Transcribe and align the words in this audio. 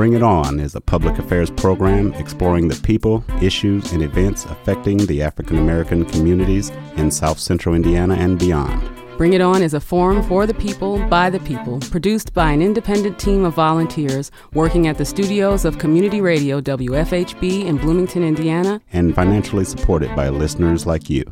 Bring 0.00 0.14
It 0.14 0.22
On 0.22 0.58
is 0.58 0.74
a 0.74 0.80
public 0.80 1.18
affairs 1.18 1.50
program 1.50 2.14
exploring 2.14 2.68
the 2.68 2.80
people, 2.80 3.22
issues, 3.42 3.92
and 3.92 4.02
events 4.02 4.46
affecting 4.46 4.96
the 4.96 5.22
African 5.22 5.58
American 5.58 6.06
communities 6.06 6.70
in 6.96 7.10
South 7.10 7.38
Central 7.38 7.74
Indiana 7.74 8.14
and 8.14 8.38
beyond. 8.38 8.80
Bring 9.18 9.34
It 9.34 9.42
On 9.42 9.62
is 9.62 9.74
a 9.74 9.78
forum 9.78 10.22
for 10.22 10.46
the 10.46 10.54
people, 10.54 11.06
by 11.08 11.28
the 11.28 11.40
people, 11.40 11.80
produced 11.90 12.32
by 12.32 12.50
an 12.50 12.62
independent 12.62 13.18
team 13.18 13.44
of 13.44 13.52
volunteers 13.52 14.30
working 14.54 14.86
at 14.86 14.96
the 14.96 15.04
studios 15.04 15.66
of 15.66 15.76
community 15.76 16.22
radio 16.22 16.62
WFHB 16.62 17.66
in 17.66 17.76
Bloomington, 17.76 18.24
Indiana, 18.24 18.80
and 18.94 19.14
financially 19.14 19.66
supported 19.66 20.16
by 20.16 20.30
listeners 20.30 20.86
like 20.86 21.10
you. 21.10 21.24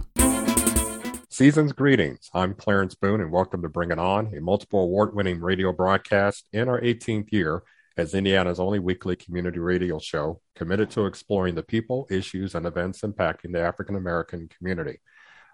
Season's 1.31 1.73
greetings. 1.73 2.29
I'm 2.35 2.53
Clarence 2.53 2.95
Boone, 2.95 3.23
and 3.23 3.33
welcome 3.33 3.63
to 3.63 3.71
Bring 3.71 3.93
It 3.93 3.99
On, 3.99 4.27
a 4.37 4.43
multiple 4.43 4.81
award 4.81 5.15
winning 5.15 5.41
radio 5.41 5.73
broadcast 5.73 6.45
in 6.53 6.69
our 6.69 6.83
18th 6.83 7.33
year 7.33 7.63
as 7.99 8.15
Indiana's 8.15 8.61
only 8.61 8.79
weekly 8.79 9.17
community 9.17 9.59
radio 9.59 9.99
show 9.99 10.41
committed 10.55 10.89
to 10.93 11.07
exploring 11.07 11.57
the 11.57 11.65
people, 11.65 12.07
issues, 12.11 12.55
and 12.55 12.65
events 12.65 13.01
impacting 13.01 13.53
the 13.53 13.61
African 13.61 13.97
American 13.97 14.49
community. 14.49 15.01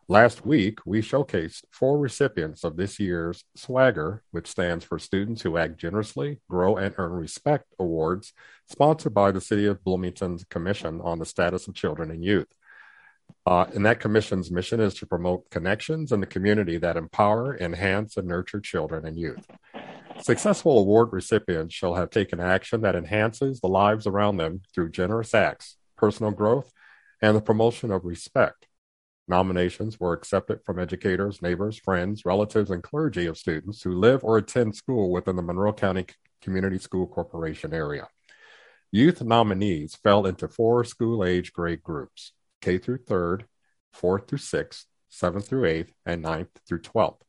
Last 0.09 0.45
week, 0.45 0.81
we 0.85 1.01
showcased 1.01 1.65
four 1.71 1.99
recipients 1.99 2.63
of 2.63 2.77
this 2.77 3.01
year's 3.01 3.45
Swagger, 3.57 4.23
which 4.33 4.47
stands 4.47 4.85
for 4.85 4.99
Students 4.99 5.41
Who 5.41 5.57
Act 5.57 5.79
Generously, 5.79 6.41
Grow, 6.51 6.77
and 6.77 6.95
Earn 6.99 7.13
Respect 7.13 7.65
Awards, 7.79 8.35
sponsored 8.69 9.15
by 9.15 9.33
the 9.33 9.41
City 9.41 9.65
of 9.65 9.83
Bloomington's 9.83 10.45
Commission 10.45 11.01
on 11.01 11.19
the 11.19 11.25
Status 11.25 11.67
of 11.67 11.75
Children 11.75 12.11
and 12.11 12.23
Youth. 12.23 12.53
Uh, 13.47 13.65
and 13.75 13.87
that 13.87 14.01
commission's 14.01 14.51
mission 14.51 14.81
is 14.81 14.93
to 14.97 15.07
promote 15.07 15.49
connections 15.49 16.13
in 16.13 16.21
the 16.21 16.27
community 16.27 16.77
that 16.77 16.99
empower, 16.99 17.57
enhance, 17.57 18.19
and 18.19 18.29
nurture 18.29 18.61
children 18.61 19.07
and 19.07 19.19
youth. 19.19 19.47
Successful 20.23 20.79
award 20.79 21.13
recipients 21.13 21.75
shall 21.75 21.95
have 21.95 22.11
taken 22.11 22.41
action 22.41 22.81
that 22.81 22.97
enhances 22.97 23.61
the 23.61 23.69
lives 23.69 24.07
around 24.07 24.37
them 24.37 24.63
through 24.75 24.91
generous 24.91 25.35
acts, 25.35 25.77
personal 25.97 26.33
growth, 26.33 26.73
and 27.21 27.37
the 27.37 27.43
promotion 27.43 27.91
of 27.91 28.05
respect. 28.05 28.67
Nominations 29.27 29.99
were 29.99 30.13
accepted 30.13 30.61
from 30.65 30.79
educators, 30.79 31.41
neighbors, 31.41 31.79
friends, 31.79 32.25
relatives, 32.25 32.71
and 32.71 32.83
clergy 32.83 33.27
of 33.27 33.39
students 33.39 33.83
who 33.83 33.93
live 33.93 34.23
or 34.23 34.37
attend 34.39 34.77
school 34.77 35.11
within 35.11 35.37
the 35.37 35.43
Monroe 35.43 35.73
County 35.73 36.07
Community 36.43 36.79
School 36.79 37.07
Corporation 37.07 37.73
area. 37.73 38.09
Youth 38.93 39.23
nominees 39.23 39.97
fell 39.97 40.27
into 40.27 40.47
four 40.47 40.85
school 40.85 41.25
age 41.25 41.53
grade 41.53 41.83
groups 41.83 42.33
K 42.61 42.79
through 42.79 42.99
3rd, 42.99 43.45
4th 43.95 44.29
through 44.29 44.39
6th, 44.39 44.85
7th 45.11 45.45
through 45.45 45.63
8th, 45.63 45.91
and 46.07 46.25
9th 46.25 46.49
through 46.67 46.81
12th. 46.81 47.21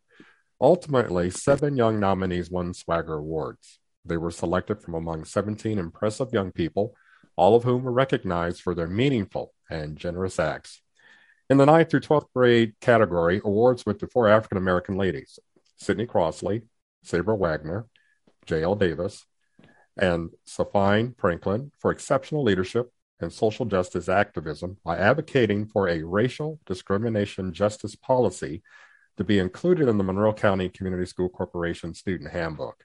Ultimately, 0.61 1.29
seven 1.29 1.75
young 1.75 1.99
nominees 1.99 2.49
won 2.49 2.73
Swagger 2.73 3.15
Awards. 3.15 3.79
They 4.05 4.17
were 4.17 4.31
selected 4.31 4.81
from 4.81 4.93
among 4.93 5.25
17 5.25 5.77
impressive 5.77 6.31
young 6.31 6.51
people, 6.51 6.95
all 7.35 7.55
of 7.55 7.63
whom 7.63 7.83
were 7.83 7.91
recognized 7.91 8.61
for 8.61 8.73
their 8.73 8.87
meaningful 8.87 9.53
and 9.69 9.97
generous 9.97 10.39
acts. 10.39 10.81
In 11.49 11.57
the 11.57 11.65
9th 11.65 11.89
through 11.89 11.99
12th 12.01 12.27
grade 12.33 12.73
category, 12.79 13.41
awards 13.43 13.85
went 13.85 13.99
to 13.99 14.07
four 14.07 14.27
African 14.27 14.57
American 14.57 14.95
ladies 14.97 15.39
Sydney 15.77 16.05
Crossley, 16.05 16.63
Sabra 17.03 17.35
Wagner, 17.35 17.87
J.L. 18.45 18.75
Davis, 18.75 19.25
and 19.97 20.29
Safine 20.47 21.17
Franklin 21.19 21.71
for 21.79 21.91
exceptional 21.91 22.43
leadership 22.43 22.91
and 23.19 23.31
social 23.31 23.65
justice 23.65 24.09
activism 24.09 24.77
by 24.83 24.97
advocating 24.97 25.67
for 25.67 25.87
a 25.87 26.03
racial 26.03 26.59
discrimination 26.65 27.53
justice 27.53 27.95
policy 27.95 28.61
to 29.17 29.23
be 29.23 29.39
included 29.39 29.88
in 29.88 29.97
the 29.97 30.03
Monroe 30.03 30.33
County 30.33 30.69
Community 30.69 31.05
School 31.05 31.30
Corporation 31.30 31.94
Student 31.94 32.31
Handbook. 32.31 32.83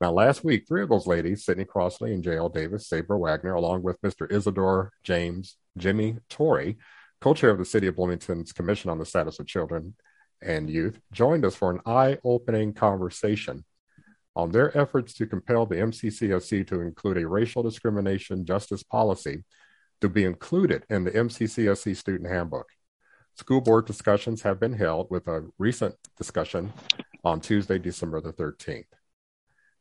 Now, 0.00 0.12
last 0.12 0.44
week, 0.44 0.64
three 0.66 0.82
of 0.82 0.88
those 0.88 1.06
ladies, 1.06 1.44
Sydney 1.44 1.64
Crossley 1.64 2.12
and 2.12 2.22
J.L. 2.22 2.48
Davis, 2.48 2.88
Sabra 2.88 3.18
Wagner, 3.18 3.54
along 3.54 3.82
with 3.82 4.00
Mr. 4.02 4.30
Isidore 4.30 4.92
James 5.02 5.56
Jimmy 5.78 6.16
Torrey, 6.28 6.76
co-chair 7.20 7.50
of 7.50 7.58
the 7.58 7.64
City 7.64 7.86
of 7.86 7.96
Bloomington's 7.96 8.52
Commission 8.52 8.90
on 8.90 8.98
the 8.98 9.06
Status 9.06 9.38
of 9.38 9.46
Children 9.46 9.94
and 10.42 10.68
Youth, 10.68 11.00
joined 11.12 11.44
us 11.44 11.54
for 11.54 11.70
an 11.70 11.80
eye-opening 11.86 12.74
conversation 12.74 13.64
on 14.36 14.50
their 14.50 14.76
efforts 14.76 15.14
to 15.14 15.26
compel 15.26 15.64
the 15.64 15.76
MCCSC 15.76 16.66
to 16.66 16.80
include 16.80 17.18
a 17.18 17.28
racial 17.28 17.62
discrimination 17.62 18.44
justice 18.44 18.82
policy 18.82 19.44
to 20.00 20.08
be 20.08 20.24
included 20.24 20.84
in 20.90 21.04
the 21.04 21.12
MCCSC 21.12 21.96
Student 21.96 22.30
Handbook. 22.30 22.66
School 23.36 23.60
board 23.60 23.86
discussions 23.86 24.42
have 24.42 24.60
been 24.60 24.74
held 24.74 25.10
with 25.10 25.26
a 25.26 25.44
recent 25.58 25.96
discussion 26.16 26.72
on 27.24 27.40
Tuesday, 27.40 27.78
December 27.80 28.20
the 28.20 28.32
13th. 28.32 28.84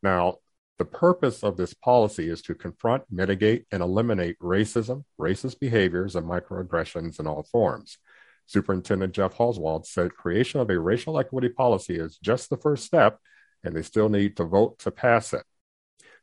Now, 0.02 0.38
the 0.80 0.86
purpose 0.86 1.44
of 1.44 1.56
this 1.56 1.76
policy 1.76 2.30
is 2.30 2.42
to 2.44 2.56
confront, 2.56 3.04
mitigate, 3.12 3.68
and 3.72 3.84
eliminate 3.84 4.40
racism, 4.40 5.04
racist 5.22 5.60
behaviors, 5.60 6.16
and 6.16 6.28
microaggressions 6.28 7.20
in 7.20 7.28
all 7.28 7.44
forms. 7.44 8.00
Superintendent 8.48 9.14
Jeff 9.14 9.36
Hauswald 9.38 9.86
said 9.86 10.16
creation 10.16 10.60
of 10.60 10.72
a 10.72 10.80
racial 10.80 11.20
equity 11.20 11.50
policy 11.50 11.96
is 11.96 12.18
just 12.18 12.50
the 12.50 12.58
first 12.58 12.86
step, 12.86 13.20
and 13.64 13.76
they 13.76 13.84
still 13.84 14.10
need 14.10 14.36
to 14.38 14.46
vote 14.46 14.80
to 14.80 14.90
pass 14.90 15.32
it. 15.32 15.44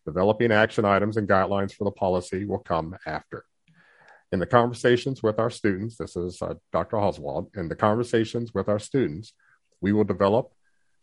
Developing 0.04 0.50
action 0.50 0.84
items 0.84 1.16
and 1.16 1.28
guidelines 1.28 1.72
for 1.72 1.84
the 1.84 1.92
policy 1.92 2.44
will 2.44 2.58
come 2.58 2.96
after 3.06 3.44
in 4.32 4.38
the 4.38 4.46
conversations 4.46 5.22
with 5.22 5.38
our 5.38 5.50
students, 5.50 5.96
this 5.96 6.16
is 6.16 6.40
uh, 6.40 6.54
Dr. 6.72 6.96
Hauswald, 6.96 7.56
in 7.56 7.68
the 7.68 7.76
conversations 7.76 8.54
with 8.54 8.68
our 8.68 8.78
students, 8.78 9.32
we 9.80 9.92
will 9.92 10.04
develop 10.04 10.52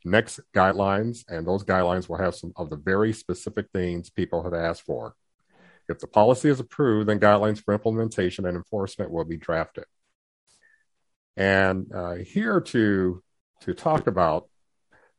next 0.06 0.40
guidelines, 0.56 1.26
and 1.28 1.46
those 1.46 1.64
guidelines 1.64 2.08
will 2.08 2.18
have 2.18 2.36
some 2.36 2.54
of 2.56 2.70
the 2.70 2.78
very 2.78 3.12
specific 3.12 3.68
things 3.74 4.10
people 4.10 4.44
have 4.44 4.54
asked 4.54 4.84
for. 4.84 5.14
If 5.90 6.00
the 6.00 6.08
policy 6.08 6.50
is 6.50 6.60
approved, 6.60 7.10
then 7.10 7.20
guidelines 7.20 7.64
for 7.64 7.74
implementation 7.74 8.46
and 8.46 8.56
enforcement 8.56 9.12
will 9.12 9.26
be 9.26 9.38
drafted. 9.38 9.86
And 11.36 11.92
uh, 11.94 12.16
here 12.16 12.62
to 12.62 13.22
to 13.62 13.74
talk 13.74 14.06
about 14.06 14.48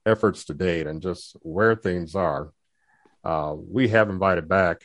efforts 0.07 0.45
to 0.45 0.55
date 0.55 0.87
and 0.87 1.03
just 1.03 1.37
where 1.43 1.75
things 1.75 2.15
are, 2.15 2.53
uh, 3.25 3.55
we 3.57 3.89
have 3.89 4.11
invited 4.11 4.49
back 4.49 4.83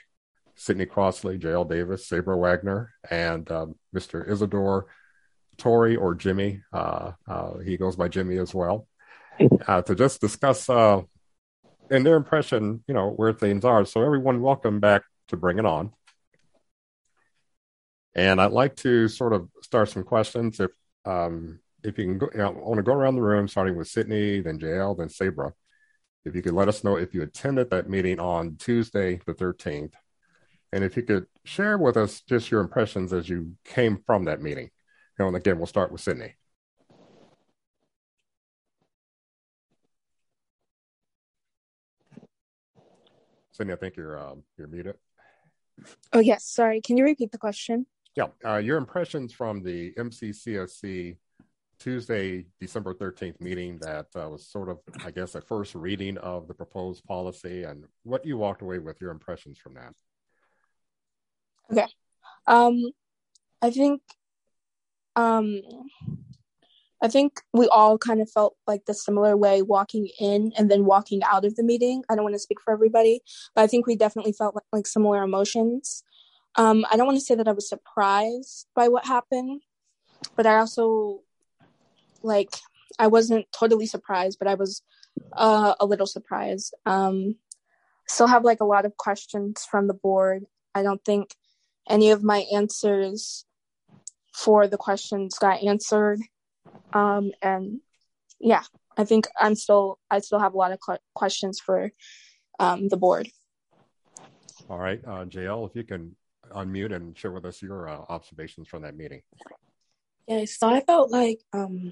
Sydney 0.56 0.86
Crossley, 0.86 1.38
J.L. 1.38 1.66
Davis, 1.66 2.08
Sabra 2.08 2.38
Wagner, 2.38 2.94
and 3.10 3.50
um, 3.52 3.76
Mr. 3.96 4.28
Isidore 4.30 4.88
Torrey 5.58 5.96
or 5.96 6.16
Jimmy. 6.16 6.62
Uh, 6.72 7.12
uh, 7.28 7.58
he 7.60 7.78
goes 7.78 7.96
by 7.96 8.08
Jimmy 8.08 8.38
as 8.38 8.54
well. 8.54 8.88
Uh, 9.68 9.82
to 9.82 9.96
just 9.96 10.22
discuss 10.22 10.70
in 11.90 12.04
their 12.04 12.16
impression, 12.16 12.84
you 12.88 12.94
know, 12.94 13.10
where 13.10 13.34
things 13.34 13.66
are. 13.66 13.86
So 13.86 14.04
everyone, 14.04 14.42
welcome 14.42 14.80
back 14.80 15.04
to 15.30 15.38
Bring 15.38 15.60
It 15.60 15.66
On. 15.66 15.92
And 18.16 18.40
I'd 18.40 18.52
like 18.52 18.76
to 18.78 19.08
sort 19.08 19.34
of 19.34 19.50
start 19.62 19.90
some 19.90 20.04
questions. 20.04 20.60
If 20.60 20.72
um, 21.06 21.60
if 21.84 21.98
you 21.98 22.06
can, 22.06 22.18
go, 22.18 22.30
you 22.32 22.40
know, 22.40 22.48
I 22.48 22.52
want 22.52 22.78
to 22.78 22.84
go 22.84 22.94
around 22.94 23.16
the 23.16 23.22
room, 23.22 23.48
starting 23.48 23.76
with 23.76 23.88
Sydney, 23.88 24.42
then 24.42 24.60
JL, 24.60 24.98
then 24.98 25.10
Sabra. 25.10 25.54
If 26.26 26.36
you 26.36 26.42
could 26.42 26.54
let 26.54 26.70
us 26.70 26.84
know 26.84 26.96
if 26.96 27.14
you 27.14 27.22
attended 27.22 27.70
that 27.72 27.90
meeting 27.90 28.20
on 28.20 28.56
Tuesday, 28.56 29.20
the 29.26 29.34
13th, 29.34 29.94
and 30.74 30.84
if 30.84 30.98
you 30.98 31.04
could 31.04 31.28
share 31.46 31.78
with 31.78 31.96
us 31.96 32.22
just 32.22 32.50
your 32.50 32.60
impressions 32.60 33.14
as 33.14 33.30
you 33.30 33.52
came 33.64 34.02
from 34.08 34.26
that 34.26 34.42
meeting. 34.42 34.72
And 35.20 35.36
again, 35.36 35.58
we'll 35.58 35.68
start 35.68 35.92
with 35.92 36.02
Sydney. 36.02 36.34
Sydney, 43.52 43.74
I 43.74 43.76
think 43.76 43.96
you're 43.96 44.20
um, 44.20 44.42
you're 44.58 44.68
muted. 44.68 44.96
Oh 46.12 46.20
yes, 46.20 46.44
sorry. 46.44 46.82
Can 46.82 46.98
you 46.98 47.04
repeat 47.04 47.32
the 47.32 47.38
question? 47.38 47.86
Yeah, 48.16 48.28
uh, 48.44 48.58
your 48.58 48.78
impressions 48.78 49.32
from 49.32 49.62
the 49.62 49.94
MCCSC 49.94 51.18
Tuesday, 51.80 52.46
December 52.60 52.96
13th 52.96 53.40
meeting 53.40 53.78
that 53.80 54.08
uh, 54.16 54.28
was 54.28 54.48
sort 54.48 54.70
of, 54.70 54.80
I 55.06 55.12
guess, 55.12 55.36
a 55.36 55.42
first 55.42 55.76
reading 55.76 56.18
of 56.18 56.48
the 56.48 56.54
proposed 56.56 57.04
policy 57.06 57.64
and 57.64 57.86
what 58.04 58.26
you 58.26 58.38
walked 58.38 58.64
away 58.64 58.80
with, 58.80 59.00
your 59.02 59.12
impressions 59.12 59.60
from 59.60 59.76
that. 59.76 59.94
Okay. 61.72 61.88
Um, 62.48 62.92
I 63.62 63.70
think, 63.72 64.02
um, 65.16 65.62
I 67.02 67.08
think 67.08 67.42
we 67.54 67.68
all 67.68 67.98
kind 67.98 68.22
of 68.22 68.30
felt 68.30 68.56
like 68.66 68.86
the 68.86 68.94
similar 68.94 69.36
way 69.36 69.62
walking 69.62 70.08
in 70.20 70.54
and 70.58 70.72
then 70.72 70.86
walking 70.86 71.22
out 71.24 71.46
of 71.46 71.56
the 71.56 71.64
meeting. 71.64 72.04
I 72.10 72.16
don't 72.16 72.24
want 72.24 72.36
to 72.36 72.40
speak 72.40 72.62
for 72.62 72.74
everybody, 72.74 73.22
but 73.56 73.64
I 73.64 73.68
think 73.68 73.86
we 73.86 73.96
definitely 73.96 74.32
felt 74.32 74.56
like, 74.56 74.66
like 74.72 74.88
similar 74.88 75.24
emotions. 75.24 76.04
Um, 76.56 76.86
I 76.90 76.98
don't 76.98 77.08
want 77.08 77.18
to 77.18 77.26
say 77.26 77.36
that 77.36 77.48
I 77.48 77.52
was 77.52 77.68
surprised 77.68 78.68
by 78.76 78.88
what 78.88 79.06
happened, 79.06 79.62
but 80.36 80.46
I 80.46 80.56
also 80.56 81.22
like 82.22 82.56
I 83.00 83.08
wasn't 83.08 83.48
totally 83.52 83.86
surprised, 83.86 84.40
but 84.40 84.48
I 84.48 84.54
was 84.54 84.82
uh, 85.34 85.76
a 85.80 85.86
little 85.86 86.06
surprised. 86.06 86.74
Um, 86.86 87.36
still 88.08 88.28
have 88.28 88.44
like 88.44 88.62
a 88.62 88.66
lot 88.66 88.86
of 88.86 88.98
questions 88.98 89.66
from 89.70 89.88
the 89.88 89.94
board. 89.94 90.46
I 90.76 90.84
don't 90.84 91.04
think 91.04 91.36
any 91.90 92.12
of 92.12 92.24
my 92.24 92.46
answers 92.54 93.46
for 94.34 94.68
the 94.68 94.78
questions 94.78 95.38
got 95.38 95.64
answered. 95.64 96.20
Um, 96.94 97.32
and 97.42 97.80
yeah, 98.40 98.64
I 98.98 99.04
think 99.04 99.28
I'm 99.40 99.56
still, 99.56 100.00
I 100.10 100.20
still 100.20 100.40
have 100.40 100.54
a 100.54 100.58
lot 100.58 100.72
of 100.72 100.80
questions 101.14 101.60
for 101.60 101.92
um, 102.60 102.88
the 102.90 102.98
board. 102.98 103.30
All 104.70 104.80
right, 104.80 105.02
uh, 105.06 105.26
JL, 105.26 105.70
if 105.70 105.76
you 105.76 105.84
can 105.84 106.16
unmute 106.52 106.94
and 106.94 107.18
share 107.18 107.32
with 107.32 107.46
us 107.46 107.62
your 107.62 107.90
uh, 107.90 108.02
observations 108.10 108.68
from 108.68 108.84
that 108.84 108.96
meeting. 108.96 109.22
Yeah, 110.28 110.46
so 110.46 110.70
I 110.70 110.82
felt 110.82 111.12
like 111.12 111.40
um, 111.52 111.92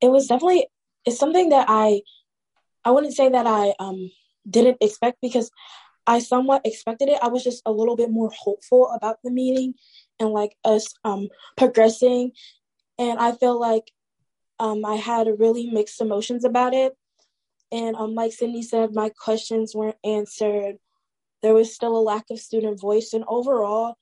it 0.00 0.08
was 0.08 0.26
definitely 0.26 0.66
it's 1.04 1.18
something 1.18 1.50
that 1.50 1.66
I 1.68 2.02
I 2.84 2.90
wouldn't 2.90 3.14
say 3.14 3.28
that 3.28 3.46
I 3.46 3.74
um, 3.78 4.10
didn't 4.48 4.78
expect 4.80 5.18
because 5.22 5.50
I 6.08 6.20
somewhat 6.20 6.62
expected 6.64 7.10
it. 7.10 7.18
I 7.22 7.28
was 7.28 7.44
just 7.44 7.62
a 7.66 7.70
little 7.70 7.94
bit 7.94 8.10
more 8.10 8.30
hopeful 8.36 8.90
about 8.90 9.18
the 9.22 9.30
meeting 9.30 9.74
and 10.18 10.30
like 10.30 10.56
us 10.64 10.86
um, 11.04 11.28
progressing, 11.56 12.32
and 12.98 13.18
I 13.18 13.32
feel 13.32 13.60
like 13.60 13.92
um, 14.58 14.84
I 14.84 14.96
had 14.96 15.28
really 15.38 15.70
mixed 15.70 16.00
emotions 16.00 16.44
about 16.44 16.72
it. 16.74 16.96
And 17.70 17.94
um, 17.94 18.14
like 18.14 18.32
Sydney 18.32 18.62
said, 18.62 18.94
my 18.94 19.10
questions 19.10 19.74
weren't 19.74 19.98
answered. 20.02 20.76
There 21.42 21.52
was 21.52 21.74
still 21.74 21.96
a 21.96 22.00
lack 22.00 22.24
of 22.30 22.40
student 22.40 22.80
voice, 22.80 23.12
and 23.12 23.24
overall, 23.28 23.96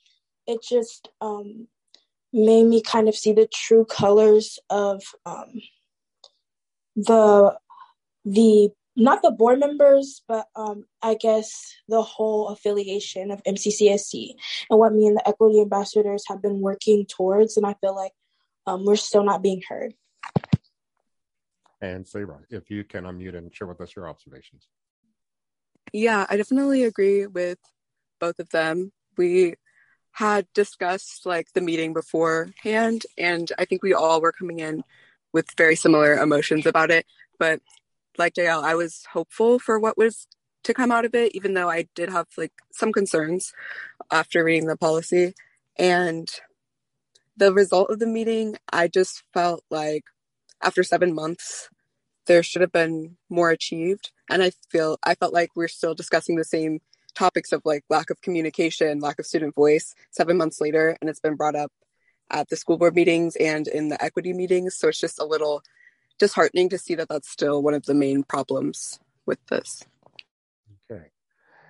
it 0.46 0.62
just 0.62 1.08
um, 1.20 1.66
made 2.32 2.64
me 2.64 2.82
kind 2.82 3.08
of 3.08 3.16
see 3.16 3.32
the 3.32 3.48
true 3.52 3.84
colors 3.84 4.60
of 4.70 5.02
um, 5.26 5.60
the 6.94 7.58
the 8.24 8.70
not 8.96 9.22
the 9.22 9.30
board 9.30 9.60
members, 9.60 10.22
but 10.26 10.46
um, 10.56 10.84
I 11.02 11.14
guess 11.14 11.74
the 11.88 12.02
whole 12.02 12.48
affiliation 12.48 13.30
of 13.30 13.42
MCCSC 13.44 14.34
and 14.70 14.78
what 14.78 14.94
me 14.94 15.06
and 15.06 15.16
the 15.16 15.28
equity 15.28 15.60
ambassadors 15.60 16.24
have 16.28 16.42
been 16.42 16.60
working 16.60 17.06
towards. 17.06 17.56
And 17.56 17.66
I 17.66 17.74
feel 17.74 17.94
like 17.94 18.12
um, 18.66 18.84
we're 18.84 18.96
still 18.96 19.22
not 19.22 19.42
being 19.42 19.62
heard. 19.68 19.94
And 21.80 22.06
Sabra, 22.08 22.38
if 22.48 22.70
you 22.70 22.84
can 22.84 23.04
unmute 23.04 23.36
and 23.36 23.54
share 23.54 23.68
with 23.68 23.80
us 23.82 23.94
your 23.94 24.08
observations. 24.08 24.66
Yeah, 25.92 26.26
I 26.28 26.36
definitely 26.36 26.84
agree 26.84 27.26
with 27.26 27.58
both 28.18 28.38
of 28.38 28.48
them. 28.48 28.92
We 29.18 29.54
had 30.12 30.46
discussed 30.54 31.26
like 31.26 31.52
the 31.52 31.60
meeting 31.60 31.92
beforehand, 31.92 33.04
and 33.18 33.52
I 33.58 33.66
think 33.66 33.82
we 33.82 33.92
all 33.92 34.22
were 34.22 34.32
coming 34.32 34.60
in 34.60 34.82
with 35.32 35.46
very 35.56 35.76
similar 35.76 36.14
emotions 36.14 36.64
about 36.64 36.90
it. 36.90 37.04
But 37.38 37.60
like 38.18 38.34
JL, 38.34 38.62
I 38.62 38.74
was 38.74 39.04
hopeful 39.12 39.58
for 39.58 39.78
what 39.78 39.98
was 39.98 40.26
to 40.64 40.74
come 40.74 40.90
out 40.90 41.04
of 41.04 41.14
it, 41.14 41.34
even 41.34 41.54
though 41.54 41.70
I 41.70 41.88
did 41.94 42.10
have 42.10 42.26
like 42.36 42.52
some 42.72 42.92
concerns 42.92 43.52
after 44.10 44.44
reading 44.44 44.66
the 44.66 44.76
policy. 44.76 45.34
And 45.78 46.28
the 47.36 47.52
result 47.52 47.90
of 47.90 47.98
the 47.98 48.06
meeting, 48.06 48.56
I 48.72 48.88
just 48.88 49.22
felt 49.32 49.62
like 49.70 50.04
after 50.62 50.82
seven 50.82 51.14
months, 51.14 51.68
there 52.26 52.42
should 52.42 52.62
have 52.62 52.72
been 52.72 53.16
more 53.28 53.50
achieved. 53.50 54.10
And 54.28 54.42
I 54.42 54.50
feel 54.70 54.98
I 55.04 55.14
felt 55.14 55.32
like 55.32 55.50
we're 55.54 55.68
still 55.68 55.94
discussing 55.94 56.36
the 56.36 56.44
same 56.44 56.80
topics 57.14 57.52
of 57.52 57.62
like 57.64 57.84
lack 57.88 58.10
of 58.10 58.20
communication, 58.20 59.00
lack 59.00 59.18
of 59.18 59.26
student 59.26 59.54
voice 59.54 59.94
seven 60.10 60.36
months 60.36 60.60
later, 60.60 60.96
and 61.00 61.08
it's 61.08 61.20
been 61.20 61.36
brought 61.36 61.54
up 61.56 61.72
at 62.30 62.48
the 62.48 62.56
school 62.56 62.76
board 62.76 62.94
meetings 62.94 63.36
and 63.36 63.68
in 63.68 63.88
the 63.88 64.02
equity 64.02 64.32
meetings. 64.32 64.76
So 64.76 64.88
it's 64.88 65.00
just 65.00 65.20
a 65.20 65.24
little 65.24 65.62
disheartening 66.18 66.68
to 66.70 66.78
see 66.78 66.94
that 66.94 67.08
that's 67.08 67.30
still 67.30 67.62
one 67.62 67.74
of 67.74 67.84
the 67.84 67.94
main 67.94 68.22
problems 68.22 68.98
with 69.26 69.38
this. 69.46 69.84
Okay. 70.90 71.06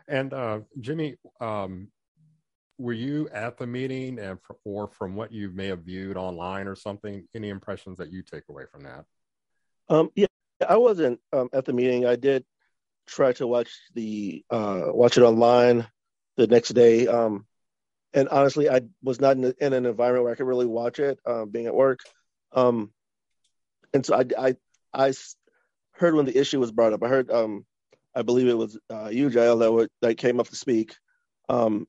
And 0.08 0.32
uh, 0.32 0.60
Jimmy, 0.80 1.16
um, 1.40 1.88
were 2.78 2.92
you 2.92 3.28
at 3.30 3.56
the 3.56 3.66
meeting 3.66 4.18
and 4.18 4.38
or 4.64 4.88
from 4.88 5.16
what 5.16 5.32
you 5.32 5.50
may 5.50 5.68
have 5.68 5.80
viewed 5.80 6.16
online 6.16 6.68
or 6.68 6.76
something, 6.76 7.26
any 7.34 7.48
impressions 7.48 7.98
that 7.98 8.12
you 8.12 8.22
take 8.22 8.44
away 8.48 8.64
from 8.70 8.84
that? 8.84 9.04
Um, 9.88 10.10
yeah, 10.14 10.26
I 10.66 10.76
wasn't 10.76 11.20
um, 11.32 11.48
at 11.52 11.64
the 11.64 11.72
meeting. 11.72 12.06
I 12.06 12.16
did 12.16 12.44
try 13.06 13.32
to 13.34 13.46
watch 13.46 13.70
the 13.94 14.44
uh, 14.50 14.84
watch 14.86 15.16
it 15.16 15.22
online 15.22 15.86
the 16.36 16.46
next 16.46 16.70
day. 16.70 17.06
Um, 17.06 17.46
and 18.12 18.28
honestly, 18.28 18.68
I 18.68 18.82
was 19.02 19.20
not 19.20 19.36
in, 19.36 19.44
in, 19.60 19.72
an 19.72 19.86
environment 19.86 20.24
where 20.24 20.32
I 20.32 20.36
could 20.36 20.46
really 20.46 20.66
watch 20.66 20.98
it, 20.98 21.18
uh, 21.24 21.44
being 21.44 21.66
at 21.66 21.74
work. 21.74 22.00
Um, 22.52 22.92
and 23.92 24.04
so 24.04 24.14
I, 24.14 24.24
I, 24.38 24.56
I 24.92 25.12
heard 25.92 26.14
when 26.14 26.26
the 26.26 26.38
issue 26.38 26.60
was 26.60 26.72
brought 26.72 26.92
up. 26.92 27.02
I 27.02 27.08
heard, 27.08 27.30
um, 27.30 27.64
I 28.14 28.22
believe 28.22 28.48
it 28.48 28.58
was 28.58 28.78
uh, 28.90 29.08
you, 29.08 29.30
JL, 29.30 29.58
that, 29.58 29.90
that 30.02 30.18
came 30.18 30.40
up 30.40 30.48
to 30.48 30.56
speak 30.56 30.94
um, 31.48 31.86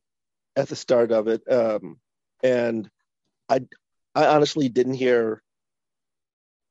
at 0.55 0.69
the 0.69 0.75
start 0.75 1.11
of 1.11 1.27
it, 1.27 1.41
um, 1.51 1.99
and 2.43 2.89
I, 3.49 3.61
I 4.15 4.27
honestly 4.27 4.69
didn't 4.69 4.95
hear 4.95 5.41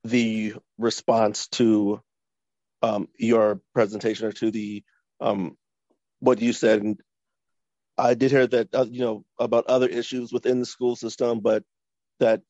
the 0.05 0.55
response 0.79 1.49
to 1.49 2.01
um, 2.83 3.09
your 3.19 3.61
presentation 3.75 4.27
or 4.27 4.33
to 4.33 4.51
the 4.51 4.85
um, 5.21 5.57
what 6.21 6.41
you 6.41 6.53
said. 6.53 6.83
And 6.83 7.01
I 7.99 8.15
did 8.15 8.31
hear 8.31 8.47
that 8.47 8.75
uh, 8.75 8.87
you 8.89 9.01
know 9.01 9.25
about 9.39 9.67
other 9.67 9.89
issues 9.89 10.33
within 10.33 10.61
the 10.61 10.67
school 10.67 10.97
system, 10.97 11.41
but 11.41 11.65
that 12.21 12.43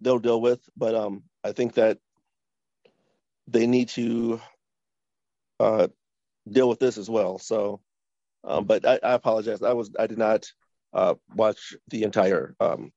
they'll 0.00 0.18
deal 0.18 0.40
with. 0.40 0.60
But 0.76 0.94
um, 0.94 1.24
I 1.44 1.52
think 1.52 1.74
that 1.74 1.98
they 3.48 3.66
need 3.66 3.88
to 3.90 4.40
uh, 5.60 5.88
deal 6.50 6.68
with 6.68 6.78
this 6.78 6.98
as 6.98 7.08
well. 7.08 7.38
So, 7.38 7.80
um, 8.44 8.64
but 8.64 8.86
I, 8.86 8.98
I, 9.02 9.12
apologize. 9.12 9.62
I 9.62 9.72
was 9.72 9.90
I 9.98 10.06
did 10.06 10.18
not 10.18 10.46
uh, 10.92 11.14
watch 11.34 11.74
the 11.88 12.02
entire 12.02 12.54
um, 12.60 12.92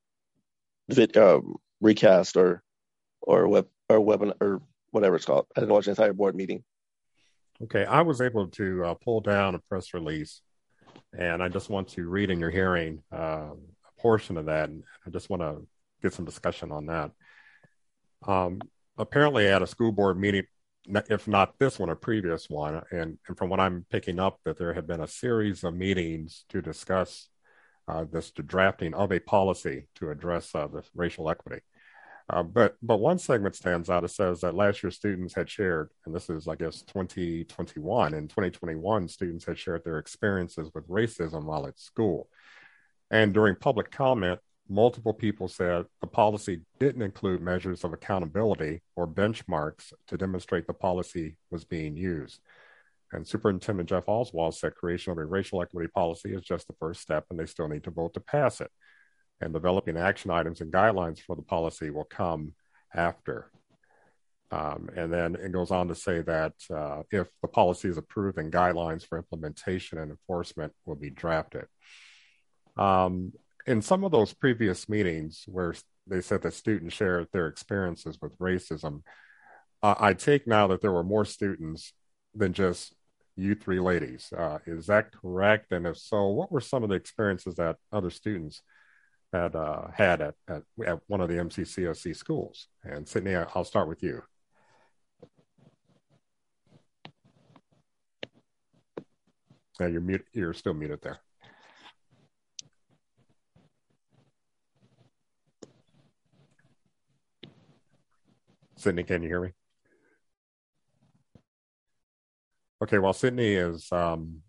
vid, 0.90 1.16
um, 1.18 1.56
recast 1.82 2.38
or 2.38 2.64
or 3.22 3.48
web 3.48 3.68
or 3.90 4.00
webinar 4.00 4.36
or 4.42 4.62
whatever 4.92 5.16
it's 5.16 5.26
called. 5.26 5.48
I 5.56 5.60
didn't 5.60 5.74
watch 5.74 5.86
the 5.86 5.92
entire 5.92 6.14
board 6.14 6.36
meeting. 6.36 6.64
Okay, 7.64 7.86
I 7.86 8.02
was 8.02 8.22
able 8.22 8.48
to 8.48 8.86
uh, 8.86 8.94
pull 8.96 9.22
down 9.22 9.56
a 9.56 9.60
press 9.60 9.94
release, 9.94 10.42
and 11.18 11.42
I 11.42 11.48
just 11.50 11.70
want 11.70 11.90
to 11.90 12.08
read 12.08 12.30
in 12.30 12.40
your 12.40 12.52
hearing 12.52 13.02
uh, 13.14 13.52
a 13.52 14.02
portion 14.02 14.38
of 14.38 14.48
that. 14.48 14.70
And 14.70 14.84
I 15.06 15.10
just 15.10 15.30
want 15.30 15.42
to 15.42 15.66
get 16.02 16.14
some 16.14 16.26
discussion 16.26 16.72
on 16.72 16.88
that. 16.88 17.12
Um, 18.28 18.60
apparently, 18.98 19.48
at 19.48 19.62
a 19.62 19.68
school 19.68 19.92
board 19.92 20.20
meeting, 20.20 20.44
if 20.88 21.28
not 21.28 21.58
this 21.60 21.80
one, 21.80 21.90
a 21.90 21.96
previous 21.96 22.50
one, 22.50 22.82
and, 22.92 23.18
and 23.28 23.38
from 23.38 23.50
what 23.50 23.60
I'm 23.60 23.86
picking 23.90 24.20
up, 24.20 24.40
that 24.46 24.58
there 24.58 24.74
had 24.74 24.88
been 24.88 25.02
a 25.02 25.08
series 25.08 25.64
of 25.64 25.74
meetings 25.74 26.46
to 26.50 26.62
discuss 26.62 27.30
uh, 27.88 28.06
this 28.12 28.32
the 28.32 28.44
drafting 28.44 28.94
of 28.94 29.12
a 29.12 29.20
policy 29.20 29.88
to 29.96 30.10
address 30.10 30.54
uh, 30.56 30.68
the 30.68 30.84
racial 30.96 31.30
equity. 31.30 31.62
Uh, 32.28 32.42
but 32.42 32.76
but 32.82 32.98
one 32.98 33.20
segment 33.20 33.56
stands 33.56 33.90
out. 33.90 34.04
It 34.04 34.10
says 34.10 34.42
that 34.42 34.56
last 34.56 34.82
year 34.82 34.90
students 34.90 35.36
had 35.36 35.50
shared, 35.50 35.92
and 36.06 36.16
this 36.16 36.30
is 36.30 36.48
I 36.48 36.56
guess 36.56 36.82
2021 36.82 38.14
and 38.16 38.30
2021 38.30 39.08
students 39.08 39.46
had 39.46 39.60
shared 39.60 39.84
their 39.84 40.00
experiences 40.00 40.72
with 40.74 40.88
racism 40.88 41.44
while 41.44 41.68
at 41.68 41.80
school. 41.80 42.28
And 43.12 43.34
during 43.34 43.56
public 43.56 43.92
comment, 43.92 44.40
multiple 44.68 45.14
people 45.14 45.48
said 45.48 45.86
the 46.02 46.08
policy 46.08 46.62
didn't 46.80 47.02
include 47.02 47.42
measures 47.42 47.84
of 47.84 47.94
accountability 47.94 48.82
or 48.96 49.08
benchmarks 49.08 49.94
to 50.08 50.18
demonstrate 50.18 50.68
the 50.68 50.74
policy 50.74 51.38
was 51.52 51.64
being 51.64 51.96
used. 51.96 52.40
And 53.12 53.28
Superintendent 53.28 53.88
Jeff 53.88 54.08
Hauswald 54.08 54.56
said 54.56 54.76
creation 54.76 55.12
of 55.12 55.18
a 55.18 55.26
racial 55.26 55.62
equity 55.62 55.90
policy 55.94 56.34
is 56.34 56.42
just 56.42 56.68
the 56.68 56.76
first 56.80 57.02
step, 57.02 57.26
and 57.30 57.40
they 57.40 57.46
still 57.46 57.68
need 57.68 57.84
to 57.84 57.92
vote 57.92 58.14
to 58.16 58.20
pass 58.20 58.62
it 58.62 58.72
and 59.42 59.54
developing 59.54 59.98
action 59.98 60.32
items 60.32 60.62
and 60.62 60.72
guidelines 60.72 61.20
for 61.20 61.36
the 61.36 61.42
policy 61.42 61.90
will 61.90 62.06
come 62.06 62.54
after. 62.94 63.52
Um, 64.52 64.90
and 64.96 65.12
then 65.12 65.36
it 65.36 65.52
goes 65.52 65.72
on 65.72 65.88
to 65.90 65.96
say 65.96 66.22
that 66.22 66.54
uh, 66.74 67.04
if 67.12 67.28
the 67.42 67.48
policy 67.48 67.90
is 67.90 67.98
approved, 67.98 68.38
then 68.38 68.52
guidelines 68.52 69.06
for 69.06 69.18
implementation 69.18 69.98
and 69.98 70.12
enforcement 70.12 70.72
will 70.86 70.96
be 70.96 71.10
drafted. 71.10 71.66
Um, 72.78 73.34
in 73.66 73.82
some 73.82 74.04
of 74.04 74.12
those 74.12 74.34
previous 74.34 74.88
meetings 74.88 75.44
where 75.48 75.74
they 76.08 76.22
said 76.22 76.42
that 76.44 76.54
students 76.54 76.96
shared 76.96 77.28
their 77.32 77.48
experiences 77.48 78.20
with 78.22 78.38
racism, 78.38 79.02
uh, 79.82 79.96
I 80.00 80.14
take 80.14 80.48
now 80.48 80.68
that 80.68 80.82
there 80.82 80.92
were 80.92 81.04
more 81.04 81.26
students 81.26 81.94
than 82.34 82.54
just 82.54 82.94
you 83.36 83.56
three 83.56 83.80
ladies. 83.80 84.32
Uh, 84.36 84.60
is 84.66 84.88
that 84.88 85.12
correct? 85.12 85.72
And 85.72 85.86
if 85.86 85.98
so, 85.98 86.28
what 86.28 86.52
were 86.52 86.62
some 86.62 86.84
of 86.84 86.90
the 86.90 86.96
experiences 86.96 87.56
that 87.56 87.78
other 87.92 88.10
students 88.10 88.62
had 89.36 89.56
uh, 89.56 89.88
had 89.94 90.22
at, 90.22 90.36
at, 90.48 90.64
at 90.86 91.00
one 91.08 91.22
of 91.22 91.30
the 91.30 91.36
MCCSC 91.36 92.16
schools. 92.16 92.68
And 92.84 93.08
Sydney, 93.08 93.36
I'll 93.36 93.64
start 93.64 93.88
with 93.88 94.02
you. 94.02 94.22
Yeah, 99.80 99.88
you're 99.88 100.02
mute. 100.02 100.26
You're 100.32 100.54
still 100.54 100.74
muted 100.74 101.02
there. 101.02 101.20
Sydney, 108.86 109.02
can 109.02 109.24
you 109.24 109.30
hear 109.30 109.42
me? 109.42 109.50
Okay, 112.84 113.00
while 113.00 113.14
Sydney 113.14 113.56
is 113.56 113.92
um, 113.92 114.44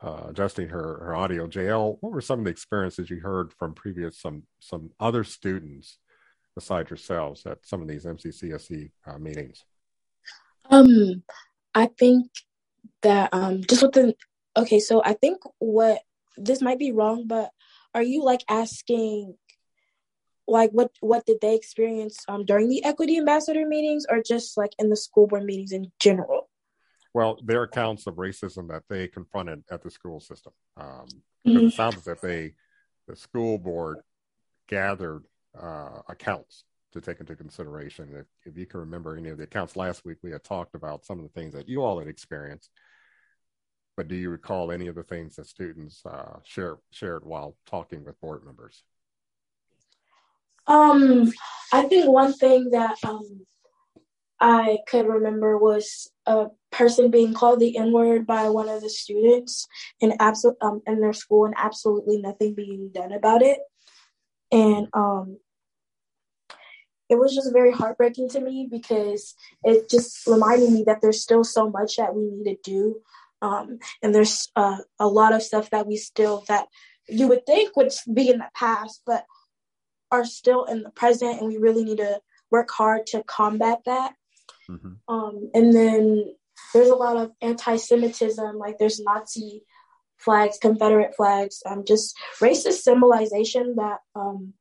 uh, 0.00 0.26
adjusting 0.28 0.68
her 0.68 1.00
her 1.02 1.16
audio. 1.16 1.48
JL, 1.48 1.96
what 1.98 2.12
were 2.12 2.20
some 2.20 2.38
of 2.38 2.44
the 2.44 2.52
experiences 2.52 3.10
you 3.10 3.18
heard 3.18 3.52
from 3.52 3.74
previous 3.74 4.20
some 4.20 4.44
some 4.60 4.92
other 5.00 5.24
students 5.24 5.98
besides 6.54 6.88
yourselves 6.88 7.44
at 7.46 7.66
some 7.66 7.82
of 7.82 7.88
these 7.88 8.04
MCCSC 8.04 8.92
uh, 9.08 9.18
meetings? 9.18 9.64
Um, 10.70 11.24
I 11.74 11.86
think 11.98 12.30
that 13.02 13.30
um 13.32 13.64
just 13.68 13.82
within 13.82 14.14
okay, 14.56 14.78
so 14.78 15.02
I 15.04 15.14
think 15.14 15.38
what 15.58 15.98
this 16.36 16.62
might 16.62 16.78
be 16.78 16.92
wrong, 16.92 17.26
but 17.26 17.50
are 17.92 18.04
you 18.04 18.22
like 18.22 18.44
asking 18.48 19.34
like 20.46 20.70
what 20.70 20.90
what 21.00 21.24
did 21.26 21.38
they 21.40 21.54
experience 21.54 22.24
um, 22.28 22.44
during 22.44 22.68
the 22.68 22.84
equity 22.84 23.18
ambassador 23.18 23.66
meetings 23.66 24.06
or 24.08 24.22
just 24.22 24.56
like 24.56 24.72
in 24.78 24.90
the 24.90 24.96
school 24.96 25.26
board 25.26 25.44
meetings 25.44 25.72
in 25.72 25.90
general? 26.00 26.48
Well 27.14 27.38
their 27.44 27.64
accounts 27.64 28.06
of 28.06 28.14
racism 28.14 28.68
that 28.68 28.84
they 28.88 29.08
confronted 29.08 29.64
at 29.70 29.82
the 29.82 29.90
school 29.90 30.20
system 30.20 30.52
um, 30.76 31.06
mm-hmm. 31.46 31.66
it 31.66 31.72
sounds 31.74 31.96
as 31.96 32.06
if 32.06 32.20
they 32.20 32.54
the 33.08 33.16
school 33.16 33.58
board 33.58 33.98
gathered 34.68 35.24
uh, 35.60 36.02
accounts 36.08 36.64
to 36.92 37.00
take 37.00 37.20
into 37.20 37.36
consideration. 37.36 38.08
If, 38.14 38.26
if 38.52 38.58
you 38.58 38.66
can 38.66 38.80
remember 38.80 39.16
any 39.16 39.28
of 39.28 39.38
the 39.38 39.44
accounts 39.44 39.76
last 39.76 40.04
week 40.04 40.18
we 40.22 40.30
had 40.30 40.44
talked 40.44 40.74
about 40.74 41.04
some 41.04 41.18
of 41.18 41.24
the 41.24 41.40
things 41.40 41.54
that 41.54 41.68
you 41.68 41.82
all 41.82 41.98
had 41.98 42.08
experienced. 42.08 42.70
But 43.96 44.08
do 44.08 44.14
you 44.14 44.30
recall 44.30 44.70
any 44.70 44.86
of 44.86 44.94
the 44.94 45.02
things 45.02 45.36
that 45.36 45.46
students 45.46 46.02
uh, 46.06 46.38
shared 46.44 46.78
shared 46.90 47.24
while 47.24 47.56
talking 47.66 48.04
with 48.04 48.20
board 48.20 48.44
members 48.44 48.82
um, 50.70 51.32
I 51.72 51.82
think 51.82 52.08
one 52.08 52.32
thing 52.32 52.70
that 52.70 52.96
um, 53.04 53.46
I 54.40 54.78
could 54.86 55.06
remember 55.06 55.58
was 55.58 56.10
a 56.26 56.46
person 56.70 57.10
being 57.10 57.34
called 57.34 57.58
the 57.58 57.76
N 57.76 57.92
word 57.92 58.26
by 58.26 58.48
one 58.48 58.68
of 58.68 58.80
the 58.80 58.88
students 58.88 59.66
in 60.00 60.14
absolute 60.20 60.56
um, 60.62 60.80
in 60.86 61.00
their 61.00 61.12
school, 61.12 61.44
and 61.44 61.54
absolutely 61.58 62.18
nothing 62.18 62.54
being 62.54 62.90
done 62.94 63.12
about 63.12 63.42
it. 63.42 63.58
And 64.52 64.86
um, 64.94 65.38
it 67.08 67.18
was 67.18 67.34
just 67.34 67.52
very 67.52 67.72
heartbreaking 67.72 68.28
to 68.30 68.40
me 68.40 68.68
because 68.70 69.34
it 69.64 69.90
just 69.90 70.26
reminded 70.28 70.70
me 70.70 70.84
that 70.84 71.00
there's 71.02 71.20
still 71.20 71.42
so 71.42 71.68
much 71.68 71.96
that 71.96 72.14
we 72.14 72.30
need 72.30 72.44
to 72.44 72.56
do, 72.62 73.00
um, 73.42 73.80
and 74.02 74.14
there's 74.14 74.48
uh, 74.54 74.78
a 75.00 75.08
lot 75.08 75.32
of 75.32 75.42
stuff 75.42 75.70
that 75.70 75.88
we 75.88 75.96
still 75.96 76.44
that 76.46 76.68
you 77.08 77.26
would 77.26 77.44
think 77.44 77.76
would 77.76 77.92
be 78.14 78.30
in 78.30 78.38
the 78.38 78.48
past, 78.54 79.02
but 79.04 79.24
are 80.10 80.24
still 80.24 80.64
in 80.64 80.82
the 80.82 80.90
present 80.90 81.40
and 81.40 81.48
we 81.48 81.56
really 81.56 81.84
need 81.84 81.98
to 81.98 82.20
work 82.50 82.70
hard 82.70 83.06
to 83.06 83.22
combat 83.24 83.80
that. 83.86 84.12
Mm-hmm. 84.68 85.12
Um, 85.12 85.50
and 85.54 85.74
then 85.74 86.34
there's 86.74 86.88
a 86.88 86.94
lot 86.94 87.16
of 87.16 87.32
anti-Semitism, 87.40 88.58
like 88.58 88.78
there's 88.78 89.00
Nazi 89.00 89.64
flags, 90.18 90.58
Confederate 90.60 91.14
flags, 91.16 91.62
um, 91.66 91.84
just 91.84 92.16
racist 92.40 92.82
symbolization 92.82 93.76
that 93.76 93.98
um, 94.14 94.54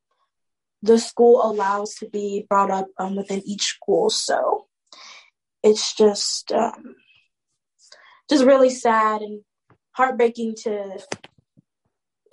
the 0.82 0.98
school 0.98 1.42
allows 1.44 1.96
to 1.96 2.10
be 2.10 2.46
brought 2.50 2.72
up 2.72 2.88
um, 2.98 3.16
within 3.16 3.42
each 3.46 3.64
school. 3.64 4.10
So 4.10 4.68
it's 5.62 5.94
just 5.94 6.52
um, 6.52 6.96
just 8.30 8.46
really 8.46 8.70
sad 8.70 9.22
and 9.22 9.42
heartbreaking 9.92 10.56
to 10.64 11.00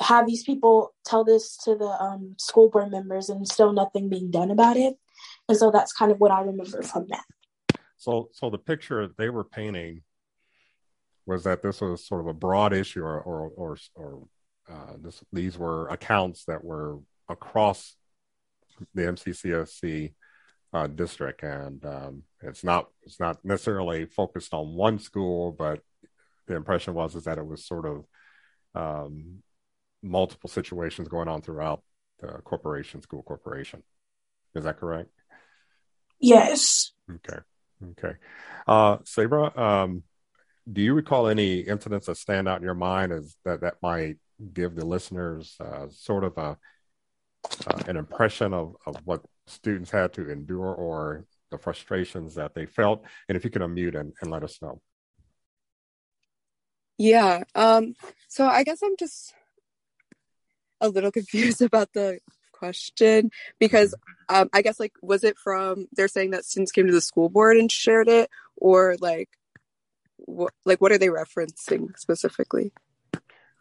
have 0.01 0.27
these 0.27 0.45
people 0.45 0.95
tell 1.05 1.25
this 1.25 1.57
to 1.65 1.75
the 1.75 1.87
um, 1.87 2.35
school 2.39 2.69
board 2.69 2.91
members 2.91 3.29
and 3.29 3.47
still 3.47 3.73
nothing 3.73 4.09
being 4.09 4.31
done 4.31 4.51
about 4.51 4.77
it. 4.77 4.97
And 5.49 5.57
so 5.57 5.71
that's 5.71 5.93
kind 5.93 6.13
of 6.13 6.19
what 6.19 6.31
I 6.31 6.41
remember 6.41 6.83
from 6.83 7.07
that. 7.09 7.25
So, 7.97 8.29
so 8.33 8.51
the 8.51 8.59
picture 8.59 9.09
they 9.17 9.31
were 9.31 9.45
painting 9.45 10.03
was 11.25 11.45
that 11.45 11.63
this 11.63 11.81
was 11.81 12.07
sort 12.07 12.21
of 12.21 12.29
a 12.29 12.35
broad 12.35 12.73
issue, 12.73 13.03
or 13.03 13.21
or 13.21 13.51
or, 13.57 13.77
or 13.95 14.29
uh, 14.71 14.93
this, 15.03 15.23
these 15.33 15.59
were 15.59 15.89
accounts 15.89 16.45
that 16.45 16.63
were 16.63 16.99
across 17.29 17.97
the 18.95 19.03
MCCSC 19.03 20.15
uh, 20.73 20.87
district, 20.87 21.43
and 21.43 21.85
um, 21.85 22.23
it's 22.43 22.63
not 22.63 22.89
it's 23.03 23.19
not 23.19 23.45
necessarily 23.45 24.07
focused 24.07 24.55
on 24.55 24.75
one 24.75 24.99
school, 24.99 25.53
but 25.53 25.81
the 26.47 26.55
impression 26.55 26.95
was 26.95 27.17
is 27.17 27.25
that 27.25 27.39
it 27.39 27.47
was 27.47 27.67
sort 27.67 27.87
of 27.87 28.05
um, 28.75 29.43
multiple 30.07 30.49
situations 30.49 31.09
going 31.09 31.29
on 31.29 31.43
throughout 31.43 31.83
the 32.21 32.29
corporation, 32.45 33.03
school 33.03 33.23
corporation. 33.23 33.83
Is 34.55 34.65
that 34.65 34.79
correct? 34.79 35.11
Yes. 36.19 36.93
Okay. 37.11 37.39
Okay. 37.91 38.17
Uh, 38.67 38.99
Sabra, 39.05 39.57
um, 39.59 40.03
do 40.71 40.81
you 40.81 40.95
recall 40.95 41.29
any 41.29 41.61
incidents 41.61 42.07
that 42.07 42.17
stand 42.17 42.49
out 42.49 42.59
in 42.59 42.65
your 42.65 42.75
mind 42.75 43.13
as 43.13 43.37
that, 43.45 43.61
that 43.61 43.75
might 43.83 44.17
give 44.53 44.75
the 44.75 44.85
listeners 44.85 45.57
uh, 45.61 45.87
sort 45.91 46.25
of 46.25 46.37
a 46.39 46.57
uh, 47.67 47.83
an 47.87 47.97
impression 47.97 48.53
of, 48.53 48.75
of 48.87 48.97
what 49.05 49.23
students 49.47 49.91
had 49.91 50.13
to 50.15 50.31
endure 50.31 50.75
or 50.75 51.27
the 51.51 51.59
frustrations 51.59 52.35
that 52.35 52.55
they 52.55 52.67
felt? 52.67 53.05
And 53.29 53.37
if 53.37 53.45
you 53.45 53.51
can 53.51 53.63
unmute 53.63 53.99
and, 53.99 54.13
and 54.21 54.31
let 54.31 54.43
us 54.43 54.61
know. 54.61 54.81
Yeah. 56.99 57.45
Um, 57.55 57.95
so 58.29 58.47
I 58.47 58.65
guess 58.65 58.81
I'm 58.83 58.97
just 58.99 59.35
a 60.81 60.89
little 60.89 61.11
confused 61.13 61.63
about 61.63 61.93
the 61.93 62.19
question 62.53 63.31
because 63.59 63.95
um, 64.29 64.49
I 64.53 64.63
guess 64.63 64.81
like 64.81 64.95
was 65.03 65.25
it 65.25 65.37
from 65.39 65.89
they're 65.93 66.09
saying 66.09 66.31
that 66.31 66.45
students 66.45 66.73
came 66.73 66.87
to 66.87 66.93
the 66.93 67.01
school 67.01 67.29
board 67.29 67.59
and 67.59 67.71
shared 67.71 68.09
it 68.09 68.31
or 68.57 68.97
like 69.01 69.29
what 70.17 70.53
like 70.65 70.81
what 70.81 70.93
are 70.93 70.99
they 70.99 71.09
referencing 71.09 71.97
specifically? 71.99 72.73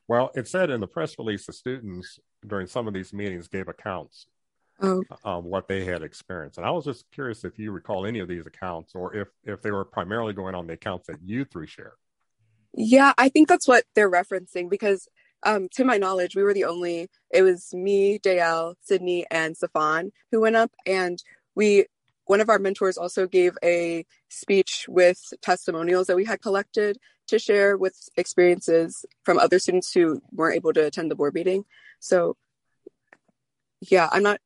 Well, 0.07 0.31
it 0.35 0.47
said 0.47 0.69
in 0.69 0.81
the 0.81 0.87
press 0.87 1.17
release 1.17 1.45
the 1.45 1.53
students 1.53 2.19
during 2.45 2.67
some 2.67 2.87
of 2.87 2.93
these 2.93 3.11
meetings 3.11 3.47
gave 3.47 3.67
accounts 3.67 4.27
oh. 4.81 5.03
of 5.23 5.45
what 5.45 5.67
they 5.67 5.83
had 5.83 6.03
experienced, 6.03 6.57
and 6.57 6.65
I 6.65 6.71
was 6.71 6.85
just 6.85 7.09
curious 7.11 7.43
if 7.43 7.57
you 7.57 7.71
recall 7.71 8.05
any 8.05 8.19
of 8.19 8.27
these 8.27 8.45
accounts 8.45 8.93
or 8.95 9.15
if 9.15 9.27
if 9.43 9.61
they 9.61 9.71
were 9.71 9.85
primarily 9.85 10.33
going 10.33 10.55
on 10.55 10.67
the 10.67 10.73
accounts 10.73 11.07
that 11.07 11.21
you 11.23 11.45
three 11.45 11.67
shared. 11.67 11.93
Yeah, 12.73 13.13
I 13.17 13.29
think 13.29 13.47
that's 13.47 13.67
what 13.67 13.85
they're 13.95 14.11
referencing 14.11 14.69
because 14.69 15.07
um, 15.45 15.69
to 15.75 15.85
my 15.85 15.97
knowledge, 15.97 16.35
we 16.35 16.43
were 16.43 16.53
the 16.53 16.65
only, 16.65 17.09
it 17.31 17.43
was 17.43 17.73
me, 17.73 18.17
Dale, 18.17 18.75
Sydney, 18.81 19.25
and 19.31 19.55
Safan 19.55 20.11
who 20.31 20.41
went 20.41 20.55
up. 20.55 20.71
And 20.85 21.21
we, 21.55 21.85
one 22.25 22.41
of 22.41 22.49
our 22.49 22.59
mentors 22.59 22.97
also 22.97 23.27
gave 23.27 23.57
a 23.63 24.05
speech 24.29 24.87
with 24.89 25.21
testimonials 25.41 26.07
that 26.07 26.15
we 26.15 26.25
had 26.25 26.41
collected 26.41 26.97
to 27.27 27.39
share 27.39 27.77
with 27.77 27.95
experiences 28.17 29.05
from 29.23 29.39
other 29.39 29.59
students 29.59 29.91
who 29.93 30.21
weren't 30.31 30.55
able 30.55 30.73
to 30.73 30.85
attend 30.85 31.09
the 31.09 31.15
board 31.15 31.33
meeting. 31.33 31.63
So, 31.99 32.35
yeah, 33.81 34.09
I'm 34.11 34.23
not, 34.23 34.41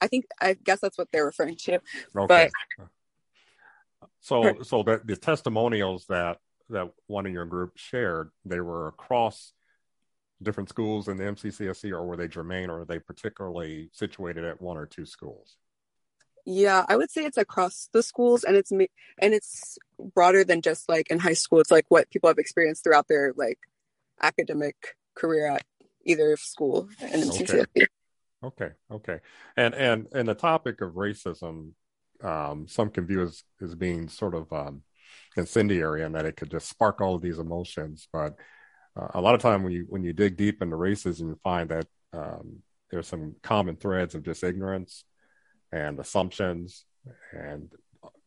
I 0.00 0.06
think, 0.06 0.26
I 0.40 0.54
guess 0.54 0.80
that's 0.80 0.96
what 0.96 1.08
they're 1.12 1.26
referring 1.26 1.56
to. 1.56 1.80
Okay. 2.16 2.50
But, 2.76 2.88
so, 4.20 4.62
so 4.62 4.82
that 4.84 5.06
the 5.06 5.16
testimonials 5.16 6.06
that 6.06 6.38
that 6.70 6.90
one 7.06 7.26
in 7.26 7.32
your 7.32 7.46
group 7.46 7.72
shared, 7.76 8.30
they 8.44 8.60
were 8.60 8.88
across 8.88 9.52
different 10.42 10.68
schools 10.68 11.08
in 11.08 11.16
the 11.16 11.24
MCCSC, 11.24 11.90
or 11.90 12.04
were 12.04 12.16
they 12.16 12.28
germane, 12.28 12.70
or 12.70 12.80
are 12.80 12.84
they 12.84 12.98
particularly 12.98 13.90
situated 13.92 14.44
at 14.44 14.60
one 14.60 14.76
or 14.76 14.86
two 14.86 15.06
schools? 15.06 15.56
Yeah, 16.44 16.84
I 16.88 16.96
would 16.96 17.10
say 17.10 17.24
it's 17.24 17.36
across 17.36 17.90
the 17.92 18.02
schools, 18.02 18.44
and 18.44 18.56
it's 18.56 18.70
and 18.70 18.88
it's 19.20 19.78
broader 19.98 20.44
than 20.44 20.62
just 20.62 20.88
like 20.88 21.10
in 21.10 21.18
high 21.18 21.34
school. 21.34 21.60
It's 21.60 21.70
like 21.70 21.86
what 21.88 22.10
people 22.10 22.28
have 22.28 22.38
experienced 22.38 22.84
throughout 22.84 23.08
their 23.08 23.34
like 23.36 23.58
academic 24.22 24.96
career 25.14 25.46
at 25.46 25.64
either 26.04 26.36
school 26.36 26.88
and 27.00 27.22
MCCSC. 27.24 27.66
Okay. 27.76 27.86
okay, 28.42 28.70
okay, 28.90 29.18
and 29.56 29.74
and 29.74 30.06
and 30.14 30.28
the 30.28 30.34
topic 30.34 30.80
of 30.80 30.92
racism, 30.92 31.72
um, 32.22 32.66
some 32.66 32.90
can 32.90 33.06
view 33.06 33.22
as 33.22 33.42
as 33.60 33.74
being 33.74 34.08
sort 34.08 34.34
of 34.34 34.50
um, 34.52 34.82
incendiary, 35.36 36.02
and 36.02 36.14
that 36.14 36.24
it 36.24 36.36
could 36.36 36.50
just 36.50 36.68
spark 36.68 37.00
all 37.00 37.14
of 37.14 37.20
these 37.20 37.38
emotions, 37.38 38.08
but 38.12 38.36
uh, 38.98 39.08
a 39.14 39.20
lot 39.20 39.34
of 39.34 39.40
time 39.40 39.62
when 39.62 39.72
you 39.72 39.86
when 39.88 40.02
you 40.02 40.12
dig 40.12 40.36
deep 40.36 40.62
into 40.62 40.76
racism, 40.76 41.20
you 41.20 41.38
find 41.42 41.68
that 41.70 41.86
um, 42.12 42.62
there's 42.90 43.06
some 43.06 43.34
common 43.42 43.76
threads 43.76 44.14
of 44.14 44.24
just 44.24 44.42
ignorance 44.42 45.04
and 45.72 45.98
assumptions 46.00 46.84
and 47.32 47.72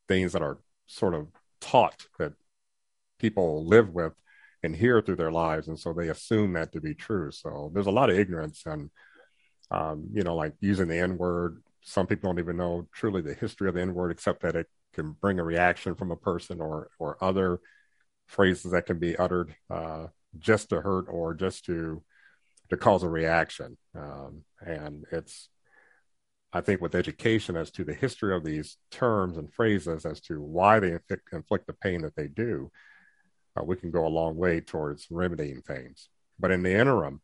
things 0.07 0.33
that 0.33 0.41
are 0.41 0.59
sort 0.87 1.13
of 1.13 1.27
taught 1.59 2.05
that 2.19 2.33
people 3.19 3.65
live 3.65 3.89
with 3.89 4.13
and 4.63 4.75
hear 4.75 5.01
through 5.01 5.15
their 5.15 5.31
lives, 5.31 5.67
and 5.67 5.79
so 5.79 5.91
they 5.91 6.09
assume 6.09 6.53
that 6.53 6.71
to 6.71 6.81
be 6.81 6.93
true. 6.93 7.31
So 7.31 7.71
there's 7.73 7.87
a 7.87 7.91
lot 7.91 8.09
of 8.09 8.17
ignorance 8.17 8.63
and 8.65 8.89
um, 9.71 10.07
you 10.13 10.23
know, 10.23 10.35
like 10.35 10.53
using 10.59 10.87
the 10.87 10.99
N 10.99 11.17
word. 11.17 11.63
Some 11.81 12.05
people 12.05 12.29
don't 12.29 12.39
even 12.39 12.57
know 12.57 12.87
truly 12.93 13.21
the 13.21 13.33
history 13.33 13.69
of 13.69 13.75
the 13.75 13.81
N 13.81 13.93
word, 13.93 14.11
except 14.11 14.41
that 14.41 14.55
it 14.55 14.67
can 14.93 15.13
bring 15.13 15.39
a 15.39 15.43
reaction 15.43 15.95
from 15.95 16.11
a 16.11 16.17
person 16.17 16.61
or 16.61 16.89
or 16.99 17.17
other 17.23 17.59
phrases 18.27 18.71
that 18.71 18.85
can 18.85 18.99
be 18.99 19.17
uttered 19.17 19.55
uh, 19.69 20.07
just 20.37 20.69
to 20.69 20.81
hurt 20.81 21.05
or 21.09 21.33
just 21.33 21.65
to 21.65 22.03
to 22.69 22.77
cause 22.77 23.03
a 23.03 23.09
reaction. 23.09 23.77
Um, 23.95 24.43
and 24.61 25.05
it's 25.11 25.49
I 26.53 26.61
think 26.61 26.81
with 26.81 26.95
education 26.95 27.55
as 27.55 27.71
to 27.71 27.83
the 27.83 27.93
history 27.93 28.35
of 28.35 28.43
these 28.43 28.77
terms 28.91 29.37
and 29.37 29.53
phrases 29.53 30.05
as 30.05 30.19
to 30.21 30.41
why 30.41 30.79
they 30.79 30.91
inflict, 30.91 31.29
inflict 31.31 31.67
the 31.67 31.73
pain 31.73 32.01
that 32.01 32.15
they 32.15 32.27
do, 32.27 32.69
uh, 33.57 33.63
we 33.63 33.77
can 33.77 33.91
go 33.91 34.05
a 34.05 34.09
long 34.09 34.35
way 34.35 34.59
towards 34.59 35.07
remedying 35.09 35.61
things. 35.61 36.09
But 36.39 36.51
in 36.51 36.63
the 36.63 36.73
interim, 36.73 37.21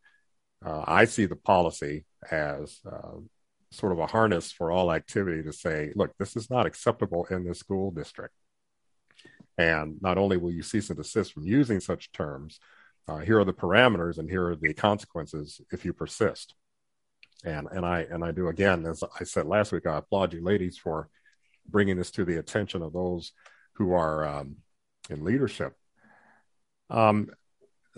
uh, 0.65 0.83
I 0.85 1.05
see 1.05 1.25
the 1.25 1.35
policy 1.35 2.05
as 2.31 2.79
uh, 2.89 3.19
sort 3.71 3.91
of 3.91 3.99
a 3.99 4.07
harness 4.07 4.51
for 4.51 4.71
all 4.71 4.91
activity 4.91 5.43
to 5.43 5.53
say, 5.53 5.91
look, 5.95 6.13
this 6.17 6.35
is 6.35 6.49
not 6.49 6.65
acceptable 6.65 7.27
in 7.29 7.43
the 7.43 7.53
school 7.53 7.91
district. 7.91 8.33
And 9.57 9.97
not 10.01 10.17
only 10.17 10.37
will 10.37 10.51
you 10.51 10.61
cease 10.63 10.89
and 10.89 10.97
desist 10.97 11.33
from 11.33 11.45
using 11.45 11.79
such 11.79 12.11
terms, 12.11 12.59
uh, 13.07 13.17
here 13.17 13.39
are 13.39 13.45
the 13.45 13.53
parameters 13.53 14.17
and 14.17 14.29
here 14.29 14.47
are 14.47 14.55
the 14.55 14.73
consequences 14.73 15.61
if 15.71 15.85
you 15.85 15.93
persist. 15.93 16.53
And 17.45 17.67
and 17.71 17.85
I 17.85 18.01
and 18.01 18.23
I 18.23 18.31
do 18.31 18.47
again, 18.47 18.85
as 18.85 19.03
I 19.19 19.23
said 19.23 19.45
last 19.45 19.71
week, 19.71 19.85
I 19.85 19.97
applaud 19.97 20.33
you, 20.33 20.43
ladies, 20.43 20.77
for 20.77 21.07
bringing 21.67 21.97
this 21.97 22.11
to 22.11 22.25
the 22.25 22.37
attention 22.37 22.81
of 22.81 22.93
those 22.93 23.31
who 23.73 23.93
are 23.93 24.27
um, 24.27 24.57
in 25.09 25.23
leadership. 25.23 25.73
Um, 26.89 27.29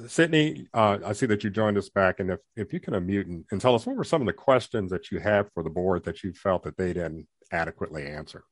Sydney, 0.08 0.68
uh, 0.74 1.00
I 1.06 1.14
see 1.14 1.26
that 1.28 1.44
you 1.44 1.50
joined 1.50 1.78
us 1.78 1.90
back, 1.90 2.20
and 2.20 2.32
if 2.32 2.40
if 2.56 2.74
you 2.74 2.80
can 2.80 2.94
unmute 2.94 3.28
and, 3.28 3.46
and 3.52 3.62
tell 3.62 3.76
us 3.76 3.86
what 3.86 3.96
were 3.96 4.04
some 4.04 4.22
of 4.22 4.28
the 4.28 4.34
questions 4.34 4.92
that 4.92 5.10
you 5.10 5.20
had 5.20 5.50
for 5.54 5.64
the 5.64 5.70
board 5.70 6.04
that 6.04 6.24
you 6.24 6.34
felt 6.34 6.64
that 6.64 6.78
they 6.78 6.94
didn't 6.94 7.28
adequately 7.52 8.06
answer. 8.06 8.44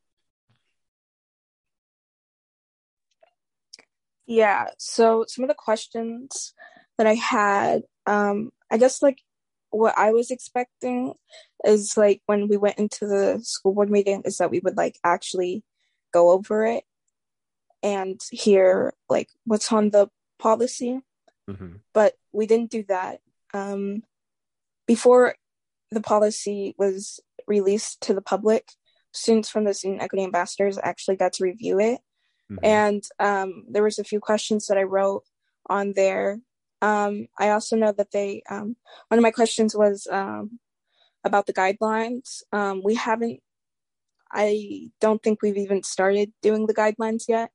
Yeah. 4.28 4.68
So 4.78 5.26
some 5.28 5.46
of 5.46 5.48
the 5.48 5.56
questions 5.56 6.54
that 6.98 7.08
I 7.08 7.16
had, 7.16 7.84
um, 8.06 8.52
I 8.70 8.78
guess 8.78 9.02
like 9.02 9.22
what 9.70 9.98
I 9.98 10.12
was 10.12 10.32
expecting 10.32 11.14
is 11.66 11.96
like 11.98 12.22
when 12.26 12.48
we 12.48 12.58
went 12.58 12.78
into 12.78 13.08
the 13.08 13.40
school 13.42 13.74
board 13.74 13.90
meeting 13.90 14.22
is 14.26 14.38
that 14.38 14.52
we 14.52 14.60
would 14.60 14.78
like 14.78 14.98
actually 15.04 15.64
go 16.14 16.32
over 16.32 16.66
it 16.66 16.84
and 17.82 18.20
hear 18.32 18.94
like 19.10 19.30
what's 19.46 19.72
on 19.72 19.92
the 19.92 20.10
policy. 20.40 21.00
Mm-hmm. 21.50 21.78
But 21.94 22.14
we 22.34 22.48
didn't 22.48 22.72
do 22.72 22.84
that. 22.90 23.20
Um, 23.54 24.04
before 24.86 25.36
the 25.90 26.02
policy 26.02 26.76
was 26.78 27.22
released 27.48 28.02
to 28.02 28.14
the 28.14 28.22
public, 28.22 28.72
students 29.14 29.50
from 29.50 29.64
the 29.64 29.74
student 29.74 30.02
equity 30.02 30.26
ambassadors 30.26 30.78
actually 30.84 31.16
got 31.16 31.34
to 31.34 31.44
review 31.46 31.80
it 31.80 32.00
Mm-hmm. 32.52 32.66
And 32.66 33.04
um, 33.20 33.66
there 33.70 33.84
was 33.84 34.00
a 34.00 34.04
few 34.04 34.20
questions 34.20 34.68
that 34.68 34.78
I 34.78 34.84
wrote 34.84 35.24
on 35.70 35.94
there. 35.94 36.40
Um, 36.82 37.28
I 37.38 37.50
also 37.50 37.76
know 37.76 37.92
that 37.92 38.12
they, 38.12 38.44
um, 38.50 38.76
one 39.08 39.18
of 39.18 39.24
my 39.24 39.32
questions 39.32 39.76
was 39.76 40.08
um, 40.10 40.60
about 41.24 41.46
the 41.46 41.54
guidelines. 41.54 42.44
Um, 42.52 42.82
we 42.84 42.96
haven't, 42.96 43.42
I 44.32 44.90
don't 45.02 45.22
think 45.22 45.42
we've 45.42 45.58
even 45.58 45.84
started 45.84 46.32
doing 46.42 46.68
the 46.68 46.74
guidelines 46.74 47.26
yet. 47.28 47.52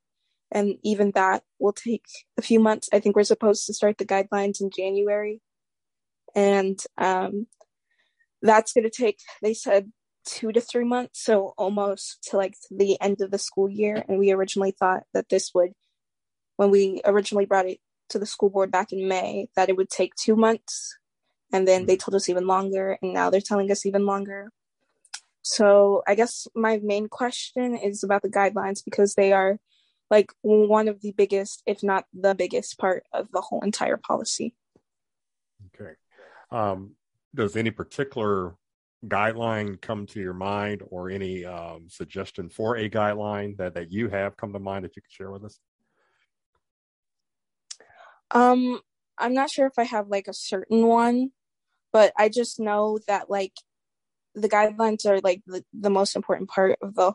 And 0.51 0.77
even 0.83 1.13
that 1.13 1.45
will 1.59 1.73
take 1.73 2.05
a 2.37 2.43
few 2.43 2.61
months. 2.61 2.89
I 2.93 3.01
think 3.01 3.17
we're 3.17 3.25
supposed 3.25 3.67
to 3.67 3.75
start 3.75 3.97
the 3.97 4.05
guidelines 4.05 4.61
in 4.61 4.71
January. 4.71 5.41
And 6.35 6.79
that's 8.43 8.73
going 8.73 8.85
to 8.85 8.91
take, 8.91 9.21
they 9.41 9.55
said, 9.55 9.93
two 10.25 10.53
to 10.53 10.61
three 10.61 10.85
months, 10.85 11.23
so 11.23 11.55
almost 11.57 12.23
to 12.31 12.37
like 12.37 12.55
the 12.71 13.01
end 13.01 13.21
of 13.21 13.31
the 13.31 13.39
school 13.39 13.69
year. 13.69 14.05
And 14.09 14.19
we 14.19 14.33
originally 14.33 14.73
thought 14.73 15.03
that 15.15 15.29
this 15.29 15.51
would, 15.55 15.73
when 16.57 16.71
we 16.71 17.01
originally 17.05 17.47
brought 17.47 17.67
it 17.67 17.79
to 18.11 18.19
the 18.19 18.27
school 18.27 18.51
board 18.51 18.71
back 18.71 18.93
in 18.93 19.09
May, 19.09 19.49
that 19.57 19.69
it 19.69 19.77
would 19.77 19.89
take 19.89 20.15
two 20.15 20.37
months. 20.37 20.97
And 21.53 21.67
then 21.69 21.87
they 21.87 21.95
mm-hmm. 21.95 22.05
told 22.05 22.15
us 22.15 22.29
even 22.29 22.47
longer, 22.47 22.99
and 23.03 23.13
now 23.13 23.31
they're 23.31 23.41
telling 23.41 23.71
us 23.71 23.85
even 23.85 24.07
longer. 24.07 24.51
So 25.43 26.03
I 26.07 26.15
guess 26.15 26.47
my 26.55 26.81
main 26.83 27.09
question 27.09 27.77
is 27.77 28.05
about 28.05 28.23
the 28.23 28.31
guidelines 28.31 28.85
because 28.85 29.15
they 29.15 29.33
are 29.33 29.59
like 30.11 30.33
one 30.43 30.89
of 30.89 31.01
the 31.01 31.13
biggest, 31.13 31.63
if 31.67 31.83
not 31.83 32.05
the 32.13 32.35
biggest 32.35 32.79
part 32.79 33.05
of 33.13 33.29
the 33.33 33.41
whole 33.41 33.61
entire 33.63 33.97
policy. 33.97 34.55
Okay. 35.75 35.93
Um, 36.51 36.97
does 37.35 37.57
any 37.57 37.71
particular 37.71 38.55
guideline 39.07 39.81
come 39.81 40.07
to 40.07 40.21
your 40.21 40.35
mind 40.35 40.83
or 40.91 41.11
any 41.11 41.45
um, 41.45 41.87
suggestion 41.89 42.49
for 42.49 42.77
a 42.77 42.89
guideline 42.89 43.57
that, 43.57 43.75
that 43.75 43.91
you 43.91 44.09
have 44.09 44.37
come 44.37 44.53
to 44.53 44.59
mind 44.59 44.85
that 44.85 44.97
you 44.97 45.03
could 45.03 45.13
share 45.13 45.31
with 45.31 45.45
us? 45.45 45.59
Um, 48.31 48.81
I'm 49.19 49.35
not 49.35 49.51
sure 49.51 49.67
if 49.67 49.79
I 49.79 49.85
have 49.85 50.09
like 50.09 50.29
a 50.29 50.35
certain 50.35 50.87
one, 50.87 51.33
but 51.93 52.13
I 52.17 52.29
just 52.29 52.61
know 52.61 52.99
that 53.09 53.29
like 53.29 53.53
the 54.35 54.49
guidelines 54.49 55.05
are 55.05 55.21
like 55.21 55.43
the, 55.47 55.65
the 55.73 55.91
most 55.91 56.17
important 56.17 56.49
part 56.49 56.79
of 56.81 56.95
the 56.95 57.13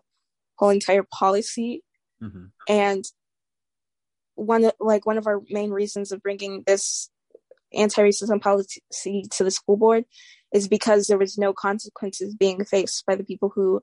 whole 0.55 0.69
entire 0.69 1.03
policy. 1.03 1.83
Mm-hmm. 2.21 2.45
And 2.67 3.05
one 4.35 4.69
like 4.79 5.05
one 5.05 5.17
of 5.17 5.25
our 5.25 5.41
main 5.49 5.71
reasons 5.71 6.12
of 6.12 6.21
bringing 6.21 6.63
this 6.67 7.09
anti-racism 7.73 8.41
policy 8.41 9.25
to 9.31 9.43
the 9.43 9.51
school 9.51 9.77
board 9.77 10.05
is 10.53 10.67
because 10.67 11.07
there 11.07 11.17
was 11.17 11.38
no 11.38 11.53
consequences 11.53 12.36
being 12.36 12.63
faced 12.63 13.05
by 13.05 13.15
the 13.15 13.23
people 13.23 13.51
who 13.53 13.81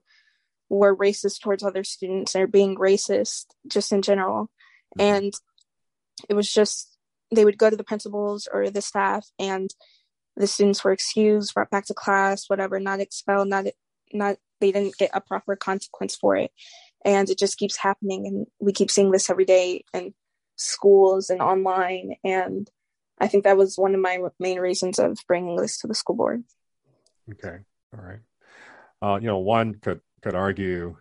were 0.69 0.97
racist 0.97 1.41
towards 1.41 1.63
other 1.63 1.85
students 1.85 2.35
or 2.35 2.47
being 2.47 2.77
racist 2.77 3.47
just 3.69 3.93
in 3.93 4.03
general. 4.03 4.51
Mm-hmm. 4.99 5.01
And 5.03 5.35
it 6.29 6.35
was 6.35 6.51
just 6.53 6.97
they 7.35 7.45
would 7.45 7.59
go 7.59 7.71
to 7.71 7.77
the 7.77 7.85
principals 7.85 8.49
or 8.53 8.71
the 8.71 8.81
staff 8.81 9.27
and 9.39 9.71
the 10.37 10.47
students 10.47 10.83
were 10.83 10.93
excused, 10.93 11.55
brought 11.55 11.71
back 11.71 11.87
to 11.87 11.95
class, 11.95 12.49
whatever, 12.49 12.81
not 12.81 13.01
expelled, 13.01 13.49
not 13.49 13.67
not 14.13 14.37
they 14.61 14.73
didn't 14.73 14.97
get 14.97 15.11
a 15.13 15.21
proper 15.21 15.57
consequence 15.57 16.17
for 16.17 16.37
it. 16.37 16.51
And 17.05 17.29
it 17.29 17.39
just 17.39 17.59
keeps 17.59 17.77
happening 17.77 18.27
and 18.27 18.47
we 18.59 18.73
keep 18.73 18.91
seeing 18.91 19.11
this 19.11 19.29
every 19.29 19.45
day 19.45 19.85
in 19.93 20.15
schools 20.57 21.31
and 21.31 21.43
online 21.43 22.15
and 22.25 22.71
I 23.19 23.29
think 23.29 23.45
that 23.45 23.57
was 23.57 23.77
one 23.77 23.95
of 23.95 24.01
my 24.01 24.19
main 24.39 24.59
reasons 24.59 24.99
of 24.99 25.19
bringing 25.29 25.57
this 25.57 25.79
to 25.79 25.87
the 25.87 25.95
school 25.95 26.17
board. 26.17 26.45
Okay, 27.31 27.59
all 27.97 28.05
right. 28.05 28.21
Uh, 29.01 29.19
you 29.21 29.27
know, 29.27 29.39
one 29.39 29.75
could 29.75 30.01
could 30.23 30.35
argue, 30.35 30.97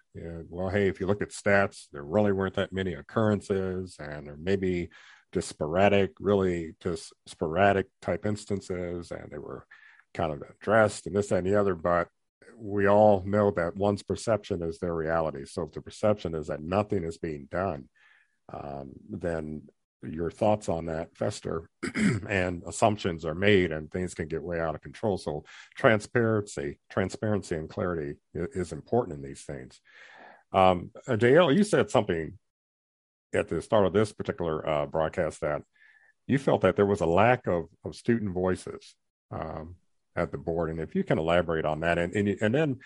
well, 0.50 0.70
hey, 0.70 0.90
if 0.90 1.00
you 1.00 1.08
look 1.08 1.22
at 1.22 1.30
stats, 1.30 1.86
there 1.92 2.04
really 2.04 2.34
weren't 2.34 2.56
that 2.56 2.74
many 2.74 2.94
occurrences, 2.94 3.96
and 3.98 4.28
there 4.28 4.38
may 4.38 4.58
be 4.58 4.90
just 5.32 5.48
sporadic, 5.48 6.12
really 6.20 6.76
just 6.82 7.14
sporadic 7.26 7.88
type 8.02 8.26
instances, 8.26 9.12
and 9.12 9.32
they 9.32 9.38
were 9.38 9.66
kind 10.14 10.32
of 10.32 10.44
addressed 10.44 11.08
and 11.08 11.16
this 11.16 11.32
and 11.32 11.48
the 11.48 11.60
other. 11.60 11.74
But 11.74 12.10
we 12.58 12.88
all 12.88 13.24
know 13.26 13.50
that 13.52 13.76
one's 13.76 14.04
perception 14.04 14.62
is 14.62 14.78
their 14.78 14.94
reality. 14.94 15.46
So 15.46 15.64
if 15.64 15.72
the 15.72 15.82
perception 15.82 16.36
is 16.36 16.48
that 16.48 16.62
nothing 16.62 17.04
is 17.04 17.18
being 17.18 17.48
done, 17.50 17.90
um, 18.54 18.92
then 19.10 19.64
your 20.04 20.30
thoughts 20.30 20.70
on 20.70 20.86
that 20.86 21.16
fester 21.16 21.70
and 22.30 22.64
assumptions 22.66 23.26
are 23.26 23.36
made 23.36 23.72
and 23.72 23.92
things 23.92 24.14
can 24.14 24.28
get 24.28 24.44
way 24.44 24.60
out 24.60 24.76
of 24.76 24.82
control. 24.82 25.18
So 25.18 25.44
transparency 25.76 26.80
transparency 26.90 27.56
and 27.56 27.70
clarity 27.70 28.16
is, 28.34 28.72
important 28.72 29.18
in 29.18 29.24
these 29.24 29.44
things. 29.44 29.80
Um, 30.52 30.92
uh, 31.08 31.14
JL, 31.14 31.56
you 31.56 31.64
said 31.64 31.90
something 31.90 32.38
at 33.34 33.48
the 33.48 33.62
start 33.62 33.86
of 33.86 33.94
this 33.94 34.12
particular 34.12 34.68
uh, 34.68 34.86
broadcast 34.86 35.42
that 35.42 35.64
you 36.28 36.38
felt 36.38 36.62
that 36.62 36.76
there 36.76 36.86
was 36.86 37.02
a 37.02 37.06
lack 37.06 37.48
of, 37.48 37.66
of 37.84 37.96
student 37.96 38.34
voices 38.34 38.96
um, 39.32 39.76
at 40.16 40.32
the 40.32 40.38
board 40.38 40.70
and 40.70 40.80
if 40.80 40.96
you 40.96 41.04
can 41.04 41.18
elaborate 41.18 41.66
on 41.66 41.80
that 41.82 41.98
and, 41.98 42.14
and, 42.16 42.28
and 42.42 42.54
then 42.54 42.80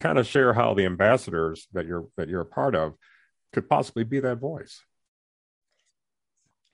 kind 0.00 0.18
of 0.18 0.26
share 0.26 0.54
how 0.54 0.72
the 0.72 0.86
ambassadors 0.86 1.68
that 1.72 1.86
you're 1.86 2.06
that 2.16 2.28
you're 2.28 2.40
a 2.40 2.46
part 2.46 2.74
of 2.74 2.94
could 3.52 3.68
possibly 3.68 4.02
be 4.02 4.18
that 4.18 4.38
voice 4.38 4.82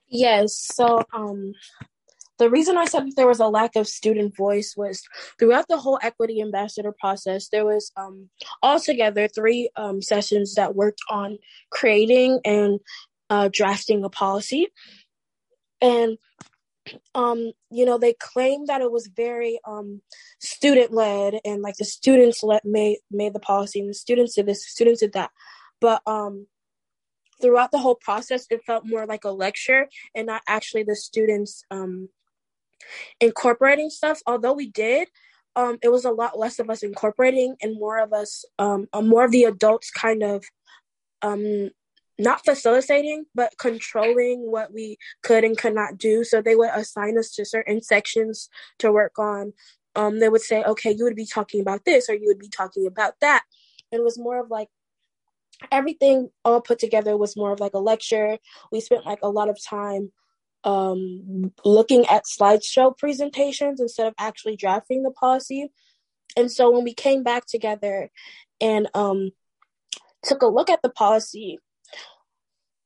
Yes. 0.09 0.57
So, 0.75 1.03
um, 1.13 1.55
the 2.39 2.51
reason 2.51 2.77
I 2.77 2.85
said 2.85 3.07
that 3.07 3.17
there 3.17 3.27
was 3.27 3.41
a 3.41 3.49
lack 3.49 3.77
of 3.77 3.89
student 3.89 4.37
voice 4.37 4.75
was 4.77 5.03
throughout 5.39 5.69
the 5.69 5.79
whole 5.79 5.99
equity 6.03 6.43
ambassador 6.43 6.93
process, 6.93 7.49
there 7.49 7.65
was 7.65 7.91
um, 7.97 8.29
altogether 8.63 9.27
three 9.27 9.71
um, 9.77 10.03
sessions 10.03 10.55
that 10.55 10.75
worked 10.75 11.01
on 11.09 11.39
creating 11.71 12.41
and 12.45 12.81
uh, 13.31 13.49
drafting 13.51 14.05
a 14.05 14.11
policy. 14.11 14.69
And 15.81 16.19
um, 17.15 17.53
you 17.71 17.85
know, 17.85 17.99
they 17.99 18.15
claimed 18.15 18.69
that 18.69 18.81
it 18.81 18.93
was 18.93 19.09
very 19.09 19.59
um, 19.67 20.03
student 20.41 20.93
led 20.93 21.35
and 21.45 21.63
like 21.63 21.77
the 21.77 21.85
students 21.85 22.43
let 22.43 22.65
made 22.65 22.99
made 23.11 23.33
the 23.33 23.41
policy 23.41 23.81
and 23.81 23.89
the 23.89 23.95
students 23.95 24.35
did 24.35 24.47
this, 24.47 24.63
the 24.63 24.69
students 24.69 25.01
did 25.01 25.15
that. 25.15 25.31
But 25.81 26.03
um 26.07 26.47
throughout 27.41 27.71
the 27.71 27.79
whole 27.79 27.95
process, 27.95 28.47
it 28.51 28.65
felt 28.65 28.85
more 28.87 29.07
like 29.07 29.25
a 29.25 29.31
lecture 29.31 29.89
and 30.15 30.27
not 30.27 30.43
actually 30.49 30.83
the 30.83 30.97
students 30.97 31.65
um, 31.71 32.09
incorporating 33.21 33.91
stuff. 33.91 34.21
Although 34.27 34.55
we 34.55 34.71
did, 34.71 35.09
um, 35.55 35.79
it 35.83 35.89
was 35.89 36.05
a 36.05 36.11
lot 36.11 36.39
less 36.39 36.59
of 36.59 36.69
us 36.69 36.83
incorporating 36.83 37.57
and 37.63 37.79
more 37.79 37.99
of 37.99 38.13
us, 38.13 38.45
um, 38.59 38.87
more 38.95 39.25
of 39.25 39.33
the 39.33 39.45
adults 39.45 39.91
kind 39.91 40.23
of 40.23 40.45
um, 41.23 41.71
not 42.19 42.45
facilitating, 42.45 43.27
but 43.35 43.59
controlling 43.59 44.51
what 44.51 44.73
we 44.73 44.97
could 45.23 45.45
and 45.45 45.57
could 45.57 45.75
not 45.75 45.99
do. 45.99 46.25
So 46.25 46.41
they 46.41 46.57
would 46.57 46.71
assign 46.71 47.19
us 47.19 47.31
to 47.33 47.45
certain 47.45 47.83
sections 47.83 48.49
to 48.79 48.93
work 48.93 49.19
on. 49.19 49.53
Um, 49.95 50.21
they 50.21 50.29
would 50.29 50.43
say, 50.43 50.63
okay, 50.63 50.91
you 50.91 51.05
would 51.05 51.17
be 51.17 51.27
talking 51.27 51.61
about 51.61 51.85
this 51.85 52.09
or 52.09 52.15
you 52.15 52.27
would 52.27 52.39
be 52.39 52.49
talking 52.49 52.87
about 52.87 53.15
that. 53.21 53.45
And 53.91 54.01
it 54.01 54.05
was 54.05 54.19
more 54.19 54.41
of 54.41 54.51
like 54.51 54.69
everything 55.71 56.31
all 56.45 56.61
put 56.61 56.79
together 56.79 57.17
was 57.17 57.37
more 57.37 57.53
of 57.53 57.61
like 57.61 57.75
a 57.75 57.79
lecture. 57.79 58.39
We 58.71 58.81
spent 58.81 59.07
like 59.07 59.21
a 59.23 59.31
lot 59.31 59.49
of 59.49 59.59
time 59.63 60.13
um, 60.65 61.53
looking 61.65 62.07
at 62.07 62.25
slideshow 62.25 62.97
presentations 62.97 63.81
instead 63.81 64.07
of 64.07 64.15
actually 64.19 64.57
drafting 64.57 65.03
the 65.03 65.11
policy. 65.11 65.71
And 66.37 66.51
so 66.51 66.71
when 66.71 66.85
we 66.85 66.95
came 66.95 67.23
back 67.23 67.47
together 67.47 68.11
and 68.61 68.89
um, 68.95 69.31
took 70.25 70.43
a 70.43 70.47
look 70.47 70.69
at 70.69 70.83
the 70.83 70.91
policy, 70.91 71.59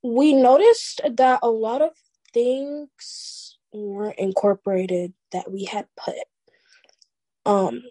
we 0.03 0.33
noticed 0.33 1.01
that 1.17 1.41
a 1.43 1.51
lot 1.51 1.83
of 1.83 1.91
things 2.33 3.59
weren't 3.73 4.19
incorporated 4.19 5.13
that 5.33 5.51
we 5.51 5.65
had 5.65 5.87
put. 5.97 6.15
Um 7.47 7.83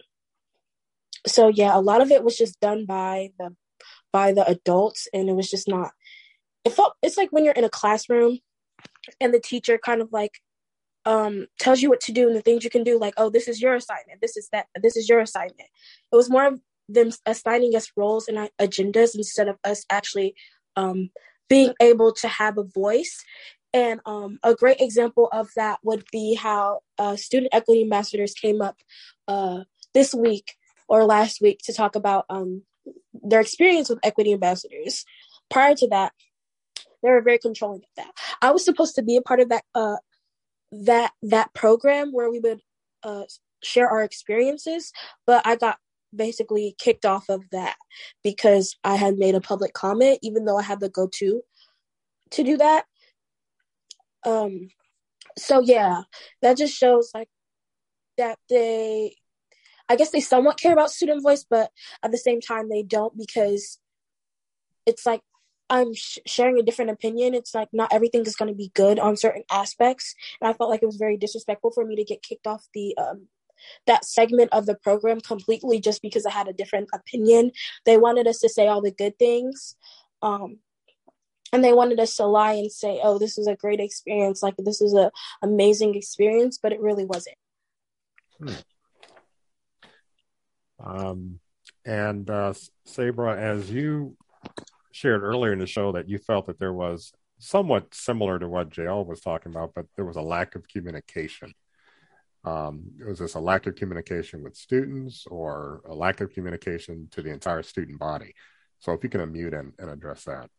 so 1.28 1.50
yeah, 1.50 1.76
a 1.76 1.82
lot 1.82 2.02
of 2.02 2.12
it 2.12 2.24
was 2.24 2.38
just 2.38 2.60
done 2.60 2.86
by 2.86 3.32
the 3.38 3.56
by 4.12 4.32
the 4.32 4.48
adults 4.48 5.08
and 5.14 5.30
it 5.30 5.34
was 5.34 5.50
just 5.50 5.68
not 5.68 5.92
it 6.66 6.74
felt 6.74 6.94
it's 7.02 7.18
like 7.18 7.32
when 7.32 7.46
you're 7.46 7.54
in 7.54 7.64
a 7.64 7.70
classroom 7.70 8.40
and 9.20 9.34
the 9.34 9.40
teacher 9.40 9.78
kind 9.78 10.02
of 10.02 10.12
like 10.12 10.40
um 11.06 11.48
tells 11.60 11.82
you 11.82 11.90
what 11.90 12.02
to 12.02 12.12
do 12.12 12.28
and 12.28 12.36
the 12.36 12.42
things 12.42 12.64
you 12.64 12.70
can 12.70 12.84
do 12.84 13.00
like 13.00 13.14
oh 13.18 13.30
this 13.30 13.48
is 13.48 13.62
your 13.62 13.76
assignment 13.76 14.20
this 14.22 14.36
is 14.36 14.50
that 14.52 14.68
this 14.82 14.98
is 14.98 15.08
your 15.08 15.20
assignment. 15.20 15.70
It 16.12 16.16
was 16.16 16.30
more 16.30 16.48
of 16.48 16.60
them 16.88 17.12
assigning 17.26 17.76
us 17.76 17.92
roles 17.96 18.28
and 18.28 18.50
agendas 18.60 19.16
instead 19.16 19.48
of 19.48 19.58
us 19.64 19.86
actually 19.90 20.36
um 20.76 21.10
being 21.50 21.74
able 21.82 22.14
to 22.14 22.28
have 22.28 22.58
a 22.58 22.64
voice. 22.64 23.24
And 23.74 24.00
um, 24.06 24.40
a 24.44 24.56
great 24.56 24.80
example 24.80 25.30
of 25.32 25.50
that 25.56 25.80
would 25.84 26.06
be 26.12 26.36
how 26.36 26.82
uh, 26.98 27.16
student 27.16 27.54
equity 27.54 27.82
ambassadors 27.82 28.34
came 28.34 28.62
up 28.62 28.78
uh, 29.28 29.62
this 29.94 30.14
week 30.14 30.56
or 30.88 31.06
last 31.06 31.42
week 31.42 31.60
to 31.66 31.74
talk 31.74 31.96
about 31.96 32.26
um, 32.30 32.64
their 33.24 33.42
experience 33.42 33.90
with 33.90 34.00
equity 34.04 34.34
ambassadors. 34.34 35.06
Prior 35.50 35.76
to 35.76 35.88
that, 35.90 36.14
they 37.02 37.10
were 37.10 37.22
very 37.22 37.40
controlling 37.40 37.82
of 37.82 37.90
that. 37.98 38.12
I 38.42 38.52
was 38.52 38.66
supposed 38.66 38.96
to 38.96 39.02
be 39.02 39.18
a 39.18 39.22
part 39.22 39.40
of 39.40 39.50
that 39.50 39.64
uh, 39.74 39.98
that 40.72 41.12
that 41.24 41.54
program 41.54 42.12
where 42.12 42.30
we 42.30 42.40
would 42.40 42.62
uh, 43.04 43.24
share 43.64 43.90
our 43.90 44.04
experiences, 44.04 44.92
but 45.26 45.46
I 45.46 45.56
got 45.56 45.78
basically 46.16 46.76
kicked 46.80 47.06
off 47.06 47.30
of 47.30 47.44
that 47.52 47.76
because 48.24 48.76
I 48.84 48.96
had 48.96 49.18
made 49.18 49.36
a 49.36 49.42
public 49.42 49.74
comment, 49.74 50.20
even 50.22 50.46
though 50.46 50.58
I 50.58 50.64
had 50.64 50.80
the 50.80 50.90
go 50.90 51.08
to 51.16 51.42
to 52.32 52.44
do 52.44 52.58
that. 52.58 52.86
Um, 54.26 54.70
so 55.38 55.62
yeah, 55.62 56.04
that 56.42 56.58
just 56.58 56.76
shows 56.76 57.12
like 57.14 57.30
that 58.18 58.38
they 58.50 59.16
I 59.90 59.96
guess 59.96 60.12
they 60.12 60.22
somewhat 60.22 60.60
care 60.60 60.74
about 60.74 60.92
student 60.92 61.24
voice, 61.24 61.46
but 61.50 61.72
at 62.04 62.12
the 62.12 62.18
same 62.18 62.42
time 62.42 62.70
they 62.70 62.84
don't 62.84 63.18
because 63.18 63.80
it's 64.86 65.06
like 65.06 65.22
I'm 65.70 65.94
sh- 65.94 66.20
sharing 66.26 66.60
a 66.60 66.64
different 66.64 66.92
opinion. 66.92 67.34
It's 67.34 67.54
like 67.54 67.70
not 67.74 67.92
everything 67.92 68.22
is 68.26 68.36
going 68.36 68.52
to 68.52 68.58
be 68.58 68.72
good 68.74 69.00
on 69.00 69.18
certain 69.18 69.44
aspects, 69.52 70.16
and 70.42 70.50
I 70.50 70.54
felt 70.54 70.70
like 70.70 70.84
it 70.84 70.88
was 70.88 70.98
very 70.98 71.18
disrespectful 71.18 71.72
for 71.72 71.86
me 71.86 71.96
to 71.96 72.04
get 72.04 72.24
kicked 72.24 72.48
off 72.48 72.68
the 72.74 72.96
um 72.98 73.28
that 73.88 74.06
segment 74.06 74.50
of 74.54 74.66
the 74.66 74.76
program 74.76 75.20
completely 75.20 75.80
just 75.82 76.02
because 76.02 76.26
I 76.26 76.32
had 76.32 76.48
a 76.48 76.54
different 76.54 76.90
opinion. 76.94 77.52
They 77.86 77.98
wanted 77.98 78.28
us 78.28 78.40
to 78.40 78.50
say 78.50 78.68
all 78.68 78.82
the 78.82 78.92
good 78.92 79.20
things. 79.20 79.76
Um, 80.22 80.60
and 81.52 81.64
they 81.64 81.74
wanted 81.74 82.00
us 82.00 82.16
to 82.16 82.26
lie 82.26 82.54
and 82.54 82.72
say, 82.72 83.00
"Oh, 83.04 83.18
this 83.18 83.38
was 83.38 83.48
a 83.48 83.56
great 83.56 83.80
experience. 83.80 84.44
Like 84.44 84.56
this 84.58 84.82
is 84.82 84.94
a 84.94 85.12
amazing 85.42 85.96
experience," 85.96 86.60
but 86.62 86.72
it 86.72 86.80
really 86.80 87.06
wasn't. 87.06 87.38
Hmm. 88.40 88.54
Um, 90.84 91.40
and 91.86 92.30
uh, 92.30 92.54
Sabra, 92.86 93.38
as 93.38 93.72
you 93.72 94.16
shared 94.92 95.24
earlier 95.24 95.54
in 95.54 95.60
the 95.60 95.68
show, 95.68 95.92
that 95.94 96.10
you 96.10 96.18
felt 96.18 96.48
that 96.48 96.60
there 96.60 96.74
was 96.74 97.12
somewhat 97.40 97.94
similar 97.94 98.38
to 98.38 98.48
what 98.48 98.70
JL 98.70 99.06
was 99.06 99.22
talking 99.22 99.52
about, 99.52 99.74
but 99.74 99.86
there 99.96 100.06
was 100.06 100.18
a 100.18 100.22
lack 100.22 100.56
of 100.56 100.68
communication. 100.68 101.54
Um, 102.44 102.92
was 103.06 103.20
this 103.20 103.36
a 103.36 103.40
lack 103.40 103.68
of 103.68 103.76
communication 103.76 104.44
with 104.44 104.56
students 104.56 105.26
or 105.30 105.82
a 105.86 105.94
lack 105.94 106.22
of 106.22 106.34
communication 106.34 107.08
to 107.12 107.22
the 107.22 107.32
entire 107.32 107.64
student 107.64 108.00
body? 108.00 108.34
So 108.80 108.94
if 108.94 109.04
you 109.04 109.10
can 109.10 109.22
unmute 109.22 109.58
and, 109.58 109.74
and 109.78 109.90
address 109.90 110.24
that. 110.26 110.50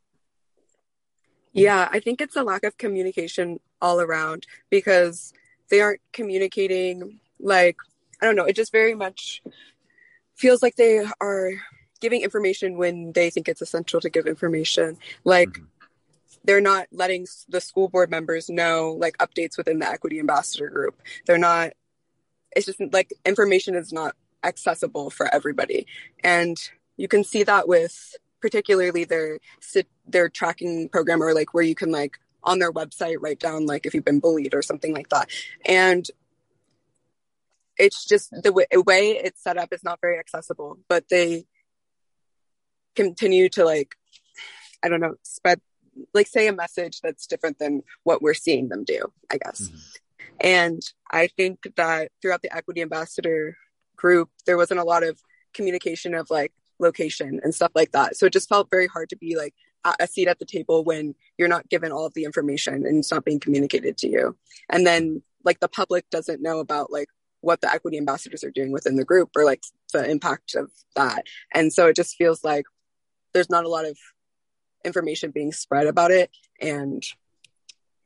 Yeah, 1.53 1.89
I 1.91 2.01
think 2.01 2.21
it's 2.21 2.37
a 2.37 2.45
lack 2.45 2.65
of 2.65 2.79
communication 2.79 3.61
all 3.81 4.01
around 4.01 4.47
because 4.69 5.33
they 5.69 5.81
aren't 5.81 6.01
communicating 6.13 7.21
like 7.41 7.77
I 8.23 8.27
don't 8.27 8.37
know, 8.37 8.45
it 8.45 8.55
just 8.55 8.73
very 8.73 8.95
much 8.95 9.43
feels 10.41 10.63
like 10.63 10.77
they 10.77 11.05
are 11.21 11.53
giving 12.01 12.23
information 12.23 12.79
when 12.79 13.13
they 13.13 13.31
think 13.31 13.49
it's 13.49 13.63
essential 13.63 14.01
to 14.01 14.11
give 14.11 14.27
information. 14.27 14.97
Like 15.25 15.51
mm-hmm. 15.51 15.65
they're 16.45 16.61
not 16.61 16.87
letting 16.91 17.27
the 17.49 17.61
school 17.61 17.89
board 17.89 18.11
members 18.11 18.49
know 18.49 18.97
like 18.99 19.19
updates 19.19 19.57
within 19.57 19.79
the 19.79 19.89
equity 19.89 20.19
ambassador 20.19 20.69
group. 20.69 21.01
They're 21.27 21.39
not 21.39 21.73
it's 22.57 22.67
just 22.67 22.81
like 22.93 23.13
information 23.25 23.77
is 23.77 23.93
not 23.93 24.17
accessible 24.43 25.11
for 25.11 25.33
everybody. 25.33 25.87
And 26.25 26.59
you 26.97 27.07
can 27.07 27.23
see 27.23 27.43
that 27.45 27.69
with 27.69 28.17
particularly 28.41 29.05
their 29.05 29.39
their 30.09 30.29
tracking 30.29 30.89
program 30.89 31.23
or 31.23 31.35
like 31.35 31.55
where 31.55 31.63
you 31.63 31.75
can 31.75 31.93
like 31.93 32.19
on 32.43 32.59
their 32.59 32.73
website 32.73 33.17
write 33.21 33.39
down 33.39 33.67
like 33.67 33.85
if 33.85 33.95
you've 33.95 34.05
been 34.05 34.21
bullied 34.21 34.55
or 34.55 34.63
something 34.63 34.95
like 34.95 35.11
that. 35.11 35.29
And 35.67 36.07
it's 37.81 38.05
just 38.05 38.31
the 38.43 38.53
way, 38.53 38.67
way 38.73 39.11
it's 39.11 39.43
set 39.43 39.57
up 39.57 39.73
is 39.73 39.83
not 39.83 40.01
very 40.01 40.19
accessible 40.19 40.79
but 40.89 41.05
they 41.09 41.45
continue 42.95 43.49
to 43.49 43.65
like 43.65 43.95
i 44.83 44.89
don't 44.89 45.01
know 45.01 45.15
spread 45.23 45.61
like 46.15 46.27
say 46.27 46.47
a 46.47 46.53
message 46.53 47.01
that's 47.01 47.27
different 47.27 47.59
than 47.59 47.83
what 48.05 48.23
we're 48.23 48.35
seeing 48.35 48.69
them 48.69 48.85
do 48.85 49.13
i 49.31 49.37
guess. 49.37 49.63
Mm-hmm. 49.63 49.77
and 50.41 50.83
i 51.11 51.27
think 51.27 51.59
that 51.77 52.11
throughout 52.21 52.43
the 52.43 52.55
equity 52.55 52.83
ambassador 52.83 53.57
group 53.97 54.31
there 54.47 54.57
wasn't 54.57 54.81
a 54.81 54.85
lot 54.85 55.03
of 55.03 55.21
communication 55.53 56.15
of 56.15 56.31
like 56.31 56.53
location 56.81 57.41
and 57.45 57.55
stuff 57.55 57.73
like 57.75 57.93
that. 57.93 58.17
So 58.17 58.27
it 58.27 58.33
just 58.33 58.49
felt 58.49 58.71
very 58.71 58.87
hard 58.87 59.11
to 59.11 59.17
be 59.17 59.37
like 59.37 59.55
a 59.99 60.07
seat 60.07 60.29
at 60.29 60.39
the 60.39 60.45
table 60.45 60.85
when 60.85 61.15
you're 61.39 61.49
not 61.49 61.69
given 61.69 61.93
all 61.93 62.05
of 62.05 62.15
the 62.15 62.25
information 62.25 62.87
and 62.87 62.99
it's 62.99 63.11
not 63.11 63.25
being 63.25 63.41
communicated 63.41 63.97
to 63.99 64.09
you. 64.09 64.37
And 64.69 64.87
then 64.87 65.23
like 65.45 65.61
the 65.61 65.69
public 65.69 66.09
doesn't 66.11 66.43
know 66.43 66.59
about 66.59 66.93
like 66.93 67.09
what 67.41 67.61
the 67.61 67.73
equity 67.73 67.97
ambassadors 67.97 68.45
are 68.45 68.51
doing 68.51 68.73
within 68.73 68.97
the 68.97 69.05
group 69.05 69.31
or 69.37 69.45
like 69.45 69.63
the 69.93 70.09
impact 70.09 70.55
of 70.55 70.71
that. 70.97 71.27
And 71.55 71.73
so 71.73 71.87
it 71.89 71.97
just 71.97 72.17
feels 72.17 72.45
like 72.45 72.65
there's 73.33 73.51
not 73.51 73.65
a 73.65 73.69
lot 73.69 73.87
of 73.87 73.97
information 74.85 75.31
being 75.31 75.53
spread 75.53 75.87
about 75.87 76.11
it. 76.11 76.31
And 76.61 77.03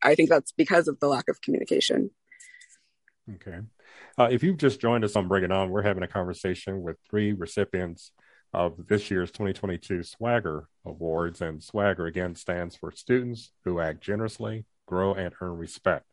I 0.02 0.14
think 0.14 0.28
that's 0.28 0.52
because 0.52 0.88
of 0.88 1.00
the 1.00 1.08
lack 1.08 1.28
of 1.28 1.40
communication. 1.40 2.10
Okay. 3.34 3.58
Uh, 4.18 4.28
if 4.30 4.42
you've 4.42 4.58
just 4.58 4.80
joined 4.80 5.04
us 5.04 5.16
on 5.16 5.28
Bring 5.28 5.44
It 5.44 5.52
On, 5.52 5.70
we're 5.70 5.82
having 5.82 6.02
a 6.02 6.08
conversation 6.08 6.82
with 6.82 6.96
three 7.08 7.32
recipients 7.32 8.12
of 8.52 8.86
this 8.86 9.10
year's 9.10 9.30
2022 9.32 10.04
Swagger 10.04 10.68
Awards. 10.84 11.40
And 11.40 11.62
Swagger, 11.62 12.06
again, 12.06 12.34
stands 12.34 12.76
for 12.76 12.92
Students 12.92 13.50
Who 13.64 13.80
Act 13.80 14.00
Generously, 14.00 14.66
Grow, 14.86 15.14
and 15.14 15.34
Earn 15.40 15.56
Respect. 15.56 16.06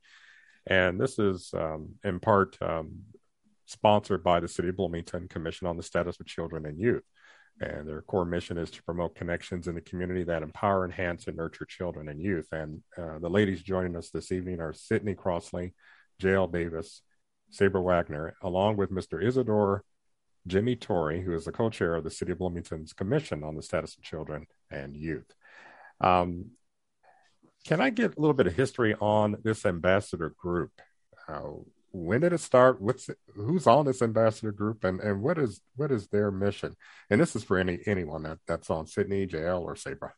And 0.65 0.99
this 0.99 1.19
is 1.19 1.53
um, 1.53 1.95
in 2.03 2.19
part 2.19 2.57
um, 2.61 3.01
sponsored 3.71 4.23
by 4.23 4.39
the 4.39 4.47
City 4.47 4.69
of 4.69 4.77
Bloomington 4.77 5.27
Commission 5.27 5.65
on 5.65 5.77
the 5.77 5.83
Status 5.83 6.19
of 6.19 6.25
Children 6.25 6.65
and 6.65 6.77
Youth. 6.77 7.03
And 7.59 7.87
their 7.87 8.01
core 8.01 8.25
mission 8.25 8.57
is 8.57 8.71
to 8.71 8.83
promote 8.83 9.15
connections 9.15 9.67
in 9.67 9.75
the 9.75 9.81
community 9.81 10.23
that 10.23 10.43
empower, 10.43 10.83
enhance, 10.83 11.27
and 11.27 11.37
nurture 11.37 11.65
children 11.65 12.07
and 12.07 12.19
youth. 12.19 12.47
And 12.51 12.81
uh, 12.97 13.19
the 13.19 13.29
ladies 13.29 13.61
joining 13.61 13.95
us 13.95 14.09
this 14.09 14.31
evening 14.31 14.59
are 14.59 14.73
Sydney 14.73 15.13
Crossley, 15.13 15.73
J.L. 16.19 16.47
Davis, 16.47 17.01
Sabra 17.51 17.81
Wagner, 17.81 18.35
along 18.41 18.77
with 18.77 18.91
Mr. 18.91 19.23
Isidore 19.23 19.83
Jimmy 20.47 20.75
Torrey, 20.75 21.21
who 21.21 21.33
is 21.33 21.45
the 21.45 21.51
co-chair 21.51 21.95
of 21.95 22.03
the 22.03 22.09
City 22.09 22.31
of 22.31 22.39
Bloomington's 22.39 22.93
Commission 22.93 23.43
on 23.43 23.55
the 23.55 23.61
Status 23.61 23.95
of 23.95 24.03
Children 24.03 24.47
and 24.71 24.95
Youth. 24.95 25.31
Um, 25.99 26.51
can 27.65 27.79
I 27.79 27.91
get 27.91 28.17
a 28.17 28.19
little 28.19 28.33
bit 28.33 28.47
of 28.47 28.55
history 28.55 28.95
on 28.99 29.37
this 29.43 29.65
ambassador 29.65 30.33
group? 30.35 30.71
Uh, 31.27 31.59
when 31.91 32.21
did 32.21 32.33
it 32.33 32.39
start? 32.39 32.81
What's 32.81 33.09
who's 33.35 33.67
on 33.67 33.85
this 33.85 34.01
ambassador 34.01 34.51
group, 34.51 34.83
and, 34.83 34.99
and 34.99 35.21
what 35.21 35.37
is 35.37 35.61
what 35.75 35.91
is 35.91 36.07
their 36.07 36.31
mission? 36.31 36.75
And 37.09 37.19
this 37.19 37.35
is 37.35 37.43
for 37.43 37.57
any 37.57 37.79
anyone 37.85 38.23
that, 38.23 38.39
that's 38.47 38.69
on 38.69 38.87
Sydney, 38.87 39.27
JL, 39.27 39.61
or 39.61 39.75
Sabra. 39.75 40.13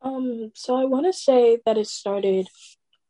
Um, 0.00 0.52
so 0.54 0.76
I 0.76 0.84
want 0.84 1.06
to 1.06 1.12
say 1.12 1.58
that 1.64 1.78
it 1.78 1.86
started 1.86 2.48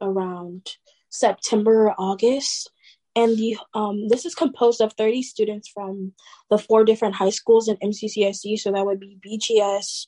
around 0.01 0.69
September 1.11 1.89
or 1.89 1.95
August, 1.99 2.71
and 3.15 3.37
the 3.37 3.57
um 3.75 4.09
this 4.09 4.25
is 4.25 4.35
composed 4.35 4.81
of 4.81 4.93
30 4.95 5.23
students 5.23 5.69
from 5.69 6.13
the 6.51 6.59
four 6.59 6.85
different 6.85 7.15
high 7.15 7.31
schools 7.31 7.69
in 7.69 7.77
MCCSC. 7.77 8.59
So 8.59 8.73
that 8.73 8.85
would 8.85 9.01
be 9.01 9.19
BGS, 9.25 10.07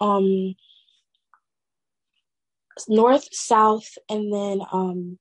um, 0.00 0.54
north, 2.88 3.28
south, 3.32 3.88
and 4.08 4.32
then 4.32 4.60
um, 4.72 5.18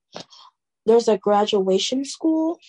there's 0.85 1.07
a 1.07 1.17
graduation 1.17 2.05
school, 2.05 2.59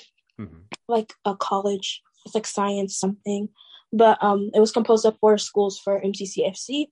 mm-hmm. 0.41 0.59
like 0.89 1.13
a 1.25 1.37
college. 1.37 2.03
It's 2.27 2.35
like 2.35 2.47
science 2.47 2.99
something, 2.99 3.49
but 3.93 4.23
um, 4.23 4.51
it 4.55 4.61
was 4.61 4.73
composed 4.73 5.07
of 5.07 5.19
four 5.21 5.39
schools 5.39 5.79
for 5.79 6.01
MCCSC, 6.01 6.87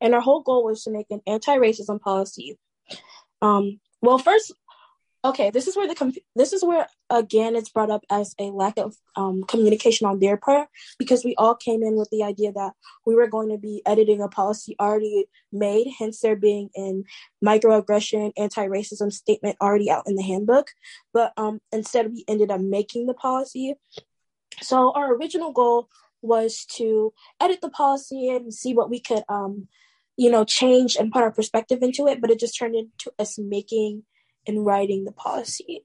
and 0.00 0.14
our 0.14 0.20
whole 0.20 0.42
goal 0.42 0.64
was 0.64 0.84
to 0.84 0.90
make 0.90 1.06
an 1.10 1.20
anti-racism 1.26 2.00
policy. 2.00 2.58
Um, 3.42 3.80
well, 4.00 4.18
first, 4.18 4.52
okay 5.24 5.50
this 5.50 5.66
is 5.66 5.76
where 5.76 5.88
the 5.88 6.16
this 6.36 6.52
is 6.52 6.62
where 6.64 6.86
again 7.10 7.56
it's 7.56 7.70
brought 7.70 7.90
up 7.90 8.04
as 8.10 8.34
a 8.38 8.44
lack 8.44 8.78
of 8.78 8.94
um, 9.16 9.42
communication 9.44 10.06
on 10.06 10.20
their 10.20 10.36
part 10.36 10.68
because 10.98 11.24
we 11.24 11.34
all 11.36 11.54
came 11.54 11.82
in 11.82 11.96
with 11.96 12.08
the 12.10 12.22
idea 12.22 12.52
that 12.52 12.72
we 13.04 13.14
were 13.14 13.26
going 13.26 13.48
to 13.48 13.58
be 13.58 13.82
editing 13.84 14.22
a 14.22 14.28
policy 14.28 14.76
already 14.78 15.26
made 15.52 15.88
hence 15.98 16.20
there 16.20 16.36
being 16.36 16.70
an 16.76 17.04
microaggression 17.44 18.32
anti-racism 18.36 19.12
statement 19.12 19.56
already 19.60 19.90
out 19.90 20.04
in 20.06 20.16
the 20.16 20.22
handbook. 20.22 20.70
But 21.12 21.32
um, 21.36 21.60
instead 21.72 22.12
we 22.12 22.24
ended 22.28 22.50
up 22.50 22.60
making 22.60 23.06
the 23.06 23.14
policy. 23.14 23.74
So 24.60 24.92
our 24.92 25.14
original 25.14 25.52
goal 25.52 25.88
was 26.20 26.64
to 26.76 27.12
edit 27.40 27.60
the 27.60 27.70
policy 27.70 28.28
and 28.28 28.52
see 28.52 28.74
what 28.74 28.90
we 28.90 29.00
could 29.00 29.22
um, 29.28 29.68
you 30.16 30.30
know 30.30 30.44
change 30.44 30.96
and 30.96 31.12
put 31.12 31.22
our 31.22 31.30
perspective 31.30 31.78
into 31.80 32.08
it 32.08 32.20
but 32.20 32.28
it 32.28 32.40
just 32.40 32.58
turned 32.58 32.74
into 32.74 33.12
us 33.20 33.38
making 33.38 34.02
in 34.46 34.60
writing 34.60 35.04
the 35.04 35.12
policy. 35.12 35.84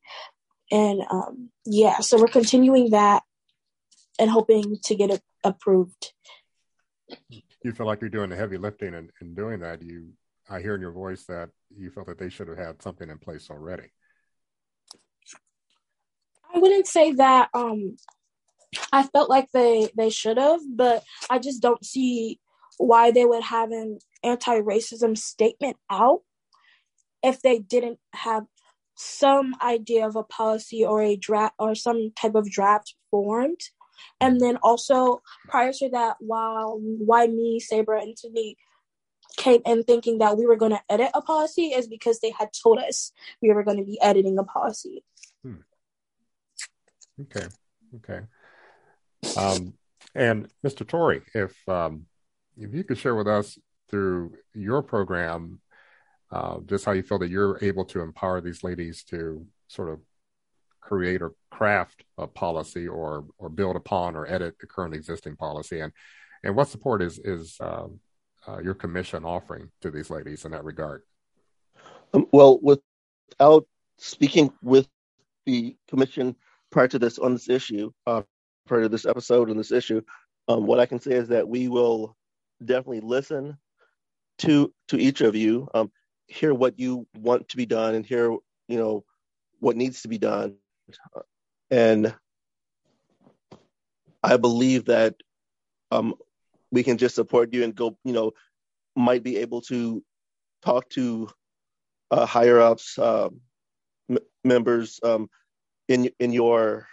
And 0.71 1.01
um, 1.09 1.49
yeah, 1.65 1.99
so 1.99 2.19
we're 2.19 2.27
continuing 2.27 2.91
that 2.91 3.23
and 4.19 4.29
hoping 4.29 4.77
to 4.85 4.95
get 4.95 5.11
it 5.11 5.21
approved. 5.43 6.13
You 7.29 7.71
feel 7.71 7.85
like 7.85 8.01
you're 8.01 8.09
doing 8.09 8.29
the 8.29 8.35
heavy 8.35 8.57
lifting 8.57 8.93
and, 8.93 9.09
and 9.21 9.35
doing 9.35 9.59
that. 9.59 9.81
You, 9.81 10.09
I 10.49 10.61
hear 10.61 10.75
in 10.75 10.81
your 10.81 10.91
voice 10.91 11.25
that 11.25 11.49
you 11.75 11.91
felt 11.91 12.07
that 12.07 12.17
they 12.17 12.29
should 12.29 12.47
have 12.47 12.57
had 12.57 12.81
something 12.81 13.09
in 13.09 13.17
place 13.17 13.49
already. 13.49 13.91
I 16.53 16.59
wouldn't 16.59 16.87
say 16.87 17.13
that. 17.13 17.49
Um, 17.53 17.97
I 18.91 19.03
felt 19.03 19.29
like 19.29 19.49
they 19.51 19.89
they 19.95 20.09
should 20.09 20.37
have, 20.37 20.61
but 20.67 21.03
I 21.29 21.39
just 21.39 21.61
don't 21.61 21.83
see 21.85 22.39
why 22.77 23.11
they 23.11 23.25
would 23.25 23.43
have 23.43 23.71
an 23.71 23.99
anti-racism 24.23 25.17
statement 25.17 25.77
out 25.89 26.21
if 27.23 27.41
they 27.41 27.59
didn't 27.59 27.99
have 28.13 28.45
some 28.95 29.55
idea 29.61 30.05
of 30.05 30.15
a 30.15 30.23
policy 30.23 30.85
or 30.85 31.01
a 31.01 31.15
draft 31.15 31.55
or 31.57 31.75
some 31.75 32.11
type 32.19 32.35
of 32.35 32.49
draft 32.49 32.95
formed. 33.09 33.61
And 34.19 34.39
then 34.39 34.57
also 34.57 35.21
prior 35.47 35.71
to 35.73 35.89
that, 35.89 36.17
while 36.19 36.79
why 36.79 37.27
me, 37.27 37.59
Sabra, 37.59 38.01
and 38.01 38.17
Sydney 38.17 38.57
came 39.37 39.61
in 39.65 39.83
thinking 39.83 40.19
that 40.19 40.37
we 40.37 40.45
were 40.45 40.55
going 40.55 40.71
to 40.71 40.81
edit 40.89 41.09
a 41.13 41.21
policy 41.21 41.67
is 41.67 41.87
because 41.87 42.19
they 42.19 42.31
had 42.37 42.49
told 42.61 42.79
us 42.79 43.11
we 43.41 43.51
were 43.51 43.63
going 43.63 43.77
to 43.77 43.83
be 43.83 43.99
editing 44.01 44.37
a 44.37 44.43
policy. 44.43 45.03
Hmm. 45.41 45.55
Okay. 47.21 47.47
Okay. 47.95 48.21
Um, 49.37 49.73
and 50.15 50.49
Mr. 50.65 50.87
Torrey, 50.87 51.21
if 51.33 51.57
um, 51.67 52.05
if 52.57 52.73
you 52.73 52.83
could 52.83 52.97
share 52.97 53.15
with 53.15 53.27
us 53.27 53.57
through 53.89 54.33
your 54.53 54.81
program 54.81 55.59
uh, 56.33 56.59
just 56.65 56.85
how 56.85 56.91
you 56.91 57.03
feel 57.03 57.19
that 57.19 57.29
you're 57.29 57.59
able 57.61 57.85
to 57.85 58.01
empower 58.01 58.41
these 58.41 58.63
ladies 58.63 59.03
to 59.03 59.45
sort 59.67 59.89
of 59.89 59.99
create 60.81 61.21
or 61.21 61.33
craft 61.49 62.03
a 62.17 62.27
policy 62.27 62.87
or 62.87 63.25
or 63.37 63.49
build 63.49 63.75
upon 63.75 64.15
or 64.15 64.27
edit 64.27 64.55
the 64.59 64.67
current 64.67 64.95
existing 64.95 65.35
policy? 65.35 65.79
And 65.79 65.93
and 66.43 66.55
what 66.55 66.69
support 66.69 67.01
is 67.01 67.19
is 67.19 67.57
uh, 67.59 67.87
uh, 68.47 68.59
your 68.59 68.73
commission 68.73 69.23
offering 69.25 69.69
to 69.81 69.91
these 69.91 70.09
ladies 70.09 70.45
in 70.45 70.51
that 70.51 70.63
regard? 70.63 71.03
Um, 72.13 72.27
well 72.31 72.59
without 72.61 73.65
speaking 73.97 74.51
with 74.61 74.87
the 75.45 75.75
commission 75.87 76.35
prior 76.71 76.87
to 76.87 76.99
this 76.99 77.19
on 77.19 77.33
this 77.33 77.49
issue 77.49 77.91
uh, 78.07 78.23
prior 78.67 78.83
to 78.83 78.89
this 78.89 79.05
episode 79.05 79.49
on 79.49 79.57
this 79.57 79.71
issue 79.71 80.01
um, 80.47 80.65
what 80.65 80.79
i 80.79 80.85
can 80.85 80.99
say 80.99 81.13
is 81.13 81.27
that 81.27 81.47
we 81.47 81.67
will 81.67 82.15
definitely 82.63 83.01
listen 83.01 83.57
to 84.39 84.73
to 84.87 84.97
each 84.97 85.21
of 85.21 85.35
you. 85.35 85.67
Um, 85.73 85.91
hear 86.33 86.53
what 86.53 86.79
you 86.79 87.07
want 87.15 87.49
to 87.49 87.57
be 87.57 87.65
done 87.65 87.95
and 87.95 88.05
hear 88.05 88.31
you 88.67 88.77
know 88.77 89.03
what 89.59 89.77
needs 89.77 90.01
to 90.01 90.07
be 90.07 90.17
done. 90.17 90.55
And 91.71 92.13
i 94.23 94.37
believe 94.37 94.85
that 94.85 95.15
um, 95.91 96.15
we 96.71 96.81
can 96.81 96.97
just 96.97 97.15
support 97.15 97.53
you 97.53 97.63
and 97.63 97.75
go 97.75 97.97
you 98.03 98.13
know 98.13 98.31
might 98.95 99.23
be 99.23 99.37
able 99.37 99.61
to 99.61 100.03
talk 100.63 100.89
to 100.89 101.29
uh, 102.11 102.25
higher 102.25 102.59
ups 102.59 102.97
uh, 102.97 103.29
m- 104.09 104.17
members 104.43 104.99
um, 105.03 105.29
in 105.87 106.09
in 106.19 106.31
your 106.31 106.87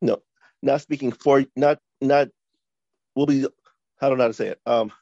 no 0.00 0.22
not 0.62 0.80
speaking 0.80 1.12
for 1.12 1.44
not 1.56 1.78
not 2.00 2.28
we'll 3.14 3.26
be 3.26 3.46
I 4.00 4.08
don't 4.08 4.18
know 4.18 4.24
how 4.24 4.28
to 4.28 4.34
say 4.34 4.48
it? 4.48 4.60
Um 4.64 4.92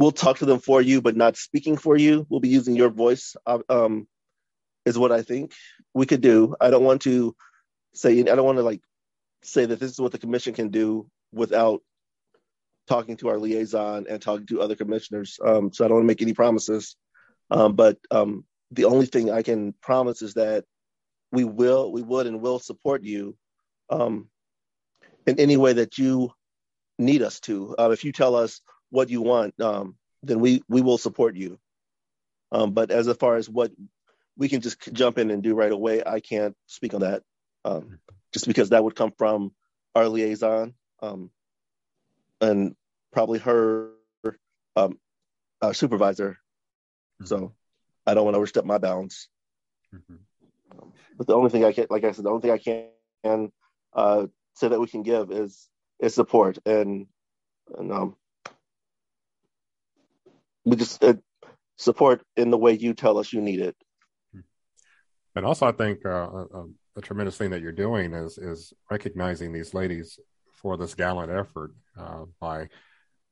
we'll 0.00 0.10
talk 0.10 0.38
to 0.38 0.46
them 0.46 0.58
for 0.58 0.80
you, 0.80 1.02
but 1.02 1.14
not 1.14 1.36
speaking 1.36 1.76
for 1.76 1.96
you. 1.96 2.26
We'll 2.30 2.40
be 2.40 2.48
using 2.48 2.74
your 2.74 2.88
voice. 2.88 3.36
Uh, 3.46 3.58
um, 3.68 4.08
is 4.86 4.98
what 4.98 5.12
I 5.12 5.20
think 5.20 5.52
we 5.92 6.06
could 6.06 6.22
do. 6.22 6.56
I 6.58 6.70
don't 6.70 6.84
want 6.84 7.02
to 7.02 7.36
say. 7.92 8.18
I 8.18 8.22
don't 8.22 8.46
want 8.46 8.56
to 8.56 8.64
like 8.64 8.80
say 9.42 9.66
that 9.66 9.78
this 9.78 9.92
is 9.92 10.00
what 10.00 10.12
the 10.12 10.18
commission 10.18 10.54
can 10.54 10.70
do 10.70 11.06
without 11.32 11.82
talking 12.88 13.18
to 13.18 13.28
our 13.28 13.38
liaison 13.38 14.06
and 14.08 14.20
talking 14.22 14.46
to 14.46 14.62
other 14.62 14.74
commissioners. 14.74 15.38
Um, 15.44 15.70
so 15.70 15.84
I 15.84 15.88
don't 15.88 15.98
want 15.98 16.04
to 16.04 16.08
make 16.08 16.22
any 16.22 16.32
promises. 16.32 16.96
Um, 17.50 17.74
but 17.74 17.98
um, 18.10 18.44
the 18.70 18.86
only 18.86 19.06
thing 19.06 19.30
I 19.30 19.42
can 19.42 19.74
promise 19.82 20.22
is 20.22 20.34
that 20.34 20.64
we 21.30 21.44
will, 21.44 21.92
we 21.92 22.02
would, 22.02 22.26
and 22.26 22.40
will 22.40 22.58
support 22.58 23.02
you 23.02 23.36
um, 23.90 24.28
in 25.26 25.38
any 25.38 25.58
way 25.58 25.74
that 25.74 25.98
you 25.98 26.32
need 26.98 27.22
us 27.22 27.38
to. 27.40 27.74
Uh, 27.78 27.90
if 27.90 28.02
you 28.02 28.12
tell 28.12 28.34
us 28.34 28.62
what 28.90 29.10
you 29.10 29.22
want, 29.22 29.58
um, 29.60 29.96
then 30.22 30.40
we 30.40 30.62
we 30.68 30.80
will 30.80 30.98
support 30.98 31.36
you. 31.36 31.58
Um, 32.52 32.72
but 32.72 32.90
as 32.90 33.10
far 33.16 33.36
as 33.36 33.48
what 33.48 33.72
we 34.36 34.48
can 34.48 34.60
just 34.60 34.92
jump 34.92 35.18
in 35.18 35.30
and 35.30 35.42
do 35.42 35.54
right 35.54 35.72
away, 35.72 36.02
I 36.04 36.20
can't 36.20 36.56
speak 36.66 36.94
on 36.94 37.00
that, 37.00 37.22
um, 37.64 37.98
just 38.32 38.46
because 38.46 38.70
that 38.70 38.82
would 38.82 38.96
come 38.96 39.12
from 39.16 39.52
our 39.94 40.08
liaison 40.08 40.74
um, 41.02 41.30
and 42.40 42.74
probably 43.12 43.38
her 43.40 43.90
um, 44.76 44.98
uh, 45.62 45.72
supervisor. 45.72 46.38
Mm-hmm. 47.20 47.26
So 47.26 47.52
I 48.06 48.14
don't 48.14 48.24
want 48.24 48.34
to 48.34 48.38
overstep 48.38 48.64
my 48.64 48.78
bounds. 48.78 49.28
Mm-hmm. 49.94 50.16
But 51.16 51.26
the 51.26 51.34
only 51.34 51.50
thing 51.50 51.64
I 51.64 51.72
can, 51.72 51.86
like 51.90 52.04
I 52.04 52.12
said, 52.12 52.24
the 52.24 52.30
only 52.30 52.42
thing 52.42 52.50
I 52.50 52.88
can 53.22 53.52
uh, 53.92 54.26
say 54.54 54.68
that 54.68 54.80
we 54.80 54.86
can 54.86 55.02
give 55.02 55.30
is 55.30 55.68
is 55.98 56.14
support 56.14 56.58
and 56.64 57.06
and 57.76 57.92
um, 57.92 58.16
we 60.70 60.76
just 60.76 61.02
uh, 61.04 61.14
support 61.76 62.22
in 62.36 62.50
the 62.50 62.58
way 62.58 62.72
you 62.72 62.94
tell 62.94 63.18
us 63.18 63.32
you 63.32 63.40
need 63.40 63.60
it. 63.60 63.76
And 65.34 65.44
also, 65.44 65.66
I 65.66 65.72
think 65.72 66.04
uh, 66.04 66.28
a, 66.54 66.64
a, 66.96 67.00
tremendous 67.00 67.36
thing 67.36 67.50
that 67.50 67.62
you're 67.62 67.72
doing 67.72 68.14
is 68.14 68.36
is 68.36 68.72
recognizing 68.90 69.52
these 69.52 69.74
ladies 69.74 70.18
for 70.52 70.76
this 70.76 70.94
gallant 70.94 71.30
effort 71.30 71.72
uh, 71.98 72.24
by 72.40 72.68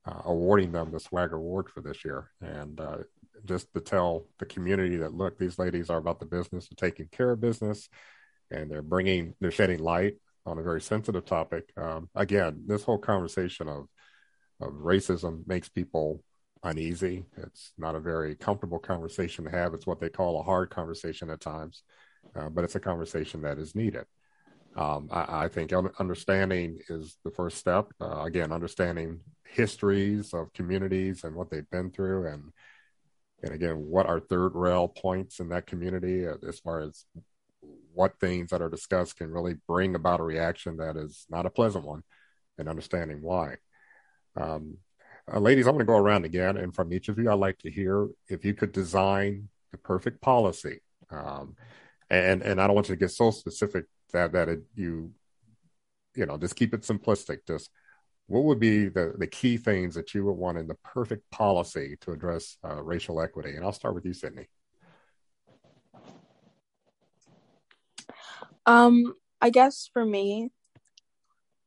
uh, 0.07 0.22
awarding 0.24 0.72
them 0.72 0.90
the 0.90 1.01
swag 1.01 1.33
award 1.33 1.68
for 1.68 1.81
this 1.81 2.05
year, 2.05 2.31
and 2.40 2.81
uh, 2.81 2.98
just 3.44 3.72
to 3.74 3.81
tell 3.81 4.27
the 4.38 4.46
community 4.46 4.96
that 4.96 5.12
look, 5.12 5.38
these 5.38 5.59
ladies 5.59 5.90
are 5.90 5.98
about 5.98 6.20
the 6.20 6.27
business 6.27 6.70
of 6.70 6.77
taking 6.77 7.09
care 7.09 7.33
of 7.33 7.40
business, 7.40 7.88
and 8.51 8.70
they're 8.70 8.81
bringing, 8.81 9.35
they're 9.40 9.51
shedding 9.51 9.81
light 9.81 10.14
on 10.46 10.59
a 10.59 10.62
very 10.62 10.81
sensitive 10.81 11.24
topic. 11.24 11.70
Um, 11.77 12.09
again, 12.14 12.62
this 12.66 12.85
whole 12.85 12.98
conversation 12.98 13.68
of 13.68 13.87
of 14.61 14.72
racism 14.72 15.46
makes 15.46 15.68
people 15.68 16.22
uneasy. 16.62 17.25
It's 17.37 17.73
not 17.79 17.94
a 17.94 18.01
very 18.01 18.35
comfortable 18.35 18.79
conversation 18.79 19.44
to 19.44 19.51
have. 19.51 19.75
It's 19.75 19.87
what 19.87 20.01
they 20.01 20.09
call 20.09 20.40
a 20.40 20.42
hard 20.42 20.71
conversation 20.71 21.31
at 21.31 21.40
times, 21.40 21.83
uh, 22.37 22.49
but 22.49 22.64
it's 22.64 22.75
a 22.75 22.81
conversation 22.81 23.42
that 23.42 23.59
is 23.59 23.75
needed. 23.75 24.05
Um, 24.77 25.09
I, 25.11 25.44
I, 25.44 25.49
think 25.49 25.73
understanding 25.99 26.79
is 26.88 27.16
the 27.25 27.31
first 27.31 27.57
step. 27.57 27.90
Uh, 28.01 28.23
again, 28.23 28.53
understanding 28.53 29.21
histories 29.44 30.35
of 30.35 30.53
communities 30.53 31.25
and 31.25 31.35
what 31.35 31.51
they've 31.51 31.68
been 31.71 31.90
through, 31.90 32.29
and 32.29 32.53
and 33.42 33.55
again, 33.55 33.77
what 33.77 34.07
are 34.07 34.21
third 34.21 34.55
rail 34.55 34.87
points 34.87 35.40
in 35.40 35.49
that 35.49 35.66
community 35.66 36.27
uh, 36.27 36.35
as 36.47 36.61
far 36.61 36.81
as 36.81 37.07
what 37.92 38.21
things 38.21 38.51
that 38.51 38.62
are 38.62 38.68
discussed 38.68 39.16
can 39.16 39.31
really 39.31 39.55
bring 39.66 39.94
about 39.94 40.21
a 40.21 40.25
reaction 40.25 40.77
that 40.77 40.97
is 40.97 41.27
not 41.29 41.47
a 41.47 41.51
pleasant 41.51 41.85
one, 41.85 42.03
and 42.59 42.68
understanding 42.68 43.21
why. 43.23 43.57
Um, 44.37 44.77
uh, 45.33 45.38
ladies, 45.38 45.67
I'm 45.67 45.75
going 45.75 45.87
to 45.87 45.93
go 45.93 45.99
around 45.99 46.25
again, 46.25 46.57
and 46.57 46.75
from 46.75 46.93
each 46.93 47.09
of 47.09 47.19
you, 47.19 47.31
I'd 47.31 47.38
like 47.38 47.59
to 47.59 47.71
hear 47.71 48.09
if 48.29 48.45
you 48.45 48.55
could 48.55 48.73
design 48.73 49.49
the 49.71 49.79
perfect 49.79 50.21
policy. 50.21 50.81
Um, 51.11 51.57
and 52.11 52.43
and 52.43 52.61
I 52.61 52.67
don't 52.67 52.75
want 52.75 52.88
you 52.88 52.95
to 52.95 52.99
get 52.99 53.11
so 53.11 53.31
specific 53.31 53.85
that 54.12 54.33
that 54.33 54.49
it, 54.49 54.62
you, 54.75 55.12
you 56.14 56.27
know, 56.27 56.38
just 56.38 56.57
keep 56.57 56.73
it 56.75 56.83
simplistic. 56.83 57.47
Just 57.47 57.71
what 58.27 58.45
would 58.45 58.61
be 58.61 58.88
the 58.88 59.14
the 59.19 59.27
key 59.27 59.57
things 59.57 59.95
that 59.95 60.14
you 60.14 60.25
would 60.25 60.33
want 60.33 60.59
in 60.59 60.67
the 60.67 60.77
perfect 60.77 61.31
policy 61.31 61.97
to 62.03 62.12
address 62.12 62.57
uh, 62.64 62.83
racial 62.83 63.21
equity? 63.21 63.55
And 63.57 63.64
I'll 63.64 63.73
start 63.73 63.95
with 63.95 64.07
you, 64.07 64.14
Sydney. 64.14 64.47
Um, 68.67 69.14
I 69.41 69.51
guess 69.51 69.88
for 69.93 70.05
me, 70.05 70.51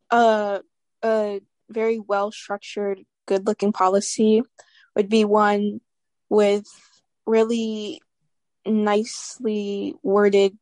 uh, 0.10 0.60
a 1.04 1.42
very 1.70 2.00
well 2.00 2.32
structured 2.32 3.02
good 3.26 3.46
looking 3.48 3.72
policy 3.72 4.44
would 4.96 5.10
be 5.10 5.26
one 5.26 5.82
with 6.30 6.66
really 7.26 8.02
nicely 8.66 9.96
worded 10.04 10.58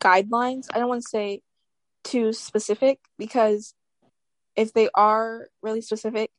guidelines. 0.00 0.66
I 0.72 0.78
don't 0.78 0.88
want 0.88 1.02
to 1.02 1.08
say 1.08 1.42
too 2.04 2.32
specific 2.32 2.98
because 3.18 3.74
if 4.56 4.72
they 4.72 4.88
are 4.94 5.48
really 5.62 5.80
specific, 5.80 6.30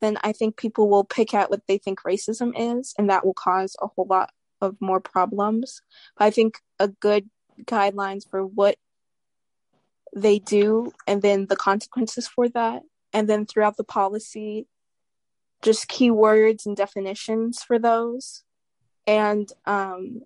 then 0.00 0.16
I 0.22 0.32
think 0.32 0.56
people 0.56 0.88
will 0.88 1.04
pick 1.04 1.34
at 1.34 1.50
what 1.50 1.66
they 1.68 1.78
think 1.78 2.00
racism 2.02 2.52
is, 2.56 2.94
and 2.98 3.10
that 3.10 3.24
will 3.24 3.34
cause 3.34 3.76
a 3.80 3.86
whole 3.86 4.06
lot 4.08 4.30
of 4.60 4.76
more 4.80 5.00
problems. 5.00 5.82
But 6.16 6.24
I 6.26 6.30
think 6.30 6.58
a 6.78 6.88
good 6.88 7.28
guidelines 7.64 8.28
for 8.28 8.44
what 8.44 8.76
they 10.16 10.38
do 10.38 10.92
and 11.06 11.22
then 11.22 11.46
the 11.46 11.56
consequences 11.56 12.26
for 12.26 12.48
that, 12.50 12.82
and 13.12 13.28
then 13.28 13.46
throughout 13.46 13.76
the 13.76 13.84
policy, 13.84 14.66
just 15.62 15.88
keywords 15.88 16.66
and 16.66 16.76
definitions 16.76 17.62
for 17.62 17.78
those, 17.78 18.42
and 19.06 19.50
um, 19.66 20.22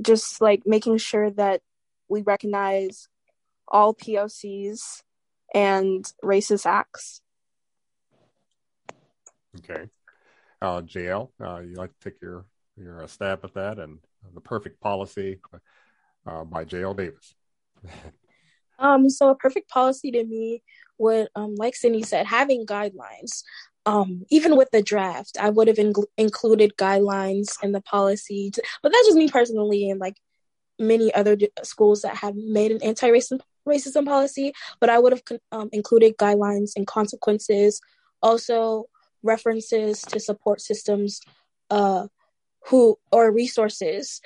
just 0.00 0.40
like 0.40 0.62
making 0.66 0.98
sure 0.98 1.30
that 1.30 1.60
we 2.08 2.22
recognize 2.22 3.08
all 3.66 3.94
POCs 3.94 5.02
and 5.54 6.10
racist 6.22 6.66
acts. 6.66 7.20
Okay. 9.58 9.88
Uh, 10.60 10.82
JL, 10.82 11.30
uh, 11.40 11.60
you 11.60 11.74
like 11.74 11.90
to 11.98 12.10
take 12.10 12.20
your, 12.20 12.44
your 12.76 13.04
uh, 13.04 13.06
stab 13.06 13.44
at 13.44 13.54
that 13.54 13.78
and 13.78 13.98
the 14.34 14.40
perfect 14.40 14.80
policy 14.80 15.40
uh, 16.26 16.44
by 16.44 16.64
JL 16.64 16.96
Davis. 16.96 17.34
um, 18.78 19.08
so 19.08 19.30
a 19.30 19.36
perfect 19.36 19.68
policy 19.70 20.10
to 20.10 20.24
me 20.24 20.62
would, 20.98 21.28
um, 21.34 21.54
like 21.54 21.76
Sydney 21.76 22.02
said, 22.02 22.26
having 22.26 22.66
guidelines. 22.66 23.42
Um, 23.88 24.26
even 24.28 24.52
with 24.58 24.70
the 24.70 24.82
draft, 24.82 25.34
I 25.40 25.48
would 25.48 25.68
have 25.70 25.78
in- 25.78 26.10
included 26.18 26.76
guidelines 26.76 27.48
in 27.62 27.72
the 27.72 27.80
policy, 27.80 28.50
to, 28.50 28.62
but 28.82 28.92
that's 28.92 29.06
just 29.08 29.16
me 29.16 29.28
personally, 29.28 29.88
and 29.90 29.98
like 29.98 30.18
many 30.78 31.08
other 31.14 31.34
d- 31.36 31.48
schools 31.62 32.02
that 32.02 32.16
have 32.16 32.34
made 32.36 32.70
an 32.70 32.82
anti-racism 32.82 33.40
racism 33.66 34.04
policy. 34.04 34.52
But 34.80 34.90
I 34.90 34.98
would 34.98 35.12
have 35.14 35.22
um, 35.52 35.68
included 35.72 36.18
guidelines 36.18 36.72
and 36.76 36.86
consequences, 36.86 37.80
also 38.20 38.84
references 39.22 40.02
to 40.02 40.20
support 40.20 40.60
systems, 40.60 41.20
uh, 41.70 42.08
who 42.66 42.98
or 43.10 43.32
resources, 43.32 44.20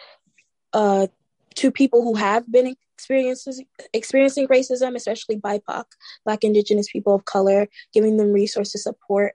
uh, 0.72 1.06
to 1.54 1.70
people 1.70 2.02
who 2.02 2.14
have 2.14 2.50
been 2.50 2.74
experiences 2.96 3.62
experiencing 3.92 4.48
racism, 4.48 4.96
especially 4.96 5.36
BIPOC, 5.36 5.84
Black 6.24 6.42
Indigenous 6.42 6.88
people 6.90 7.14
of 7.14 7.24
color, 7.24 7.68
giving 7.94 8.16
them 8.16 8.32
resources, 8.32 8.82
support, 8.82 9.34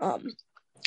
um, 0.00 0.26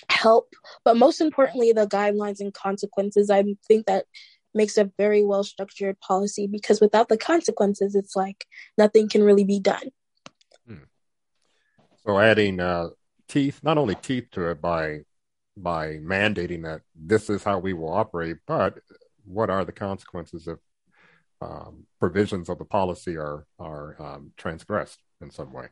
help, 0.09 0.53
but 0.83 0.97
most 0.97 1.21
importantly, 1.21 1.71
the 1.71 1.87
guidelines 1.87 2.39
and 2.39 2.53
consequences. 2.53 3.29
I 3.29 3.43
think 3.67 3.85
that 3.85 4.05
makes 4.53 4.77
a 4.77 4.91
very 4.97 5.23
well 5.23 5.43
structured 5.43 5.99
policy 5.99 6.47
because 6.47 6.81
without 6.81 7.09
the 7.09 7.17
consequences, 7.17 7.95
it's 7.95 8.15
like 8.15 8.45
nothing 8.77 9.09
can 9.09 9.23
really 9.23 9.43
be 9.43 9.59
done. 9.59 9.89
Hmm. 10.67 10.85
So 12.05 12.19
adding 12.19 12.59
uh, 12.59 12.89
teeth, 13.27 13.59
not 13.63 13.77
only 13.77 13.95
teeth 13.95 14.27
to 14.31 14.49
it 14.49 14.61
by 14.61 14.99
by 15.55 15.97
mandating 15.97 16.63
that 16.63 16.81
this 16.95 17.29
is 17.29 17.43
how 17.43 17.59
we 17.59 17.73
will 17.73 17.91
operate, 17.91 18.37
but 18.47 18.79
what 19.25 19.49
are 19.49 19.65
the 19.65 19.73
consequences 19.73 20.47
if 20.47 20.57
um, 21.41 21.85
provisions 21.99 22.49
of 22.49 22.57
the 22.57 22.65
policy 22.65 23.17
are 23.17 23.45
are 23.59 23.95
um, 24.01 24.31
transgressed 24.37 24.99
in 25.21 25.29
some 25.29 25.53
way? 25.53 25.67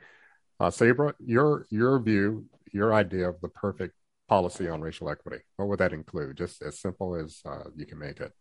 Uh, 0.60 0.70
Sabra, 0.70 1.14
your 1.20 1.66
your 1.70 2.00
view 2.00 2.46
your 2.74 2.94
idea 2.94 3.30
of 3.30 3.40
the 3.42 3.50
perfect 3.50 3.96
policy 4.28 4.68
on 4.68 4.82
racial 4.82 5.10
equity? 5.10 5.44
What 5.56 5.68
would 5.70 5.80
that 5.80 5.94
include? 5.94 6.38
Just 6.38 6.62
as 6.62 6.80
simple 6.80 7.16
as 7.16 7.42
uh, 7.46 7.70
you 7.76 7.86
can 7.86 8.00
make 8.00 8.20
it. 8.20 8.32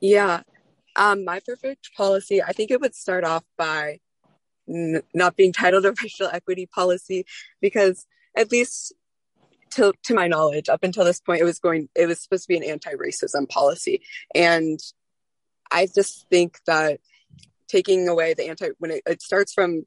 Yeah. 0.00 0.42
Um, 0.96 1.24
my 1.24 1.40
perfect 1.40 1.90
policy, 1.96 2.42
I 2.42 2.52
think 2.52 2.70
it 2.70 2.80
would 2.80 2.94
start 2.94 3.24
off 3.24 3.44
by 3.56 4.00
n- 4.68 5.02
not 5.14 5.36
being 5.36 5.52
titled 5.52 5.86
a 5.86 5.94
racial 6.02 6.28
equity 6.28 6.66
policy 6.66 7.24
because 7.60 8.06
at 8.36 8.52
least 8.52 8.92
to, 9.72 9.92
to 10.04 10.14
my 10.14 10.28
knowledge, 10.28 10.68
up 10.68 10.82
until 10.82 11.04
this 11.04 11.20
point, 11.20 11.40
it 11.40 11.44
was 11.44 11.58
going, 11.58 11.88
it 11.94 12.06
was 12.06 12.22
supposed 12.22 12.44
to 12.44 12.48
be 12.48 12.56
an 12.56 12.64
anti-racism 12.64 13.48
policy. 13.48 14.02
And 14.34 14.78
I 15.70 15.86
just 15.86 16.28
think 16.28 16.58
that 16.66 17.00
taking 17.68 18.06
away 18.06 18.34
the 18.34 18.48
anti, 18.48 18.68
when 18.78 18.90
it, 18.90 19.02
it 19.06 19.22
starts 19.22 19.54
from 19.54 19.86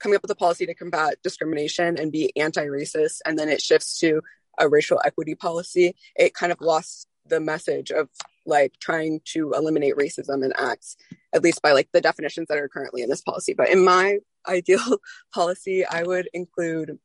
coming 0.00 0.16
up 0.16 0.22
with 0.22 0.30
a 0.30 0.36
policy 0.36 0.66
to 0.66 0.74
combat 0.74 1.16
discrimination 1.22 1.98
and 1.98 2.12
be 2.12 2.32
anti-racist 2.36 3.18
and 3.24 3.38
then 3.38 3.48
it 3.48 3.60
shifts 3.60 3.98
to 3.98 4.20
a 4.58 4.68
racial 4.68 5.00
equity 5.04 5.34
policy 5.34 5.94
it 6.16 6.34
kind 6.34 6.52
of 6.52 6.60
lost 6.60 7.06
the 7.26 7.40
message 7.40 7.90
of 7.90 8.08
like 8.46 8.72
trying 8.80 9.20
to 9.24 9.52
eliminate 9.52 9.96
racism 9.96 10.44
in 10.44 10.52
acts 10.56 10.96
at 11.32 11.42
least 11.42 11.62
by 11.62 11.72
like 11.72 11.88
the 11.92 12.00
definitions 12.00 12.48
that 12.48 12.58
are 12.58 12.68
currently 12.68 13.02
in 13.02 13.08
this 13.08 13.20
policy. 13.20 13.54
But 13.54 13.68
in 13.68 13.84
my 13.84 14.18
ideal 14.48 14.96
policy 15.34 15.84
i 15.84 16.02
would 16.02 16.26
include 16.32 16.98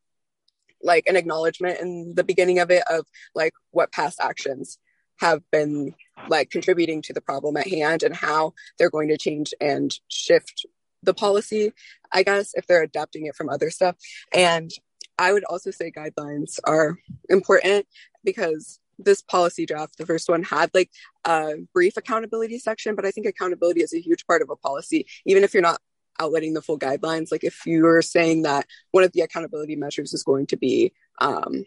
like 0.82 1.06
an 1.06 1.16
acknowledgement 1.16 1.78
in 1.80 2.14
the 2.14 2.24
beginning 2.24 2.58
of 2.60 2.70
it 2.70 2.82
of 2.88 3.04
like 3.34 3.52
what 3.72 3.92
past 3.92 4.18
actions 4.22 4.78
have 5.18 5.42
been 5.50 5.94
like 6.28 6.50
contributing 6.50 7.02
to 7.02 7.12
the 7.12 7.20
problem 7.20 7.58
at 7.58 7.68
hand 7.68 8.02
and 8.02 8.16
how 8.16 8.54
they're 8.78 8.90
going 8.90 9.08
to 9.08 9.18
change 9.18 9.52
and 9.60 9.98
shift 10.08 10.64
the 11.02 11.14
policy, 11.14 11.72
I 12.12 12.22
guess, 12.22 12.52
if 12.54 12.66
they're 12.66 12.82
adapting 12.82 13.26
it 13.26 13.36
from 13.36 13.48
other 13.48 13.70
stuff. 13.70 13.96
And 14.32 14.70
I 15.18 15.32
would 15.32 15.44
also 15.44 15.70
say 15.70 15.90
guidelines 15.90 16.58
are 16.64 16.98
important 17.28 17.86
because 18.24 18.80
this 18.98 19.22
policy 19.22 19.66
draft, 19.66 19.98
the 19.98 20.06
first 20.06 20.28
one, 20.28 20.42
had 20.42 20.70
like 20.74 20.90
a 21.24 21.54
brief 21.72 21.96
accountability 21.96 22.58
section, 22.58 22.94
but 22.94 23.04
I 23.04 23.10
think 23.10 23.26
accountability 23.26 23.82
is 23.82 23.94
a 23.94 24.00
huge 24.00 24.26
part 24.26 24.42
of 24.42 24.50
a 24.50 24.56
policy, 24.56 25.06
even 25.24 25.44
if 25.44 25.54
you're 25.54 25.62
not 25.62 25.80
outletting 26.20 26.54
the 26.54 26.62
full 26.62 26.78
guidelines. 26.78 27.30
Like 27.30 27.44
if 27.44 27.66
you're 27.66 28.02
saying 28.02 28.42
that 28.42 28.66
one 28.90 29.04
of 29.04 29.12
the 29.12 29.20
accountability 29.20 29.76
measures 29.76 30.14
is 30.14 30.22
going 30.22 30.46
to 30.46 30.56
be 30.56 30.92
um, 31.20 31.64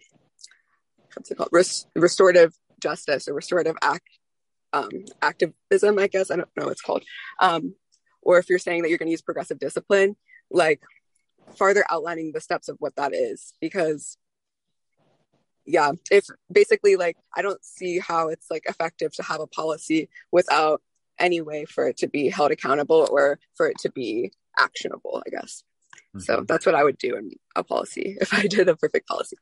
what's 1.14 1.32
it 1.32 1.36
called, 1.36 1.50
Res- 1.52 1.86
restorative 1.96 2.54
justice 2.80 3.28
or 3.28 3.34
restorative 3.34 3.76
act 3.82 4.10
um, 4.72 4.90
activism, 5.22 5.98
I 5.98 6.08
guess 6.08 6.30
I 6.30 6.36
don't 6.36 6.50
know 6.56 6.66
what 6.66 6.74
it's 6.74 6.82
called. 6.82 7.04
Um, 7.40 7.74
or 8.22 8.38
if 8.38 8.50
you're 8.50 8.60
saying 8.60 8.82
that 8.82 8.90
you're 8.90 8.98
going 8.98 9.08
to 9.08 9.12
use 9.12 9.22
progressive 9.22 9.60
discipline, 9.60 10.16
like 10.52 10.82
farther 11.56 11.84
outlining 11.90 12.32
the 12.32 12.42
steps 12.42 12.70
of 12.70 12.78
what 12.80 12.96
that 12.96 13.14
is. 13.14 13.54
Because, 13.62 14.18
yeah, 15.66 15.92
if 16.12 16.26
basically, 16.52 16.96
like, 16.96 17.18
I 17.36 17.42
don't 17.42 17.64
see 17.64 18.00
how 18.00 18.30
it's 18.30 18.50
like 18.50 18.64
effective 18.68 19.14
to 19.16 19.24
have 19.24 19.42
a 19.42 19.48
policy 19.48 20.10
without 20.32 20.82
any 21.20 21.42
way 21.42 21.66
for 21.66 21.88
it 21.88 21.98
to 21.98 22.08
be 22.08 22.30
held 22.30 22.52
accountable 22.52 23.08
or 23.12 23.40
for 23.56 23.68
it 23.68 23.78
to 23.80 23.92
be 23.92 24.32
actionable, 24.58 25.22
I 25.26 25.30
guess. 25.30 25.64
Mm-hmm. 26.16 26.20
So 26.20 26.46
that's 26.48 26.66
what 26.66 26.76
I 26.76 26.84
would 26.84 26.98
do 26.98 27.16
in 27.16 27.32
a 27.56 27.64
policy 27.64 28.18
if 28.22 28.34
I 28.34 28.48
did 28.48 28.70
a 28.70 28.76
perfect 28.76 29.08
policy. 29.08 29.38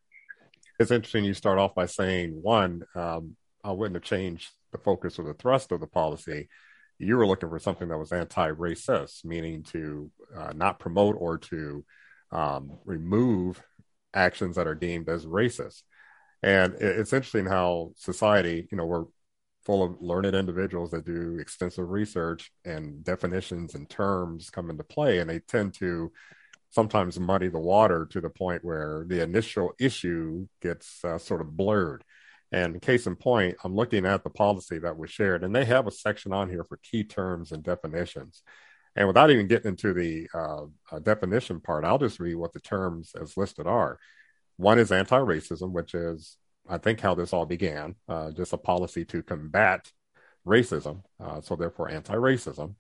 It's 0.79 0.91
interesting 0.91 1.25
you 1.25 1.33
start 1.33 1.57
off 1.57 1.73
by 1.73 1.87
saying, 1.87 2.39
one, 2.41 2.83
um, 2.93 3.35
I 3.63 3.71
wouldn't 3.71 3.95
have 3.95 4.03
changed 4.03 4.51
the 4.71 4.77
focus 4.77 5.17
or 5.17 5.23
the 5.23 5.33
thrust 5.33 5.71
of 5.71 5.79
the 5.79 5.87
policy 5.87 6.49
you 6.99 7.17
were 7.17 7.27
looking 7.27 7.49
for 7.49 7.59
something 7.59 7.87
that 7.89 7.97
was 7.97 8.11
anti-racist, 8.11 9.23
meaning 9.23 9.63
to 9.63 10.11
uh, 10.35 10.53
not 10.55 10.79
promote 10.79 11.15
or 11.17 11.37
to 11.37 11.85
um, 12.31 12.77
remove 12.85 13.61
actions 14.13 14.55
that 14.55 14.67
are 14.67 14.75
deemed 14.75 15.09
as 15.09 15.25
racist. 15.25 15.83
And 16.43 16.75
it's 16.79 17.13
interesting 17.13 17.45
how 17.45 17.91
society, 17.95 18.67
you 18.71 18.77
know, 18.77 18.85
we're 18.85 19.05
full 19.65 19.83
of 19.83 20.01
learned 20.01 20.35
individuals 20.35 20.91
that 20.91 21.05
do 21.05 21.37
extensive 21.39 21.89
research 21.89 22.51
and 22.63 23.03
definitions 23.03 23.75
and 23.75 23.89
terms 23.89 24.49
come 24.49 24.69
into 24.69 24.83
play, 24.83 25.19
and 25.19 25.29
they 25.29 25.39
tend 25.39 25.73
to 25.75 26.11
sometimes 26.69 27.19
muddy 27.19 27.47
the 27.47 27.59
water 27.59 28.05
to 28.05 28.21
the 28.21 28.29
point 28.29 28.63
where 28.63 29.03
the 29.07 29.21
initial 29.21 29.73
issue 29.79 30.47
gets 30.61 31.03
uh, 31.03 31.17
sort 31.17 31.41
of 31.41 31.55
blurred. 31.55 32.03
And 32.51 32.81
case 32.81 33.07
in 33.07 33.15
point, 33.15 33.57
I'm 33.63 33.75
looking 33.75 34.05
at 34.05 34.23
the 34.23 34.29
policy 34.29 34.79
that 34.79 34.97
was 34.97 35.11
shared, 35.11 35.43
and 35.43 35.53
they 35.53 35.65
have 35.65 35.87
a 35.87 35.91
section 35.91 36.31
on 36.31 36.49
here 36.49 36.63
for 36.63 36.77
key 36.77 37.03
terms 37.03 37.51
and 37.51 37.63
definitions. 37.63 38.41
And 38.95 39.07
without 39.07 39.29
even 39.29 39.47
getting 39.47 39.69
into 39.69 39.93
the 39.93 40.27
uh, 40.33 40.65
uh, 40.91 40.99
definition 40.99 41.59
part, 41.59 41.85
I'll 41.85 41.99
just 41.99 42.19
read 42.19 42.35
what 42.35 42.53
the 42.53 42.59
terms 42.59 43.13
as 43.19 43.37
listed 43.37 43.67
are. 43.67 43.99
One 44.55 44.79
is 44.79 44.91
anti 44.91 45.19
racism, 45.19 45.71
which 45.71 45.93
is, 45.93 46.37
I 46.67 46.77
think, 46.79 46.99
how 46.99 47.13
this 47.13 47.31
all 47.31 47.45
began, 47.45 47.95
uh, 48.09 48.31
just 48.31 48.53
a 48.53 48.57
policy 48.57 49.05
to 49.05 49.21
combat 49.21 49.91
racism, 50.47 51.03
uh, 51.19 51.41
so 51.41 51.55
therefore 51.55 51.91
anti 51.91 52.15
racism. 52.15 52.75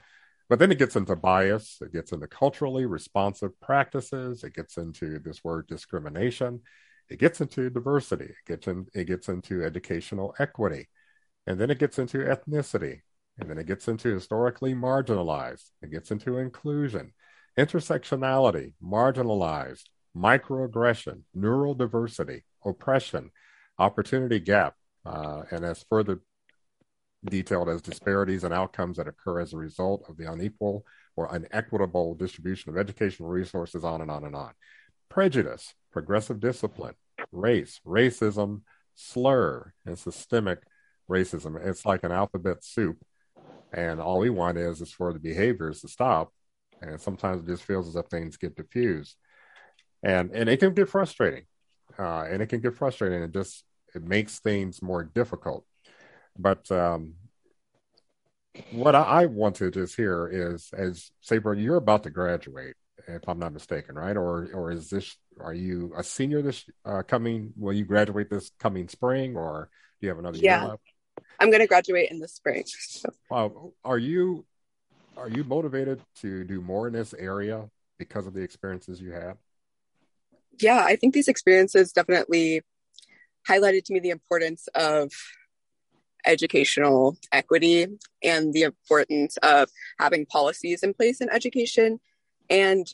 But 0.49 0.59
then 0.59 0.71
it 0.71 0.79
gets 0.79 0.95
into 0.95 1.15
bias, 1.15 1.77
it 1.81 1.91
gets 1.91 2.13
into 2.13 2.25
culturally 2.27 2.85
responsive 2.85 3.59
practices, 3.59 4.43
it 4.43 4.55
gets 4.55 4.77
into 4.77 5.19
this 5.19 5.43
word 5.43 5.67
discrimination, 5.67 6.61
it 7.09 7.19
gets 7.19 7.41
into 7.41 7.69
diversity, 7.69 8.25
it 8.25 8.45
gets, 8.45 8.67
in, 8.67 8.87
it 8.93 9.05
gets 9.05 9.29
into 9.29 9.63
educational 9.63 10.35
equity, 10.39 10.89
and 11.45 11.59
then 11.59 11.69
it 11.69 11.79
gets 11.79 11.99
into 11.99 12.17
ethnicity, 12.17 13.01
and 13.39 13.49
then 13.49 13.57
it 13.57 13.67
gets 13.67 13.87
into 13.87 14.13
historically 14.13 14.73
marginalized, 14.73 15.71
it 15.81 15.91
gets 15.91 16.11
into 16.11 16.37
inclusion, 16.37 17.13
intersectionality, 17.57 18.73
marginalized, 18.83 19.83
microaggression, 20.15 21.21
neural 21.33 21.73
diversity, 21.73 22.43
oppression, 22.65 23.31
opportunity 23.79 24.39
gap, 24.39 24.75
uh, 25.05 25.43
and 25.51 25.63
as 25.63 25.85
further 25.89 26.21
detailed 27.25 27.69
as 27.69 27.81
disparities 27.81 28.43
and 28.43 28.53
outcomes 28.53 28.97
that 28.97 29.07
occur 29.07 29.39
as 29.39 29.53
a 29.53 29.57
result 29.57 30.03
of 30.09 30.17
the 30.17 30.31
unequal 30.31 30.85
or 31.15 31.33
unequitable 31.33 32.15
distribution 32.15 32.69
of 32.69 32.77
educational 32.77 33.29
resources, 33.29 33.83
on 33.83 34.01
and 34.01 34.11
on 34.11 34.23
and 34.23 34.35
on. 34.35 34.53
Prejudice, 35.09 35.73
progressive 35.91 36.39
discipline, 36.39 36.95
race, 37.31 37.79
racism, 37.85 38.61
slur, 38.95 39.73
and 39.85 39.97
systemic 39.97 40.59
racism. 41.09 41.63
It's 41.65 41.85
like 41.85 42.03
an 42.03 42.11
alphabet 42.11 42.63
soup. 42.63 42.97
And 43.73 43.99
all 43.99 44.19
we 44.19 44.29
want 44.29 44.57
is, 44.57 44.81
is 44.81 44.91
for 44.91 45.13
the 45.13 45.19
behaviors 45.19 45.81
to 45.81 45.87
stop. 45.87 46.31
And 46.81 46.99
sometimes 46.99 47.43
it 47.43 47.51
just 47.51 47.63
feels 47.63 47.87
as 47.87 47.95
if 47.95 48.05
things 48.07 48.37
get 48.37 48.55
diffused. 48.55 49.15
And 50.03 50.31
and 50.31 50.47
it 50.47 50.57
can 50.57 50.73
get 50.73 50.89
frustrating. 50.89 51.45
Uh, 51.97 52.25
and 52.29 52.41
it 52.41 52.47
can 52.47 52.61
get 52.61 52.75
frustrating. 52.75 53.23
It 53.23 53.33
just 53.33 53.63
it 53.95 54.03
makes 54.03 54.39
things 54.39 54.81
more 54.81 55.03
difficult. 55.03 55.65
But 56.37 56.69
um, 56.71 57.15
what 58.71 58.95
I, 58.95 59.01
I, 59.01 59.25
want 59.25 59.55
to 59.57 59.71
just 59.71 59.95
hear 59.95 60.27
is, 60.31 60.69
as 60.73 61.11
Sabra, 61.21 61.57
you're 61.57 61.77
about 61.77 62.03
to 62.03 62.09
graduate, 62.09 62.75
if 63.07 63.27
I'm 63.27 63.39
not 63.39 63.53
mistaken, 63.53 63.95
right? 63.95 64.15
Or 64.15 64.49
or 64.53 64.71
is 64.71 64.89
this 64.89 65.15
are 65.39 65.53
you 65.53 65.93
a 65.95 66.03
senior 66.03 66.41
this 66.41 66.65
uh, 66.85 67.03
coming? 67.03 67.53
Will 67.55 67.73
you 67.73 67.85
graduate 67.85 68.29
this 68.29 68.51
coming 68.59 68.87
spring, 68.87 69.35
or 69.35 69.69
do 69.99 70.07
you 70.07 70.09
have 70.09 70.19
another 70.19 70.37
yeah. 70.37 70.61
year 70.61 70.69
left? 70.71 70.83
I'm 71.39 71.49
going 71.49 71.61
to 71.61 71.67
graduate 71.67 72.11
in 72.11 72.19
the 72.19 72.27
spring. 72.27 72.63
So. 72.65 73.73
Are 73.83 73.97
you 73.97 74.45
are 75.15 75.29
you 75.29 75.43
motivated 75.43 76.01
to 76.21 76.43
do 76.43 76.61
more 76.61 76.87
in 76.87 76.93
this 76.93 77.13
area 77.13 77.69
because 77.97 78.27
of 78.27 78.33
the 78.33 78.41
experiences 78.41 79.01
you 79.01 79.11
had? 79.11 79.37
Yeah, 80.59 80.83
I 80.83 80.95
think 80.95 81.13
these 81.13 81.27
experiences 81.27 81.91
definitely 81.91 82.61
highlighted 83.47 83.85
to 83.85 83.93
me 83.93 83.99
the 83.99 84.09
importance 84.09 84.67
of 84.75 85.11
educational 86.25 87.17
equity 87.31 87.87
and 88.23 88.53
the 88.53 88.63
importance 88.63 89.37
of 89.37 89.69
having 89.99 90.25
policies 90.25 90.83
in 90.83 90.93
place 90.93 91.21
in 91.21 91.29
education. 91.29 91.99
And 92.49 92.87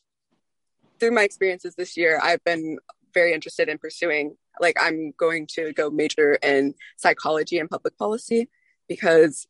through 0.99 1.11
my 1.11 1.23
experiences 1.23 1.75
this 1.75 1.97
year, 1.97 2.19
I've 2.21 2.43
been 2.43 2.77
very 3.13 3.33
interested 3.33 3.69
in 3.69 3.77
pursuing, 3.77 4.35
like, 4.59 4.75
I'm 4.79 5.13
going 5.17 5.47
to 5.53 5.73
go 5.73 5.89
major 5.89 6.35
in 6.35 6.73
psychology 6.97 7.59
and 7.59 7.69
public 7.69 7.97
policy 7.97 8.49
because 8.87 9.47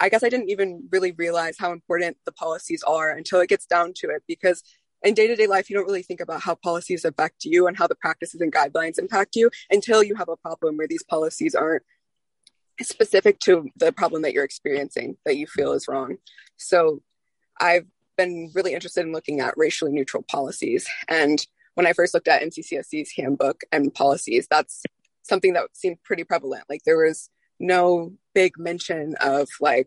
I 0.00 0.08
guess 0.08 0.22
I 0.22 0.28
didn't 0.28 0.50
even 0.50 0.88
really 0.90 1.12
realize 1.12 1.56
how 1.58 1.72
important 1.72 2.16
the 2.24 2.32
policies 2.32 2.82
are 2.82 3.10
until 3.10 3.40
it 3.40 3.48
gets 3.48 3.66
down 3.66 3.92
to 3.96 4.08
it. 4.10 4.22
Because 4.26 4.62
in 5.02 5.14
day 5.14 5.26
to 5.26 5.36
day 5.36 5.46
life, 5.46 5.68
you 5.68 5.76
don't 5.76 5.86
really 5.86 6.02
think 6.02 6.20
about 6.20 6.40
how 6.40 6.54
policies 6.54 7.04
affect 7.04 7.44
you 7.44 7.66
and 7.66 7.76
how 7.76 7.86
the 7.86 7.94
practices 7.94 8.40
and 8.40 8.52
guidelines 8.52 8.98
impact 8.98 9.36
you 9.36 9.50
until 9.70 10.02
you 10.02 10.14
have 10.14 10.28
a 10.28 10.36
problem 10.36 10.76
where 10.76 10.88
these 10.88 11.02
policies 11.02 11.54
aren't 11.54 11.82
specific 12.80 13.40
to 13.40 13.68
the 13.76 13.92
problem 13.92 14.22
that 14.22 14.32
you're 14.32 14.44
experiencing 14.44 15.16
that 15.24 15.36
you 15.36 15.46
feel 15.46 15.72
is 15.72 15.88
wrong. 15.88 16.16
So 16.56 17.02
I've 17.60 17.86
been 18.18 18.50
really 18.54 18.74
interested 18.74 19.06
in 19.06 19.12
looking 19.12 19.40
at 19.40 19.56
racially 19.56 19.92
neutral 19.92 20.22
policies. 20.22 20.86
And 21.08 21.44
when 21.74 21.86
I 21.86 21.94
first 21.94 22.12
looked 22.12 22.28
at 22.28 22.42
MCCSC's 22.42 23.12
handbook 23.16 23.62
and 23.72 23.94
policies, 23.94 24.46
that's 24.50 24.82
something 25.22 25.54
that 25.54 25.68
seemed 25.72 26.02
pretty 26.02 26.24
prevalent. 26.24 26.64
Like 26.68 26.82
there 26.84 26.98
was 26.98 27.30
no 27.58 28.12
big 28.34 28.58
mention 28.58 29.14
of 29.20 29.48
like 29.60 29.86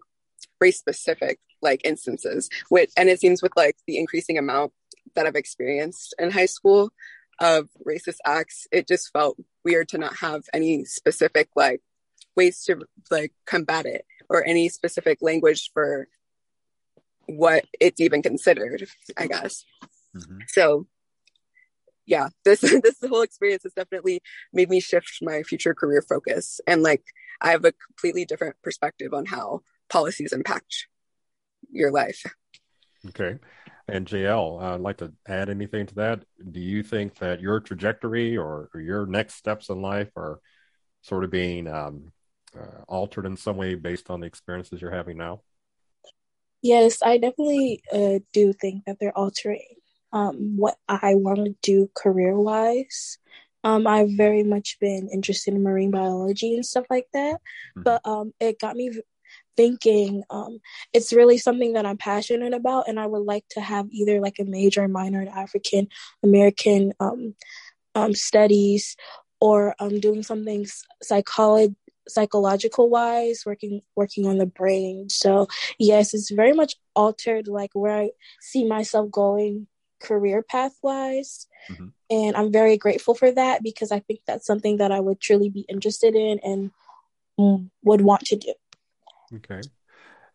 race 0.59 0.79
specific 0.79 1.39
like 1.63 1.81
instances 1.85 2.49
which 2.69 2.91
and 2.97 3.07
it 3.07 3.19
seems 3.19 3.41
with 3.41 3.51
like 3.55 3.77
the 3.87 3.97
increasing 3.97 4.37
amount 4.37 4.73
that 5.15 5.25
I've 5.25 5.35
experienced 5.35 6.13
in 6.17 6.31
high 6.31 6.47
school 6.47 6.91
of 7.39 7.69
racist 7.85 8.17
acts, 8.25 8.67
it 8.71 8.87
just 8.87 9.11
felt 9.11 9.37
weird 9.65 9.89
to 9.89 9.97
not 9.97 10.17
have 10.17 10.43
any 10.53 10.85
specific 10.85 11.49
like 11.55 11.81
ways 12.35 12.63
to 12.65 12.81
like 13.09 13.33
combat 13.45 13.85
it 13.85 14.05
or 14.29 14.45
any 14.45 14.69
specific 14.69 15.17
language 15.21 15.71
for 15.73 16.07
what 17.27 17.65
it's 17.79 17.99
even 17.99 18.21
considered, 18.21 18.87
I 19.17 19.27
guess. 19.27 19.63
Mm-hmm. 20.15 20.39
So 20.47 20.87
yeah, 22.05 22.29
this 22.45 22.61
this 22.61 22.97
whole 23.07 23.21
experience 23.21 23.63
has 23.63 23.73
definitely 23.73 24.21
made 24.53 24.69
me 24.69 24.79
shift 24.79 25.19
my 25.21 25.43
future 25.43 25.73
career 25.73 26.01
focus 26.01 26.59
and 26.67 26.83
like 26.83 27.03
I 27.41 27.51
have 27.51 27.65
a 27.65 27.73
completely 27.73 28.25
different 28.25 28.55
perspective 28.63 29.13
on 29.13 29.25
how 29.25 29.61
policies 29.89 30.31
impact 30.31 30.87
your 31.71 31.91
life. 31.91 32.23
Okay. 33.09 33.39
And 33.87 34.05
JL, 34.05 34.61
I'd 34.61 34.79
like 34.79 34.97
to 34.97 35.11
add 35.27 35.49
anything 35.49 35.87
to 35.87 35.95
that. 35.95 36.23
Do 36.51 36.59
you 36.59 36.83
think 36.83 37.15
that 37.15 37.41
your 37.41 37.59
trajectory 37.59 38.37
or, 38.37 38.69
or 38.73 38.79
your 38.79 39.05
next 39.07 39.35
steps 39.35 39.69
in 39.69 39.81
life 39.81 40.11
are 40.15 40.39
sort 41.01 41.23
of 41.23 41.31
being 41.31 41.67
um, 41.67 42.11
uh, 42.57 42.83
altered 42.87 43.25
in 43.25 43.35
some 43.35 43.57
way 43.57 43.73
based 43.75 44.11
on 44.11 44.19
the 44.19 44.27
experiences 44.27 44.81
you're 44.81 44.91
having 44.91 45.17
now? 45.17 45.41
Yes, 46.61 46.99
I 47.03 47.17
definitely 47.17 47.81
uh, 47.91 48.19
do 48.33 48.53
think 48.53 48.85
that 48.85 48.97
they're 48.99 49.17
altering 49.17 49.65
um, 50.13 50.57
what 50.57 50.77
I 50.87 51.15
want 51.15 51.45
to 51.45 51.55
do 51.61 51.89
career 51.95 52.37
wise. 52.37 53.17
Um, 53.63 53.85
I've 53.87 54.11
very 54.11 54.43
much 54.43 54.77
been 54.79 55.09
interested 55.11 55.53
in 55.53 55.63
marine 55.63 55.91
biology 55.91 56.55
and 56.55 56.65
stuff 56.65 56.85
like 56.89 57.07
that, 57.13 57.35
mm-hmm. 57.35 57.83
but 57.83 58.01
um, 58.05 58.33
it 58.39 58.59
got 58.59 58.75
me 58.75 58.91
thinking 59.55 60.23
um, 60.29 60.59
it's 60.93 61.13
really 61.13 61.37
something 61.37 61.73
that 61.73 61.85
I'm 61.85 61.97
passionate 61.97 62.53
about, 62.53 62.87
and 62.87 62.99
I 62.99 63.05
would 63.05 63.23
like 63.23 63.45
to 63.51 63.61
have 63.61 63.87
either 63.91 64.19
like 64.19 64.37
a 64.39 64.45
major 64.45 64.83
or 64.83 64.87
minor 64.87 65.21
in 65.21 65.27
African 65.27 65.87
American 66.23 66.93
um, 66.99 67.35
um, 67.95 68.13
studies 68.13 68.95
or 69.39 69.75
um, 69.79 69.99
doing 69.99 70.23
something 70.23 70.65
psychology 71.01 71.75
psychological 72.13 72.89
wise 72.89 73.43
working 73.45 73.81
working 73.95 74.25
on 74.27 74.37
the 74.37 74.45
brain 74.45 75.09
so 75.09 75.47
yes 75.79 76.13
it's 76.13 76.31
very 76.31 76.53
much 76.53 76.75
altered 76.95 77.47
like 77.47 77.71
where 77.73 77.97
i 77.97 78.09
see 78.39 78.65
myself 78.65 79.09
going 79.11 79.67
career 79.99 80.41
path 80.41 80.75
wise 80.81 81.47
mm-hmm. 81.69 81.87
and 82.09 82.35
i'm 82.35 82.51
very 82.51 82.77
grateful 82.77 83.13
for 83.13 83.31
that 83.31 83.61
because 83.61 83.91
i 83.91 83.99
think 83.99 84.19
that's 84.25 84.47
something 84.47 84.77
that 84.77 84.91
i 84.91 84.99
would 84.99 85.19
truly 85.19 85.49
be 85.49 85.65
interested 85.69 86.15
in 86.15 86.39
and 86.43 86.71
mm, 87.39 87.69
would 87.83 88.01
want 88.01 88.21
to 88.21 88.35
do 88.35 88.53
Okay. 89.35 89.61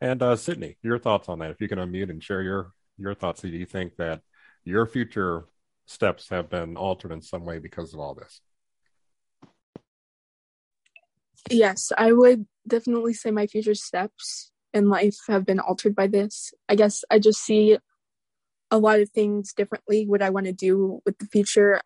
And 0.01 0.22
uh, 0.22 0.37
Sydney, 0.37 0.77
your 0.83 0.99
thoughts 0.99 1.29
on 1.29 1.39
that? 1.41 1.51
If 1.51 1.61
you 1.61 1.68
can 1.68 1.79
unmute 1.79 2.11
and 2.11 2.22
share 2.22 2.43
your 2.43 2.72
your 2.99 3.14
thoughts, 3.14 3.43
do 3.43 3.49
you 3.49 3.66
think 3.66 3.97
that 3.97 4.22
your 4.64 4.87
future 4.87 5.45
steps 5.87 6.29
have 6.31 6.49
been 6.49 6.77
altered 6.77 7.12
in 7.12 7.20
some 7.20 7.45
way 7.45 7.59
because 7.59 7.95
of 7.95 8.01
all 8.01 8.14
this? 8.14 8.41
Yes, 11.51 11.93
I 11.97 12.13
would 12.13 12.47
definitely 12.67 13.15
say 13.15 13.31
my 13.31 13.47
future 13.47 13.75
steps 13.75 14.51
in 14.75 14.89
life 14.89 15.17
have 15.29 15.47
been 15.47 15.61
altered 15.61 15.95
by 15.95 16.07
this. 16.07 16.53
I 16.69 16.75
guess 16.75 17.05
I 17.11 17.19
just 17.19 17.41
see 17.41 17.79
a 18.71 18.79
lot 18.79 19.01
of 19.01 19.11
things 19.11 19.53
differently. 19.53 20.07
What 20.07 20.23
I 20.23 20.31
want 20.31 20.47
to 20.47 20.53
do 20.53 21.01
with 21.07 21.19
the 21.19 21.27
future 21.27 21.81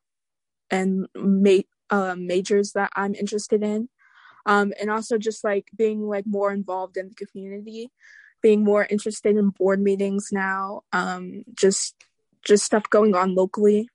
and 0.70 1.06
ma- 1.16 1.68
uh, 1.90 2.14
majors 2.16 2.72
that 2.72 2.90
I'm 2.96 3.14
interested 3.14 3.62
in 3.62 3.88
um, 4.46 4.72
and 4.80 4.90
also 4.90 5.18
just 5.18 5.44
like 5.44 5.66
being 5.76 6.02
like 6.02 6.24
more 6.26 6.52
involved 6.52 6.96
in 6.96 7.08
the 7.10 7.26
community 7.26 7.90
being 8.42 8.64
more 8.64 8.86
interested 8.90 9.36
in 9.36 9.50
board 9.50 9.80
meetings 9.80 10.28
now 10.32 10.82
um, 10.92 11.44
just 11.54 11.94
just 12.44 12.64
stuff 12.64 12.84
going 12.90 13.14
on 13.14 13.34
locally 13.34 13.88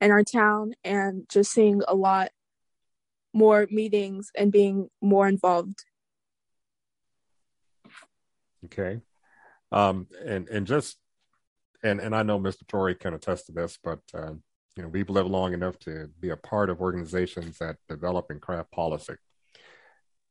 in 0.00 0.10
our 0.10 0.22
town 0.24 0.74
and 0.84 1.26
just 1.28 1.52
seeing 1.52 1.82
a 1.88 1.94
lot 1.94 2.30
more 3.34 3.66
meetings 3.70 4.30
and 4.36 4.50
being 4.50 4.88
more 5.02 5.28
involved. 5.28 5.84
Okay. 8.64 9.00
Um, 9.72 10.06
and 10.24 10.48
and 10.48 10.66
just 10.66 10.96
and 11.82 12.00
and 12.00 12.14
i 12.14 12.22
know 12.22 12.38
mr 12.38 12.66
torrey 12.66 12.94
can 12.94 13.12
attest 13.12 13.46
to 13.46 13.52
this 13.52 13.76
but 13.82 13.98
uh, 14.14 14.32
you 14.76 14.82
know 14.82 14.88
we've 14.88 15.10
lived 15.10 15.30
long 15.30 15.52
enough 15.52 15.78
to 15.80 16.08
be 16.20 16.30
a 16.30 16.36
part 16.36 16.70
of 16.70 16.80
organizations 16.80 17.58
that 17.58 17.76
develop 17.88 18.30
and 18.30 18.40
craft 18.40 18.70
policy. 18.72 19.14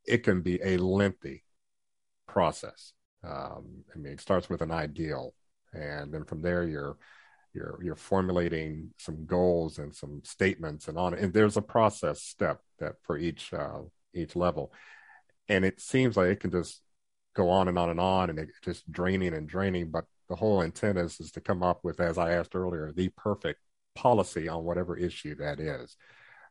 It 0.06 0.24
can 0.24 0.42
be 0.42 0.60
a 0.62 0.78
lengthy 0.78 1.44
process. 2.28 2.92
Um, 3.24 3.86
I 3.94 3.98
mean, 3.98 4.14
it 4.14 4.22
starts 4.22 4.50
with 4.50 4.62
an 4.62 4.72
ideal, 4.72 5.34
and 5.74 6.14
then 6.14 6.26
from 6.26 6.42
there 6.42 6.64
you're 6.66 6.98
you're 7.54 7.80
you're 7.82 7.96
formulating 7.96 8.92
some 8.98 9.26
goals 9.26 9.78
and 9.78 9.96
some 9.96 10.22
statements 10.24 10.88
and 10.88 10.98
on. 10.98 11.14
And 11.14 11.34
there's 11.34 11.58
a 11.58 11.62
process 11.62 12.22
step 12.22 12.62
that 12.80 12.96
for 13.04 13.18
each 13.18 13.54
uh, 13.54 13.82
each 14.14 14.36
level, 14.36 14.74
and 15.48 15.64
it 15.66 15.80
seems 15.80 16.18
like 16.18 16.30
it 16.30 16.40
can 16.40 16.52
just 16.52 16.82
go 17.36 17.50
on 17.50 17.68
and 17.68 17.78
on 17.78 17.90
and 17.90 18.00
on, 18.00 18.30
and 18.30 18.40
it 18.40 18.50
just 18.64 18.92
draining 18.92 19.34
and 19.34 19.48
draining. 19.48 19.92
But 19.92 20.06
the 20.30 20.36
whole 20.36 20.62
intent 20.62 20.98
is 20.98 21.20
is 21.20 21.32
to 21.32 21.42
come 21.42 21.64
up 21.64 21.84
with, 21.84 22.00
as 22.00 22.18
I 22.18 22.34
asked 22.34 22.56
earlier, 22.56 22.92
the 22.92 23.10
perfect 23.10 23.60
policy 23.96 24.48
on 24.48 24.64
whatever 24.64 24.98
issue 24.98 25.36
that 25.36 25.60
is. 25.60 25.96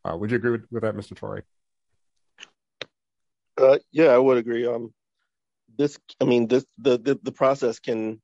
Uh, 0.04 0.16
would 0.16 0.30
you 0.30 0.36
agree 0.36 0.52
with, 0.52 0.66
with 0.70 0.82
that, 0.82 0.94
Mr. 0.94 1.16
Torrey? 1.16 1.42
Uh, 3.58 3.78
yeah, 3.92 4.06
I 4.06 4.18
would 4.18 4.38
agree. 4.38 4.66
Um, 4.66 4.92
this, 5.76 5.98
I 6.20 6.24
mean, 6.24 6.48
this 6.48 6.64
the, 6.78 6.98
the 6.98 7.18
the 7.22 7.32
process 7.32 7.78
can 7.78 8.20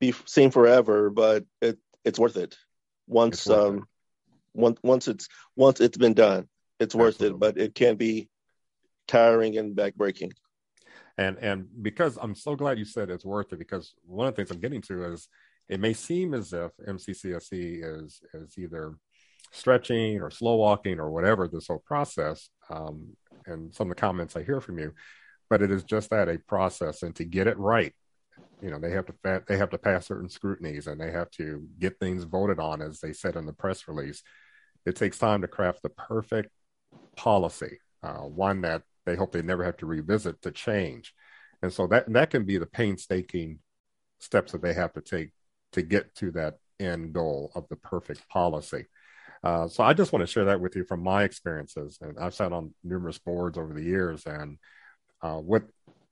be 0.00 0.12
seen 0.26 0.50
forever, 0.50 1.10
but 1.10 1.44
it 1.60 1.78
it's 2.04 2.18
worth 2.18 2.36
it 2.36 2.56
once 3.06 3.38
it's 3.38 3.46
worth 3.46 3.66
um 3.66 3.76
it. 3.78 3.84
once 4.54 4.78
once 4.82 5.08
it's 5.08 5.28
once 5.56 5.80
it's 5.80 5.96
been 5.96 6.14
done. 6.14 6.48
It's 6.80 6.94
worth 6.94 7.14
Absolutely. 7.14 7.36
it, 7.36 7.40
but 7.40 7.62
it 7.62 7.74
can 7.74 7.96
be 7.96 8.28
tiring 9.06 9.56
and 9.58 9.76
backbreaking. 9.76 10.32
And 11.16 11.38
and 11.38 11.66
because 11.82 12.18
I'm 12.20 12.34
so 12.34 12.56
glad 12.56 12.78
you 12.78 12.84
said 12.84 13.10
it's 13.10 13.24
worth 13.24 13.52
it 13.52 13.58
because 13.58 13.94
one 14.04 14.26
of 14.26 14.34
the 14.34 14.36
things 14.36 14.50
I'm 14.50 14.60
getting 14.60 14.82
to 14.82 15.12
is 15.12 15.28
it 15.68 15.80
may 15.80 15.92
seem 15.92 16.34
as 16.34 16.52
if 16.52 16.72
MCCSC 16.86 18.02
is 18.02 18.20
is 18.34 18.58
either 18.58 18.94
stretching 19.52 20.20
or 20.20 20.30
slow 20.30 20.56
walking 20.56 20.98
or 20.98 21.10
whatever 21.10 21.46
this 21.46 21.68
whole 21.68 21.82
process. 21.86 22.50
Um, 22.68 23.16
and 23.46 23.74
some 23.74 23.90
of 23.90 23.96
the 23.96 24.00
comments 24.00 24.36
I 24.36 24.42
hear 24.42 24.60
from 24.60 24.78
you, 24.78 24.94
but 25.50 25.62
it 25.62 25.70
is 25.70 25.84
just 25.84 26.10
that 26.10 26.28
a 26.28 26.38
process, 26.38 27.02
and 27.02 27.14
to 27.16 27.24
get 27.24 27.46
it 27.46 27.58
right, 27.58 27.94
you 28.64 28.70
know, 28.70 28.78
they 28.78 28.92
have 28.92 29.04
to 29.04 29.42
they 29.46 29.58
have 29.58 29.68
to 29.70 29.78
pass 29.78 30.06
certain 30.06 30.30
scrutinies 30.30 30.86
and 30.86 30.98
they 30.98 31.10
have 31.10 31.30
to 31.32 31.68
get 31.78 32.00
things 32.00 32.24
voted 32.24 32.58
on, 32.58 32.80
as 32.80 32.98
they 32.98 33.12
said 33.12 33.36
in 33.36 33.44
the 33.44 33.52
press 33.52 33.86
release. 33.86 34.22
It 34.86 34.96
takes 34.96 35.18
time 35.18 35.42
to 35.42 35.48
craft 35.48 35.82
the 35.82 35.90
perfect 35.90 36.48
policy, 37.14 37.78
uh, 38.02 38.20
one 38.22 38.62
that 38.62 38.82
they 39.04 39.16
hope 39.16 39.32
they 39.32 39.42
never 39.42 39.64
have 39.64 39.76
to 39.78 39.86
revisit 39.86 40.40
to 40.42 40.50
change, 40.50 41.12
and 41.60 41.70
so 41.70 41.86
that 41.88 42.10
that 42.14 42.30
can 42.30 42.46
be 42.46 42.56
the 42.56 42.64
painstaking 42.64 43.58
steps 44.18 44.52
that 44.52 44.62
they 44.62 44.72
have 44.72 44.94
to 44.94 45.02
take 45.02 45.32
to 45.72 45.82
get 45.82 46.14
to 46.14 46.30
that 46.30 46.54
end 46.80 47.12
goal 47.12 47.52
of 47.54 47.68
the 47.68 47.76
perfect 47.76 48.26
policy. 48.30 48.86
Uh, 49.42 49.68
so 49.68 49.84
I 49.84 49.92
just 49.92 50.10
want 50.10 50.22
to 50.22 50.32
share 50.32 50.46
that 50.46 50.62
with 50.62 50.74
you 50.74 50.84
from 50.84 51.02
my 51.02 51.24
experiences, 51.24 51.98
and 52.00 52.18
I've 52.18 52.32
sat 52.32 52.54
on 52.54 52.72
numerous 52.82 53.18
boards 53.18 53.58
over 53.58 53.74
the 53.74 53.84
years, 53.84 54.24
and 54.24 54.56
uh, 55.20 55.36
what 55.36 55.64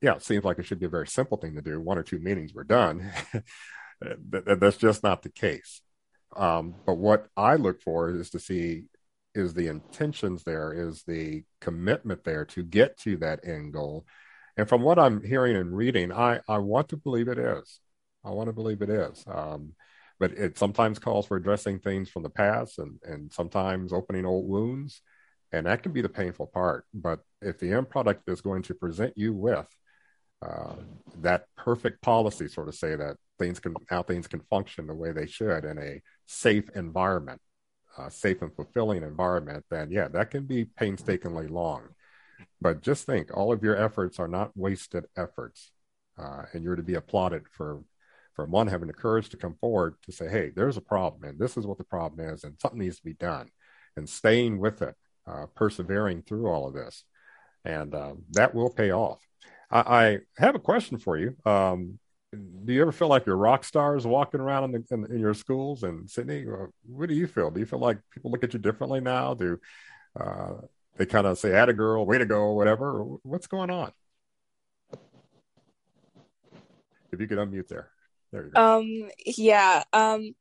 yeah, 0.03 0.17
it 0.17 0.23
seems 0.23 0.45
like 0.45 0.59
it 0.59 0.65
should 0.65 0.81
be 0.81 0.87
a 0.87 0.91
very 0.91 1.07
simple 1.07 1.39
thing 1.39 1.55
to 1.55 1.63
do. 1.63 1.81
One 1.81 1.97
or 1.97 2.03
two 2.03 2.19
meetings 2.19 2.53
were 2.53 2.65
done. 2.65 3.11
That's 4.01 4.77
just 4.77 5.05
not 5.05 5.23
the 5.23 5.31
case. 5.31 5.81
Um, 6.37 6.75
but 6.85 6.95
what 6.95 7.29
I 7.37 7.55
look 7.55 7.81
for 7.81 8.11
is 8.11 8.31
to 8.31 8.41
see 8.41 8.85
is 9.35 9.55
the 9.55 9.69
intentions 9.69 10.43
there, 10.43 10.73
is 10.73 11.05
the 11.05 11.45
commitment 11.61 12.25
there 12.25 12.45
to 12.47 12.65
get 12.65 12.99
to 12.99 13.17
that 13.19 13.47
end 13.47 13.73
goal. 13.73 14.05
And 14.57 14.69
from 14.69 14.83
what 14.83 14.99
I'm 14.99 15.23
hearing 15.23 15.57
and 15.57 15.75
reading, 15.75 16.13
I, 16.13 16.41
I 16.49 16.59
want 16.59 16.89
to 16.91 16.97
believe 16.97 17.29
it 17.29 17.39
is. 17.39 17.81
I 18.25 18.31
want 18.31 18.49
to 18.49 18.53
believe 18.53 18.83
it 18.83 18.91
is. 18.91 19.25
Um, 19.27 19.75
but 20.19 20.33
it 20.33 20.59
sometimes 20.59 20.99
calls 20.99 21.27
for 21.27 21.37
addressing 21.37 21.79
things 21.79 22.09
from 22.11 22.25
the 22.25 22.31
past 22.31 22.79
and, 22.79 22.99
and 23.05 23.33
sometimes 23.33 23.93
opening 23.93 24.27
old 24.27 24.49
wounds. 24.49 25.01
And 25.53 25.67
that 25.67 25.83
can 25.83 25.93
be 25.93 26.03
the 26.03 26.09
painful 26.09 26.49
part. 26.49 26.87
But 26.93 27.21
if 27.41 27.59
the 27.59 27.73
end 27.73 27.89
product 27.89 28.29
is 28.29 28.41
going 28.41 28.63
to 28.65 28.75
present 28.75 29.15
you 29.17 29.33
with 29.33 29.67
uh, 30.43 30.75
that 31.21 31.47
perfect 31.57 32.03
policy, 32.03 32.49
sort 32.49 32.69
of 32.69 32.75
say 32.75 32.97
that 32.97 33.17
things 33.39 33.61
can 33.61 33.75
how 33.89 34.03
things 34.03 34.27
can 34.27 34.41
function 34.51 34.87
the 34.87 34.95
way 34.95 35.13
they 35.13 35.27
should 35.27 35.65
in 35.65 35.79
a 35.79 36.01
safe 36.27 36.69
environment, 36.75 37.41
safe 38.09 38.43
and 38.43 38.55
fulfilling 38.55 39.03
environment, 39.03 39.65
then 39.71 39.91
yeah, 39.91 40.09
that 40.09 40.31
can 40.31 40.45
be 40.45 40.65
painstakingly 40.65 41.47
long. 41.47 41.83
But 42.61 42.83
just 42.83 43.07
think, 43.07 43.37
all 43.37 43.53
of 43.53 43.63
your 43.63 43.77
efforts 43.77 44.19
are 44.19 44.29
not 44.29 44.57
wasted 44.57 45.07
efforts, 45.17 45.71
uh, 46.19 46.43
and 46.53 46.63
you're 46.63 46.77
to 46.77 46.83
be 46.83 46.95
applauded 46.95 47.43
for 47.51 47.83
for 48.35 48.47
one 48.47 48.67
having 48.67 48.87
the 48.87 48.95
courage 48.95 49.29
to 49.29 49.37
come 49.37 49.57
forward 49.61 49.95
to 50.05 50.11
say, 50.11 50.27
hey, 50.27 50.51
there's 50.57 50.79
a 50.79 50.81
problem, 50.81 51.25
and 51.25 51.39
this 51.39 51.57
is 51.57 51.67
what 51.67 51.79
the 51.79 51.85
problem 51.85 52.27
is, 52.27 52.45
and 52.45 52.59
something 52.59 52.81
needs 52.81 52.97
to 52.97 53.05
be 53.05 53.13
done, 53.15 53.51
and 53.97 54.09
staying 54.09 54.59
with 54.59 54.81
it, 54.81 54.95
uh, 55.27 55.47
persevering 55.55 56.23
through 56.23 56.49
all 56.49 56.67
of 56.67 56.75
this, 56.75 57.05
and 57.65 57.95
uh, 57.95 58.15
that 58.31 58.55
will 58.55 58.71
pay 58.71 58.91
off. 58.91 59.21
I, 59.73 59.81
I, 59.81 60.19
have 60.37 60.55
a 60.55 60.61
question 60.61 60.99
for 60.99 61.17
you. 61.17 61.35
Um, 61.47 61.99
do 62.33 62.73
you 62.73 62.83
ever 62.83 62.93
feel 62.93 63.09
like 63.09 63.27
you're 63.27 63.37
rock 63.37 63.65
stars 63.65 64.07
walking 64.07 64.41
around 64.41 64.65
in, 64.65 64.73
the, 64.73 64.85
in, 64.95 65.13
in, 65.13 65.19
your 65.19 65.35
schools 65.35 65.83
in 65.83 66.07
Sydney? 66.07 66.45
What 66.87 67.09
do 67.09 67.15
you 67.15 67.27
feel? 67.27 67.51
Do 67.51 67.61
you 67.61 67.67
feel 67.67 67.79
like 67.79 67.99
people 68.11 68.31
look 68.31 68.45
at 68.45 68.53
you 68.53 68.59
differently 68.59 69.01
now? 69.01 69.35
Do 69.35 69.59
uh, 70.19 70.53
they 70.97 71.07
kind 71.07 71.27
of 71.27 71.39
say, 71.39 71.53
"Add 71.53 71.69
a 71.69 71.75
girl, 71.75 72.07
way 72.07 72.19
to 72.19 72.27
go," 72.27 72.53
whatever? 72.53 73.03
What's 73.23 73.47
going 73.47 73.71
on? 73.71 73.93
If 77.11 77.21
you 77.21 77.27
could 77.27 77.39
unmute 77.39 77.69
there. 77.69 77.91
There 78.31 78.45
you 78.45 78.51
go. 78.51 78.79
Um, 78.79 79.11
yeah. 79.27 79.85
Um, 79.93 80.35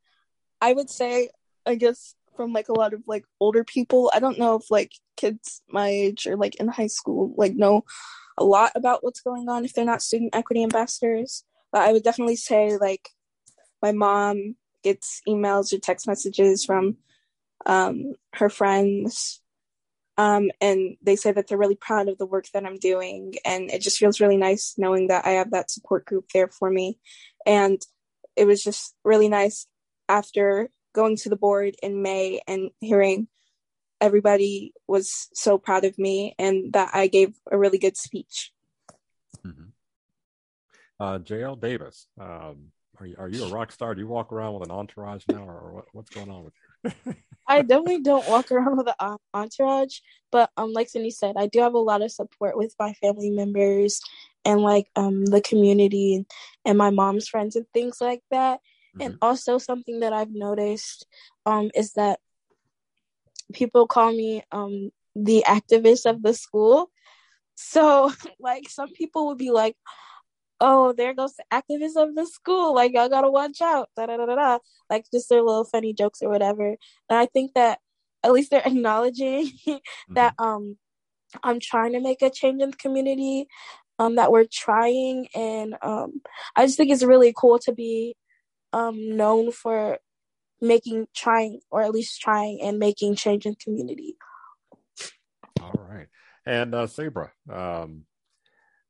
I 0.61 0.71
would 0.71 0.89
say, 0.89 1.29
I 1.65 1.75
guess 1.75 2.15
from 2.37 2.53
like 2.53 2.69
a 2.69 2.77
lot 2.77 2.93
of 2.93 3.03
like 3.05 3.25
older 3.41 3.65
people. 3.65 4.11
I 4.13 4.19
don't 4.19 4.39
know 4.39 4.55
if 4.55 4.71
like 4.71 4.93
kids 5.17 5.61
my 5.67 5.89
age 5.89 6.25
or 6.25 6.37
like 6.37 6.55
in 6.55 6.67
high 6.69 6.87
school 6.87 7.33
like 7.37 7.53
know 7.53 7.83
a 8.37 8.43
lot 8.43 8.71
about 8.75 9.03
what's 9.03 9.21
going 9.21 9.49
on 9.49 9.65
if 9.65 9.73
they're 9.73 9.85
not 9.85 10.01
student 10.01 10.35
equity 10.35 10.63
ambassadors. 10.63 11.43
But 11.71 11.81
I 11.81 11.93
would 11.93 12.03
definitely 12.03 12.35
say 12.35 12.77
like 12.77 13.09
my 13.81 13.91
mom 13.91 14.55
gets 14.83 15.21
emails 15.27 15.73
or 15.73 15.79
text 15.79 16.07
messages 16.07 16.65
from 16.65 16.97
um, 17.65 18.15
her 18.33 18.49
friends 18.49 19.41
um, 20.17 20.51
and 20.59 20.97
they 21.01 21.15
say 21.15 21.31
that 21.31 21.47
they're 21.47 21.57
really 21.57 21.75
proud 21.75 22.07
of 22.07 22.17
the 22.17 22.25
work 22.25 22.45
that 22.53 22.65
I'm 22.65 22.77
doing. 22.77 23.35
And 23.45 23.71
it 23.71 23.81
just 23.81 23.97
feels 23.97 24.19
really 24.19 24.37
nice 24.37 24.75
knowing 24.77 25.07
that 25.07 25.25
I 25.25 25.31
have 25.31 25.51
that 25.51 25.71
support 25.71 26.05
group 26.05 26.25
there 26.33 26.47
for 26.47 26.69
me. 26.69 26.99
And 27.45 27.81
it 28.35 28.45
was 28.45 28.63
just 28.63 28.93
really 29.03 29.29
nice 29.29 29.65
after 30.07 30.69
going 30.93 31.15
to 31.17 31.29
the 31.29 31.35
board 31.35 31.75
in 31.81 32.01
May 32.01 32.41
and 32.47 32.69
hearing 32.81 33.29
everybody 34.01 34.73
was 34.87 35.29
so 35.33 35.57
proud 35.57 35.85
of 35.85 35.97
me 35.97 36.35
and 36.37 36.73
that 36.73 36.89
I 36.93 37.07
gave 37.07 37.35
a 37.49 37.57
really 37.57 37.77
good 37.77 37.95
speech. 37.95 38.51
Mm-hmm. 39.45 39.69
Uh, 40.99 41.19
JL 41.19 41.59
Davis, 41.59 42.07
um, 42.19 42.71
are 42.99 43.05
you, 43.05 43.15
are 43.17 43.29
you 43.29 43.43
a 43.45 43.49
rock 43.49 43.71
star? 43.71 43.95
Do 43.95 44.01
you 44.01 44.07
walk 44.07 44.31
around 44.31 44.55
with 44.55 44.69
an 44.69 44.75
entourage 44.75 45.23
now, 45.29 45.43
or 45.47 45.73
what, 45.73 45.85
what's 45.93 46.09
going 46.09 46.29
on 46.29 46.43
with 46.43 46.53
you? 46.83 47.15
I 47.47 47.61
definitely 47.61 48.01
don't 48.01 48.27
walk 48.29 48.51
around 48.51 48.77
with 48.77 48.87
an 48.99 49.17
entourage, 49.33 49.99
but 50.31 50.51
um, 50.57 50.73
like 50.73 50.89
Sydney 50.89 51.11
said, 51.11 51.35
I 51.37 51.47
do 51.47 51.59
have 51.59 51.73
a 51.73 51.79
lot 51.79 52.01
of 52.01 52.11
support 52.11 52.57
with 52.57 52.75
my 52.79 52.93
family 52.93 53.29
members 53.29 54.01
and 54.45 54.61
like 54.61 54.87
um 54.95 55.25
the 55.25 55.41
community 55.41 56.15
and, 56.15 56.25
and 56.65 56.77
my 56.77 56.89
mom's 56.89 57.27
friends 57.27 57.55
and 57.55 57.65
things 57.73 57.97
like 58.01 58.21
that. 58.31 58.59
Mm-hmm. 58.95 59.01
And 59.01 59.17
also 59.21 59.57
something 59.57 59.99
that 60.01 60.13
I've 60.13 60.31
noticed 60.31 61.05
um 61.45 61.71
is 61.75 61.93
that 61.93 62.19
people 63.51 63.87
call 63.87 64.11
me 64.11 64.43
um 64.51 64.91
the 65.15 65.43
activist 65.47 66.09
of 66.09 66.21
the 66.21 66.33
school. 66.33 66.89
So 67.55 68.11
like 68.39 68.69
some 68.69 68.89
people 68.89 69.27
would 69.27 69.37
be 69.37 69.51
like, 69.51 69.75
Oh, 70.59 70.93
there 70.93 71.15
goes 71.15 71.33
the 71.35 71.43
activist 71.51 72.01
of 72.01 72.15
the 72.15 72.25
school. 72.27 72.75
Like 72.75 72.93
y'all 72.93 73.09
gotta 73.09 73.31
watch 73.31 73.61
out. 73.61 73.89
Da, 73.95 74.05
da, 74.05 74.17
da, 74.17 74.25
da, 74.25 74.35
da. 74.35 74.59
Like 74.89 75.05
just 75.11 75.29
their 75.29 75.41
little 75.41 75.65
funny 75.65 75.93
jokes 75.93 76.21
or 76.21 76.29
whatever. 76.29 76.75
And 77.09 77.17
I 77.17 77.25
think 77.25 77.53
that 77.55 77.79
at 78.23 78.31
least 78.31 78.51
they're 78.51 78.61
acknowledging 78.65 79.51
mm-hmm. 79.67 80.13
that 80.13 80.35
um 80.39 80.77
I'm 81.43 81.59
trying 81.59 81.93
to 81.93 82.01
make 82.01 82.21
a 82.21 82.29
change 82.29 82.61
in 82.61 82.71
the 82.71 82.77
community, 82.77 83.47
um, 83.99 84.15
that 84.15 84.31
we're 84.31 84.45
trying 84.51 85.27
and 85.35 85.75
um 85.81 86.21
I 86.55 86.65
just 86.65 86.77
think 86.77 86.91
it's 86.91 87.03
really 87.03 87.33
cool 87.35 87.59
to 87.59 87.71
be 87.73 88.15
um 88.73 89.15
known 89.17 89.51
for 89.51 89.97
making 90.61 91.07
trying 91.15 91.59
or 91.69 91.81
at 91.81 91.91
least 91.91 92.21
trying 92.21 92.61
and 92.61 92.79
making 92.79 93.15
change 93.15 93.45
in 93.45 93.55
community 93.55 94.15
all 95.61 95.73
right 95.89 96.07
and 96.45 96.73
uh 96.73 96.87
sabra 96.87 97.31
um 97.51 98.03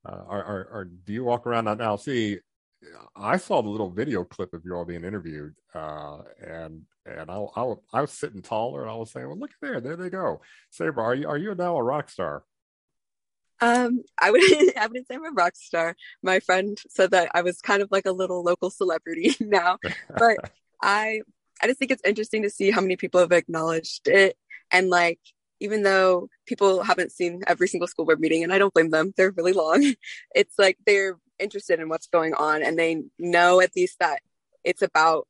uh, 0.04 0.24
are, 0.28 0.44
are, 0.44 0.70
are 0.74 0.86
do 0.86 1.14
you 1.14 1.24
walk 1.24 1.46
around 1.46 1.66
now 1.78 1.96
see 1.96 2.38
i 3.16 3.38
saw 3.38 3.62
the 3.62 3.70
little 3.70 3.90
video 3.90 4.24
clip 4.24 4.54
of 4.54 4.62
you 4.66 4.76
all 4.76 4.86
being 4.86 5.04
interviewed 5.04 5.54
uh 5.76 6.18
and 6.46 6.84
and 7.06 7.32
I, 7.32 7.44
I, 7.56 7.74
I 7.94 8.02
was 8.02 8.12
sitting 8.12 8.42
taller 8.42 8.82
and 8.82 8.92
I 8.92 8.96
was 8.96 9.12
saying, 9.12 9.28
well, 9.28 9.38
look 9.38 9.52
there, 9.62 9.82
there 9.82 9.96
they 9.96 10.10
go. 10.10 10.42
Sabra, 10.70 11.04
are 11.04 11.16
you, 11.16 11.28
are 11.28 11.38
you 11.38 11.56
now 11.56 11.78
a 11.78 11.84
rock 11.84 12.10
star? 12.10 12.44
Um, 13.62 14.04
I 14.20 14.32
would 14.32 14.42
I 14.78 14.88
wouldn't 14.88 15.08
say 15.08 15.16
I'm 15.16 15.26
a 15.26 15.32
rock 15.32 15.56
star. 15.56 15.96
My 16.24 16.40
friend 16.40 16.78
said 16.90 17.12
that 17.12 17.30
I 17.34 17.44
was 17.44 17.62
kind 17.62 17.82
of 17.82 17.90
like 17.92 18.06
a 18.06 18.12
little 18.12 18.44
local 18.44 18.72
celebrity 18.72 19.36
now, 19.40 19.78
but 20.18 20.38
I 20.82 21.22
I 21.62 21.68
just 21.68 21.80
think 21.80 21.92
it's 21.92 22.02
interesting 22.06 22.44
to 22.44 22.50
see 22.50 22.72
how 22.72 22.82
many 22.82 22.96
people 22.96 23.20
have 23.20 23.32
acknowledged 23.32 24.08
it. 24.08 24.38
And 24.72 24.90
like, 24.90 25.20
even 25.60 25.84
though 25.84 26.28
people 26.48 26.82
haven't 26.84 27.12
seen 27.12 27.44
every 27.46 27.68
single 27.68 27.88
school 27.88 28.06
board 28.06 28.20
meeting, 28.20 28.44
and 28.44 28.52
I 28.52 28.58
don't 28.58 28.74
blame 28.74 28.90
them, 28.90 29.14
they're 29.16 29.32
really 29.32 29.54
long, 29.54 29.94
it's 30.36 30.58
like 30.58 30.78
they're 30.86 31.18
interested 31.40 31.80
in 31.80 31.90
what's 31.90 32.08
going 32.08 32.34
on 32.34 32.64
and 32.64 32.78
they 32.78 33.04
know 33.20 33.62
at 33.62 33.76
least 33.76 33.98
that 34.00 34.22
it's 34.64 34.82
about 34.82 35.28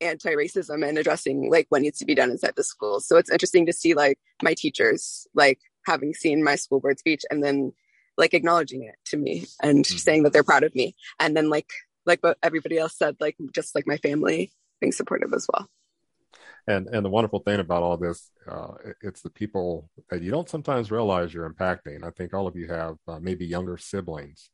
anti-racism 0.00 0.86
and 0.86 0.96
addressing 0.96 1.50
like 1.50 1.66
what 1.68 1.82
needs 1.82 1.98
to 1.98 2.04
be 2.04 2.14
done 2.14 2.30
inside 2.30 2.54
the 2.56 2.64
schools. 2.64 3.06
So 3.06 3.16
it's 3.16 3.30
interesting 3.30 3.66
to 3.66 3.72
see 3.72 3.94
like 3.94 4.18
my 4.42 4.54
teachers 4.54 5.26
like 5.34 5.58
having 5.86 6.14
seen 6.14 6.42
my 6.42 6.56
school 6.56 6.80
board 6.80 6.98
speech 6.98 7.22
and 7.30 7.42
then 7.42 7.72
like 8.16 8.34
acknowledging 8.34 8.84
it 8.84 8.94
to 9.06 9.16
me 9.16 9.46
and 9.62 9.84
mm-hmm. 9.84 9.96
saying 9.96 10.22
that 10.22 10.32
they're 10.32 10.44
proud 10.44 10.62
of 10.62 10.74
me. 10.74 10.94
And 11.18 11.36
then 11.36 11.50
like 11.50 11.68
like 12.06 12.20
what 12.22 12.38
everybody 12.42 12.78
else 12.78 12.96
said, 12.96 13.16
like 13.20 13.36
just 13.54 13.74
like 13.74 13.86
my 13.86 13.98
family 13.98 14.52
being 14.80 14.92
supportive 14.92 15.32
as 15.32 15.46
well. 15.52 15.68
And 16.66 16.88
and 16.88 17.04
the 17.04 17.10
wonderful 17.10 17.40
thing 17.40 17.60
about 17.60 17.82
all 17.82 17.96
this, 17.96 18.30
uh, 18.48 18.72
it's 19.00 19.22
the 19.22 19.30
people 19.30 19.88
that 20.10 20.22
you 20.22 20.30
don't 20.30 20.48
sometimes 20.48 20.90
realize 20.90 21.32
you're 21.32 21.50
impacting. 21.50 22.04
I 22.04 22.10
think 22.10 22.34
all 22.34 22.46
of 22.46 22.56
you 22.56 22.68
have 22.68 22.96
uh, 23.08 23.18
maybe 23.20 23.46
younger 23.46 23.78
siblings 23.78 24.50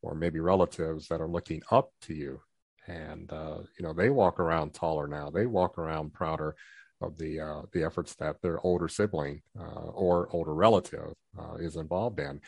or 0.00 0.14
maybe 0.14 0.40
relatives 0.40 1.08
that 1.08 1.20
are 1.20 1.28
looking 1.28 1.62
up 1.70 1.90
to 2.02 2.14
you, 2.14 2.40
and 2.86 3.30
uh, 3.32 3.58
you 3.78 3.84
know 3.84 3.92
they 3.92 4.10
walk 4.10 4.40
around 4.40 4.74
taller 4.74 5.06
now. 5.06 5.30
They 5.30 5.46
walk 5.46 5.78
around 5.78 6.14
prouder 6.14 6.56
of 7.02 7.18
the 7.18 7.40
uh, 7.40 7.62
the 7.72 7.84
efforts 7.84 8.14
that 8.14 8.40
their 8.40 8.64
older 8.64 8.88
sibling 8.88 9.42
uh, 9.58 9.90
or 9.90 10.28
older 10.32 10.54
relative 10.54 11.12
uh, 11.38 11.54
is 11.56 11.76
involved 11.76 12.18
in. 12.18 12.40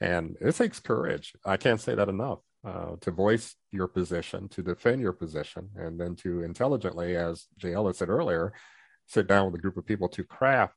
And 0.00 0.36
it 0.40 0.54
takes 0.56 0.80
courage. 0.80 1.34
I 1.44 1.56
can't 1.58 1.80
say 1.80 1.94
that 1.94 2.08
enough. 2.08 2.38
Uh, 2.62 2.94
to 3.00 3.10
voice 3.10 3.56
your 3.72 3.88
position, 3.88 4.46
to 4.46 4.62
defend 4.62 5.00
your 5.00 5.14
position, 5.14 5.70
and 5.76 5.98
then 5.98 6.14
to 6.14 6.42
intelligently, 6.42 7.16
as 7.16 7.46
JL 7.58 7.94
said 7.94 8.10
earlier, 8.10 8.52
sit 9.06 9.26
down 9.26 9.46
with 9.46 9.54
a 9.54 9.62
group 9.62 9.78
of 9.78 9.86
people 9.86 10.10
to 10.10 10.22
craft 10.24 10.74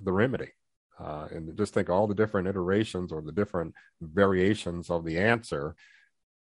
the 0.00 0.12
remedy. 0.12 0.52
Uh, 0.98 1.26
and 1.32 1.56
just 1.56 1.74
think 1.74 1.90
all 1.90 2.06
the 2.06 2.14
different 2.14 2.46
iterations 2.46 3.10
or 3.10 3.20
the 3.20 3.32
different 3.32 3.74
variations 4.00 4.90
of 4.90 5.04
the 5.04 5.18
answer. 5.18 5.74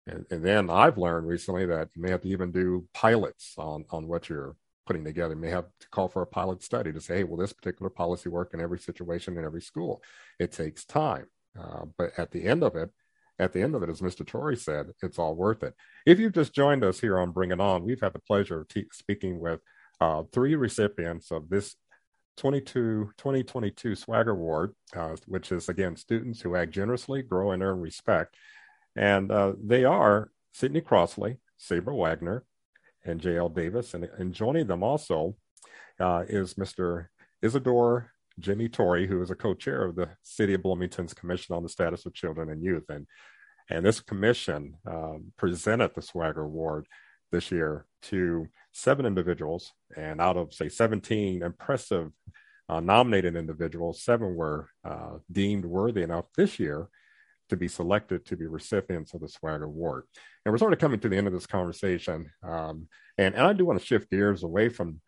And, 0.06 0.26
and, 0.30 0.46
then 0.46 0.70
I've 0.70 1.00
learned 1.00 1.28
recently 1.28 1.66
that 1.66 1.90
you 1.96 2.02
may 2.04 2.12
have 2.12 2.22
to 2.22 2.30
even 2.30 2.52
do 2.52 2.88
pilots 2.94 3.56
on, 3.58 3.86
on 3.90 4.08
what 4.08 4.30
you're 4.30 4.56
putting 4.86 5.04
together. 5.04 5.34
You 5.34 5.42
may 5.42 5.50
have 5.50 5.66
to 5.80 5.90
call 5.90 6.08
for 6.08 6.22
a 6.22 6.28
pilot 6.28 6.62
study 6.62 6.94
to 6.94 7.02
say, 7.02 7.18
hey, 7.18 7.24
will 7.24 7.38
this 7.38 7.54
particular 7.54 7.90
policy 7.90 8.30
work 8.30 8.54
in 8.54 8.62
every 8.62 8.80
situation 8.80 9.38
in 9.38 9.44
every 9.46 9.62
school? 9.62 10.04
It 10.40 10.52
takes 10.52 10.86
time. 10.86 11.26
Uh, 11.60 11.86
but 11.98 12.12
at 12.18 12.32
the 12.32 12.46
end 12.46 12.64
of 12.64 12.76
it, 12.76 12.92
at 13.40 13.54
the 13.54 13.62
end 13.62 13.76
of 13.76 13.84
it, 13.84 13.90
as 13.90 14.02
Mr. 14.02 14.26
Torrey 14.26 14.56
said, 14.56 14.88
it's 15.02 15.18
all 15.18 15.36
worth 15.36 15.64
it. 15.64 15.74
If 16.06 16.20
you've 16.20 16.34
just 16.34 16.54
joined 16.54 16.84
us 16.84 17.00
here 17.00 17.20
on 17.20 17.32
Bring 17.32 17.52
It 17.52 17.60
On, 17.60 17.84
we've 17.84 18.02
had 18.02 18.14
the 18.14 18.20
pleasure 18.20 18.62
of 18.62 18.68
speaking 18.92 19.40
with 19.40 19.60
uh, 20.00 20.24
three 20.32 20.56
recipients 20.56 21.32
of 21.32 21.50
this 21.50 21.76
22, 22.38 23.12
2022 23.18 23.96
Swagger 23.96 24.32
Award, 24.32 24.74
uh, 24.96 25.16
which 25.28 25.52
is 25.52 25.70
again 25.70 25.96
students 25.96 26.42
who 26.42 26.56
act 26.56 26.72
generously, 26.72 27.22
grow, 27.22 27.52
and 27.52 27.62
earn 27.62 27.80
respect. 27.80 28.36
And 28.96 29.32
uh, 29.32 29.54
they 29.64 29.86
are 29.86 30.30
Sydney 30.52 30.82
Crossley, 30.82 31.38
Sabra 31.58 31.96
Wagner, 31.96 32.44
and 33.06 33.20
J.L. 33.20 33.50
Davis. 33.50 33.94
And, 33.94 34.06
and 34.18 34.34
joining 34.34 34.68
them 34.68 34.84
also 34.84 35.36
uh, 36.00 36.24
is 36.28 36.56
Mr. 36.56 37.08
Isidore 37.42 38.13
Jimmy 38.40 38.68
Torrey, 38.68 39.08
who 39.08 39.22
is 39.22 39.32
a 39.32 39.36
co-chair 39.36 39.84
of 39.86 39.96
the 39.96 40.10
City 40.24 40.54
of 40.54 40.64
Bloomington's 40.64 41.14
Commission 41.14 41.56
on 41.56 41.64
the 41.64 41.70
Status 41.70 42.06
of 42.06 42.14
Children 42.14 42.50
and 42.50 42.64
Youth. 42.64 42.86
And, 42.90 43.08
and 43.70 43.86
this 43.86 44.00
commission 44.00 44.76
um, 44.86 45.32
presented 45.38 45.94
the 45.94 46.02
Swagger 46.02 46.42
Award 46.42 46.88
this 47.32 47.52
year 47.52 47.86
to 48.04 48.48
seven 48.72 49.06
individuals. 49.06 49.72
And 49.96 50.20
out 50.20 50.38
of, 50.38 50.54
say, 50.54 50.70
17 50.70 51.44
impressive 51.44 52.12
uh, 52.70 52.80
nominated 52.80 53.36
individuals, 53.36 54.02
seven 54.02 54.36
were 54.36 54.70
uh, 54.84 55.18
deemed 55.32 55.66
worthy 55.66 56.02
enough 56.02 56.26
this 56.36 56.60
year 56.60 56.88
to 57.50 57.58
be 57.58 57.68
selected 57.68 58.26
to 58.26 58.38
be 58.38 58.48
recipients 58.48 59.14
of 59.14 59.22
the 59.22 59.30
Swagger 59.30 59.66
Award. 59.66 60.06
And 60.46 60.52
we're 60.52 60.58
sort 60.58 60.74
of 60.74 60.80
coming 60.80 61.00
to 61.02 61.10
the 61.10 61.18
end 61.18 61.28
of 61.28 61.34
this 61.34 61.46
conversation. 61.46 62.32
Um, 62.42 62.88
and, 63.18 63.36
and 63.36 63.46
I 63.46 63.54
do 63.54 63.66
want 63.66 63.80
to 63.80 63.86
shift 63.86 64.10
gears 64.10 64.44
away 64.44 64.70
from 64.70 65.02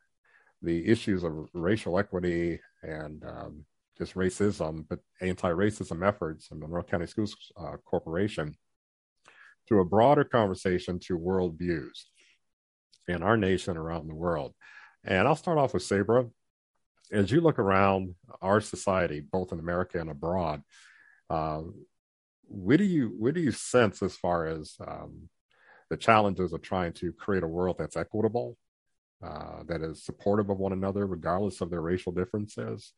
the 0.62 0.88
issues 0.88 1.24
of 1.24 1.48
racial 1.54 1.98
equity 1.98 2.60
and 2.86 3.24
um, 3.26 3.66
just 3.98 4.16
racism, 4.16 4.86
but 4.90 5.00
anti-racism 5.22 6.06
efforts 6.06 6.50
in 6.52 6.60
Monroe 6.60 6.84
County 6.84 7.08
Schools 7.08 7.36
uh, 7.58 7.78
Corporation 7.86 8.56
to 9.68 9.80
a 9.80 9.86
broader 9.86 10.24
conversation 10.24 11.00
to 11.00 11.18
worldviews 11.18 12.04
in 13.08 13.24
our 13.24 13.38
nation 13.38 13.78
around 13.78 14.08
the 14.08 14.16
world. 14.16 14.54
And 15.04 15.28
I'll 15.28 15.36
start 15.36 15.58
off 15.58 15.74
with 15.74 15.84
Sabra. 15.84 16.26
As 17.12 17.32
you 17.32 17.42
look 17.42 17.60
around 17.60 18.16
our 18.42 18.62
society, 18.62 19.22
both 19.22 19.52
in 19.52 19.60
America 19.60 20.00
and 20.00 20.10
abroad, 20.10 20.62
uh, 21.30 21.62
what 22.48 22.78
do 22.78 22.84
you 22.84 23.14
what 23.18 23.34
do 23.34 23.42
you 23.42 23.52
sense 23.52 24.04
as 24.04 24.16
far 24.16 24.46
as 24.46 24.76
um, 24.86 25.30
the 25.90 25.98
challenges 25.98 26.54
of 26.54 26.62
trying 26.62 26.94
to 26.94 27.12
create 27.14 27.44
a 27.44 27.48
world 27.48 27.78
that's 27.80 27.98
equitable 27.98 28.58
uh, 29.26 29.64
that 29.64 29.82
is 29.82 30.04
supportive 30.04 30.50
of 30.50 30.60
one 30.60 30.74
another, 30.74 31.08
regardless 31.08 31.62
of 31.62 31.70
their 31.70 31.82
racial 31.82 32.12
differences, 32.12 32.94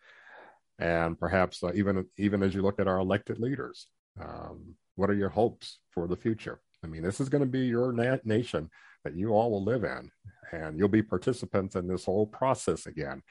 and 0.80 1.18
perhaps 1.20 1.64
uh, 1.64 1.72
even 1.74 2.06
even 2.18 2.44
as 2.44 2.54
you 2.54 2.62
look 2.62 2.80
at 2.80 2.88
our 2.88 3.00
elected 3.00 3.40
leaders, 3.40 3.88
um, 4.20 4.76
what 4.96 5.10
are 5.10 5.16
your 5.16 5.30
hopes 5.30 5.80
for 5.92 6.08
the 6.08 6.16
future? 6.16 6.60
I 6.84 6.88
mean, 6.88 7.02
this 7.02 7.20
is 7.20 7.30
going 7.30 7.44
to 7.44 7.50
be 7.50 7.66
your 7.66 7.92
na- 7.94 8.18
nation 8.24 8.70
that 9.04 9.16
you 9.16 9.30
all 9.32 9.52
will 9.52 9.64
live 9.64 9.84
in, 9.84 10.12
and 10.52 10.78
you'll 10.78 10.90
be 10.90 11.02
participants 11.02 11.76
in 11.76 11.88
this 11.88 12.06
whole 12.06 12.28
process 12.28 12.86
again. 12.86 13.24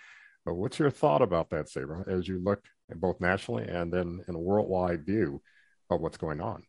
But 0.45 0.55
what's 0.55 0.79
your 0.79 0.91
thought 0.91 1.23
about 1.23 1.51
that, 1.51 1.69
Sabra, 1.69 2.05
as 2.09 2.29
you 2.29 2.39
look 2.39 2.65
both 2.95 3.21
nationally 3.21 3.65
and 3.65 3.93
then 3.93 4.25
in 4.29 4.35
a 4.35 4.39
worldwide 4.39 5.05
view 5.05 5.43
of 5.91 6.01
what's 6.01 6.17
going 6.17 6.41
on? 6.41 6.63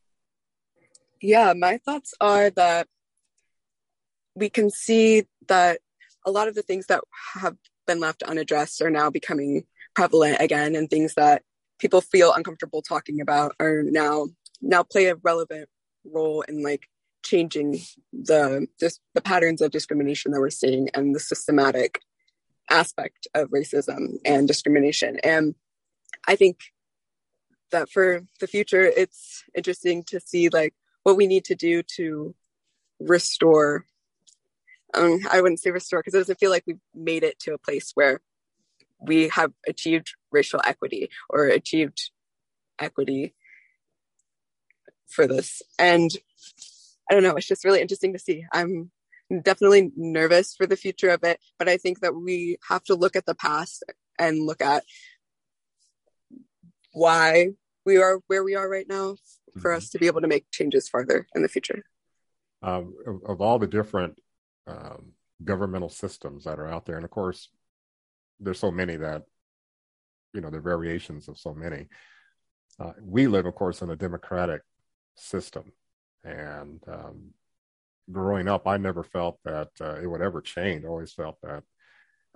Yeah, 1.22 1.54
my 1.54 1.78
thoughts 1.78 2.14
are 2.20 2.50
that 2.52 2.88
we 4.36 4.50
can 4.50 4.70
see 4.70 5.26
that 5.48 5.80
a 6.28 6.32
lot 6.32 6.50
of 6.50 6.56
the 6.56 6.62
things 6.62 6.88
that 6.88 7.02
have 7.34 7.56
been 7.88 8.00
left 8.02 8.22
unaddressed 8.22 8.82
are 8.82 8.92
now 8.92 9.10
becoming 9.10 9.64
prevalent 9.96 10.38
again 10.42 10.76
and 10.76 10.90
things 10.90 11.16
that 11.16 11.42
people 11.80 12.02
feel 12.02 12.34
uncomfortable 12.34 12.82
talking 12.82 13.22
about 13.22 13.56
are 13.60 13.82
now 13.82 14.28
now 14.62 14.84
play 14.84 15.06
a 15.06 15.16
relevant 15.16 15.70
role 16.04 16.42
in 16.42 16.62
like 16.62 16.88
changing 17.24 17.80
the 18.12 18.68
just 18.80 19.00
the 19.16 19.22
patterns 19.22 19.62
of 19.62 19.72
discrimination 19.72 20.32
that 20.32 20.42
we're 20.42 20.50
seeing 20.50 20.90
and 20.94 21.16
the 21.16 21.20
systematic 21.20 22.02
aspect 22.70 23.28
of 23.34 23.50
racism 23.50 24.18
and 24.26 24.48
discrimination. 24.48 25.18
And 25.24 25.56
i 26.28 26.36
think 26.36 26.60
that 27.72 27.90
for 27.90 28.26
the 28.40 28.48
future 28.48 28.84
it's 28.84 29.44
interesting 29.56 30.04
to 30.04 30.20
see 30.20 30.50
like 30.50 30.74
what 31.04 31.16
we 31.16 31.28
need 31.28 31.46
to 31.46 31.56
do 31.56 31.84
to 31.84 32.36
restore 33.00 33.86
um, 34.94 35.20
I 35.30 35.42
wouldn't 35.42 35.60
say 35.60 35.72
restore 35.72 36.00
because 36.00 36.14
it 36.14 36.20
doesn't 36.20 36.40
feel 36.40 36.52
like 36.52 36.64
we've 36.66 36.80
made 36.96 37.24
it 37.24 37.40
to 37.40 37.54
a 37.54 37.58
place 37.58 37.92
where 37.94 38.22
we 39.00 39.30
have 39.30 39.52
achieved 39.68 40.16
racial 40.32 40.62
equity 40.64 41.10
or 41.30 41.46
achieved 41.46 42.12
equity 42.80 43.36
for 45.08 45.28
this. 45.28 45.62
And 45.78 46.12
I 47.10 47.14
don't 47.14 47.24
know, 47.24 47.36
it's 47.36 47.48
just 47.48 47.66
really 47.66 47.82
interesting 47.82 48.14
to 48.14 48.20
see. 48.20 48.46
I'm 48.52 48.92
definitely 49.44 49.92
nervous 49.96 50.56
for 50.56 50.66
the 50.66 50.76
future 50.76 51.10
of 51.10 51.24
it, 51.24 51.40
but 51.60 51.70
I 51.70 51.78
think 51.78 52.00
that 52.02 52.16
we 52.16 52.58
have 52.68 52.84
to 52.86 52.96
look 52.96 53.16
at 53.16 53.26
the 53.26 53.36
past 53.36 53.84
and 54.18 54.46
look 54.46 54.62
at 54.62 54.84
why 56.94 57.50
we 57.86 57.98
are 57.98 58.20
where 58.28 58.44
we 58.44 58.56
are 58.56 58.68
right 58.68 58.88
now 58.88 59.16
for 59.60 59.72
mm-hmm. 59.72 59.78
us 59.78 59.90
to 59.90 60.00
be 60.00 60.08
able 60.08 60.22
to 60.22 60.28
make 60.28 60.50
changes 60.52 60.90
farther 60.90 61.28
in 61.36 61.42
the 61.42 61.50
future. 61.50 61.84
Um, 62.64 62.96
of, 63.06 63.22
of 63.24 63.42
all 63.42 63.60
the 63.60 63.68
different 63.68 64.18
um, 64.68 65.14
governmental 65.44 65.90
systems 65.90 66.44
that 66.44 66.60
are 66.60 66.68
out 66.68 66.86
there. 66.86 66.96
And 66.96 67.06
of 67.06 67.12
course, 67.12 67.50
there's 68.40 68.60
so 68.60 68.72
many 68.72 68.96
that, 68.98 69.24
you 70.34 70.42
know, 70.42 70.50
the 70.50 70.60
variations 70.60 71.28
of 71.28 71.38
so 71.38 71.54
many. 71.54 71.88
Uh, 72.80 72.94
we 73.02 73.28
live, 73.28 73.46
of 73.46 73.56
course, 73.56 73.82
in 73.82 73.90
a 73.90 73.96
democratic 73.96 74.62
system. 75.16 75.72
And 76.24 76.84
um, 76.88 77.34
growing 78.12 78.48
up, 78.48 78.68
I 78.68 78.78
never 78.78 79.04
felt 79.04 79.40
that 79.46 79.70
uh, 79.82 80.00
it 80.02 80.08
would 80.08 80.22
ever 80.22 80.42
change. 80.42 80.84
I 80.84 80.88
always 80.88 81.14
felt 81.14 81.38
that 81.42 81.64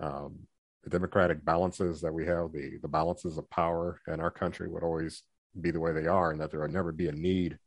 um, 0.00 0.40
the 0.82 0.90
democratic 0.90 1.44
balances 1.44 2.00
that 2.00 2.12
we 2.12 2.26
have, 2.26 2.52
the, 2.52 2.78
the 2.80 2.88
balances 2.88 3.38
of 3.38 3.48
power 3.50 4.00
in 4.08 4.20
our 4.20 4.30
country 4.30 4.68
would 4.68 4.82
always 4.82 5.22
be 5.60 5.70
the 5.70 5.80
way 5.80 5.92
they 5.92 6.06
are, 6.06 6.32
and 6.32 6.40
that 6.40 6.50
there 6.50 6.60
would 6.60 6.72
never 6.72 6.92
be 6.92 7.08
a 7.08 7.12
need 7.12 7.58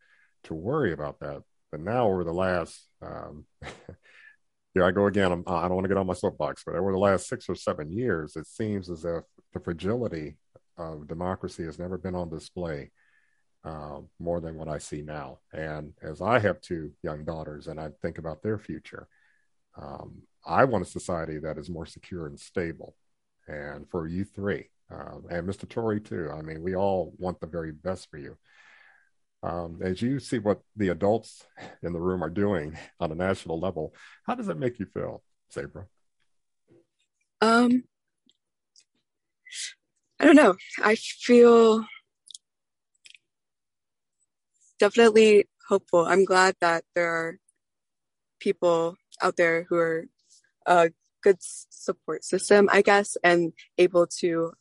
to 0.43 0.53
worry 0.53 0.91
about 0.91 1.20
that. 1.20 1.43
But 1.72 1.80
now, 1.80 2.07
over 2.07 2.24
the 2.24 2.34
last 2.34 2.88
um, 3.01 3.45
here 4.76 4.84
I 4.84 4.91
go 4.91 5.07
again. 5.07 5.32
I'm, 5.32 5.43
I 5.47 5.63
do 5.63 5.69
not 5.69 5.71
want 5.71 5.84
to 5.86 5.88
get 5.88 5.97
on 5.97 6.05
my 6.05 6.13
soapbox, 6.13 6.63
but 6.65 6.76
over 6.76 6.91
the 6.91 6.97
last 6.97 7.28
six 7.30 7.47
or 7.47 7.55
seven 7.55 7.91
years, 7.91 8.36
it 8.36 8.45
seems 8.45 8.89
as 8.89 9.05
if 9.05 9.23
the 9.53 9.61
fragility 9.61 10.36
of 10.78 11.07
democracy 11.07 11.63
has 11.63 11.80
never 11.80 11.97
been 11.97 12.13
on 12.13 12.30
display 12.30 12.91
uh, 13.63 13.99
more 14.19 14.41
than 14.41 14.55
what 14.57 14.67
I 14.67 14.78
see 14.78 15.01
now. 15.01 15.39
And 15.53 15.93
as 16.03 16.21
I 16.21 16.39
have 16.39 16.59
two 16.59 16.91
young 17.01 17.23
daughters 17.23 17.67
and 17.67 17.80
I 17.80 17.89
think 18.01 18.17
about 18.17 18.43
their 18.43 18.59
future, 18.59 19.07
um, 19.82 20.23
I 20.45 20.65
want 20.65 20.86
a 20.86 20.89
society 20.89 21.39
that 21.39 21.57
is 21.57 21.69
more 21.69 21.86
secure 21.86 22.28
and 22.28 22.38
stable. 22.38 22.97
And 23.47 23.89
for 23.89 24.07
you 24.07 24.26
three, 24.26 24.69
uh, 24.91 25.19
and 25.30 25.47
Mr. 25.47 25.69
Torrey 25.69 26.01
too, 26.01 26.30
I 26.38 26.41
mean, 26.41 26.61
we 26.61 26.76
all 26.76 27.13
want 27.17 27.39
the 27.39 27.47
very 27.47 27.71
best 27.71 28.09
for 28.11 28.17
you 28.17 28.38
um, 29.45 29.79
as 29.83 30.01
you 30.01 30.19
see 30.19 30.39
what 30.39 30.61
the 30.75 30.89
adults 30.89 31.45
in 31.83 31.93
the 31.93 31.99
room 31.99 32.23
are 32.23 32.29
doing 32.31 32.77
on 32.99 33.11
a 33.11 33.15
national 33.15 33.59
level, 33.59 33.93
how 34.23 34.33
does 34.33 34.47
that 34.47 34.57
make 34.57 34.79
you 34.79 34.87
feel, 34.87 35.21
Sabra? 35.49 35.85
Um, 37.41 37.83
I 40.19 40.25
don't 40.25 40.35
know. 40.35 40.55
I 40.83 40.95
feel 40.95 41.85
definitely 44.79 45.45
hopeful. 45.69 46.05
I'm 46.05 46.25
glad 46.25 46.55
that 46.61 46.83
there 46.95 47.13
are 47.13 47.37
people 48.39 48.95
out 49.21 49.37
there 49.37 49.67
who 49.69 49.77
are 49.77 50.05
a 50.65 50.89
good 51.21 51.37
support 51.39 52.23
system, 52.23 52.67
I 52.71 52.81
guess, 52.81 53.15
and 53.23 53.53
able 53.77 54.07
to 54.21 54.53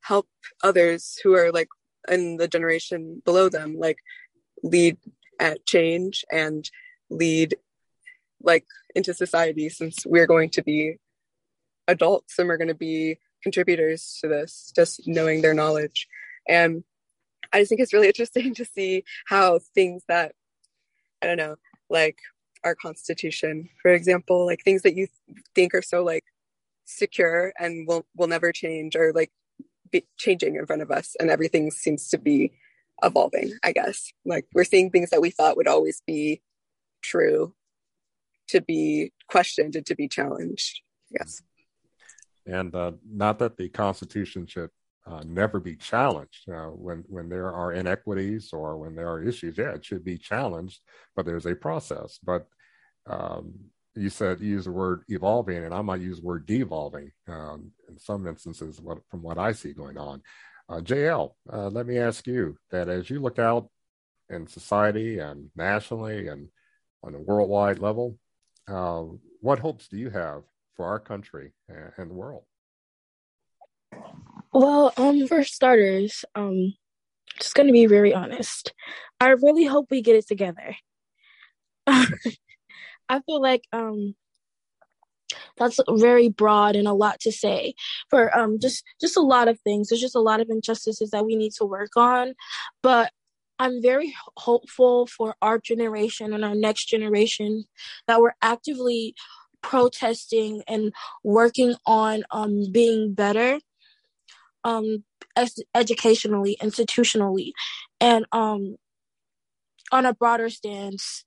help 0.00 0.28
others 0.62 1.18
who 1.22 1.34
are 1.34 1.52
like 1.52 1.68
and 2.08 2.38
the 2.38 2.48
generation 2.48 3.22
below 3.24 3.48
them 3.48 3.76
like 3.78 3.98
lead 4.62 4.96
at 5.38 5.64
change 5.66 6.24
and 6.30 6.70
lead 7.10 7.56
like 8.42 8.64
into 8.94 9.12
society 9.14 9.68
since 9.68 10.06
we're 10.06 10.26
going 10.26 10.50
to 10.50 10.62
be 10.62 10.96
adults 11.88 12.38
and 12.38 12.48
we're 12.48 12.56
going 12.56 12.68
to 12.68 12.74
be 12.74 13.18
contributors 13.42 14.18
to 14.20 14.28
this 14.28 14.72
just 14.74 15.06
knowing 15.06 15.42
their 15.42 15.54
knowledge. 15.54 16.08
And 16.48 16.84
I 17.52 17.60
just 17.60 17.68
think 17.68 17.80
it's 17.80 17.92
really 17.92 18.06
interesting 18.14 18.54
to 18.54 18.64
see 18.64 19.04
how 19.26 19.60
things 19.74 20.02
that 20.08 20.32
I 21.22 21.26
don't 21.26 21.38
know, 21.38 21.56
like 21.88 22.18
our 22.64 22.74
constitution, 22.74 23.68
for 23.80 23.92
example, 23.92 24.44
like 24.44 24.62
things 24.64 24.82
that 24.82 24.96
you 24.96 25.06
think 25.54 25.74
are 25.74 25.82
so 25.82 26.02
like 26.04 26.24
secure 26.84 27.52
and 27.58 27.86
will 27.86 28.06
will 28.16 28.28
never 28.28 28.52
change 28.52 28.96
or 28.96 29.12
like 29.12 29.32
changing 30.18 30.56
in 30.56 30.66
front 30.66 30.82
of 30.82 30.90
us 30.90 31.16
and 31.18 31.30
everything 31.30 31.70
seems 31.70 32.08
to 32.08 32.18
be 32.18 32.52
evolving, 33.02 33.52
I 33.62 33.72
guess. 33.72 34.12
Like 34.24 34.46
we're 34.54 34.64
seeing 34.64 34.90
things 34.90 35.10
that 35.10 35.20
we 35.20 35.30
thought 35.30 35.56
would 35.56 35.68
always 35.68 36.02
be 36.06 36.42
true 37.02 37.54
to 38.48 38.60
be 38.60 39.12
questioned 39.28 39.76
and 39.76 39.86
to 39.86 39.94
be 39.94 40.08
challenged. 40.08 40.80
Yes. 41.10 41.42
And 42.46 42.74
uh, 42.74 42.92
not 43.08 43.38
that 43.40 43.56
the 43.56 43.68
Constitution 43.68 44.46
should 44.46 44.70
uh, 45.06 45.22
never 45.24 45.60
be 45.60 45.76
challenged 45.76 46.48
uh, 46.48 46.66
when 46.66 47.04
when 47.08 47.28
there 47.28 47.52
are 47.52 47.72
inequities 47.72 48.50
or 48.52 48.76
when 48.76 48.94
there 48.94 49.08
are 49.08 49.22
issues. 49.22 49.56
Yeah, 49.56 49.72
it 49.72 49.84
should 49.84 50.04
be 50.04 50.18
challenged, 50.18 50.80
but 51.14 51.26
there's 51.26 51.46
a 51.46 51.54
process. 51.54 52.18
But 52.22 52.46
um, 53.08 53.54
you 53.96 54.10
said 54.10 54.40
you 54.40 54.50
use 54.50 54.64
the 54.64 54.72
word 54.72 55.02
evolving, 55.08 55.64
and 55.64 55.74
I 55.74 55.82
might 55.82 56.00
use 56.00 56.20
the 56.20 56.26
word 56.26 56.46
devolving 56.46 57.10
um, 57.28 57.72
in 57.88 57.98
some 57.98 58.26
instances. 58.26 58.80
What, 58.80 58.98
from 59.10 59.22
what 59.22 59.38
I 59.38 59.52
see 59.52 59.72
going 59.72 59.98
on, 59.98 60.22
uh, 60.68 60.80
JL, 60.80 61.32
uh, 61.52 61.68
let 61.68 61.86
me 61.86 61.98
ask 61.98 62.26
you 62.26 62.56
that 62.70 62.88
as 62.88 63.08
you 63.08 63.20
look 63.20 63.38
out 63.38 63.68
in 64.28 64.46
society 64.46 65.18
and 65.18 65.50
nationally 65.56 66.28
and 66.28 66.48
on 67.02 67.14
a 67.14 67.20
worldwide 67.20 67.78
level, 67.78 68.18
uh, 68.68 69.04
what 69.40 69.60
hopes 69.60 69.88
do 69.88 69.96
you 69.96 70.10
have 70.10 70.42
for 70.76 70.86
our 70.86 70.98
country 70.98 71.52
and, 71.68 71.92
and 71.96 72.10
the 72.10 72.14
world? 72.14 72.44
Well, 74.52 74.92
um, 74.96 75.26
for 75.28 75.44
starters, 75.44 76.24
um, 76.34 76.74
just 77.38 77.54
gonna 77.54 77.72
be 77.72 77.86
very 77.86 78.14
honest. 78.14 78.72
I 79.20 79.28
really 79.28 79.64
hope 79.64 79.86
we 79.90 80.02
get 80.02 80.16
it 80.16 80.26
together. 80.26 80.76
I 83.08 83.20
feel 83.20 83.40
like 83.40 83.64
um 83.72 84.14
that's 85.56 85.80
very 85.88 86.28
broad 86.28 86.76
and 86.76 86.86
a 86.86 86.92
lot 86.92 87.20
to 87.20 87.32
say 87.32 87.74
for 88.10 88.36
um 88.36 88.58
just 88.60 88.84
just 89.00 89.16
a 89.16 89.20
lot 89.22 89.48
of 89.48 89.58
things. 89.60 89.88
There's 89.88 90.00
just 90.00 90.14
a 90.16 90.20
lot 90.20 90.40
of 90.40 90.48
injustices 90.50 91.10
that 91.10 91.24
we 91.26 91.36
need 91.36 91.52
to 91.58 91.64
work 91.64 91.96
on, 91.96 92.34
but 92.82 93.12
I'm 93.58 93.80
very 93.80 94.14
hopeful 94.36 95.06
for 95.06 95.34
our 95.40 95.58
generation 95.58 96.34
and 96.34 96.44
our 96.44 96.54
next 96.54 96.86
generation 96.86 97.64
that 98.06 98.20
we're 98.20 98.34
actively 98.42 99.14
protesting 99.62 100.62
and 100.68 100.92
working 101.24 101.74
on 101.86 102.22
um 102.30 102.64
being 102.72 103.14
better 103.14 103.58
um 104.64 105.04
educationally 105.74 106.56
institutionally 106.62 107.52
and 108.00 108.26
um 108.32 108.76
on 109.92 110.06
a 110.06 110.14
broader 110.14 110.50
stance 110.50 111.24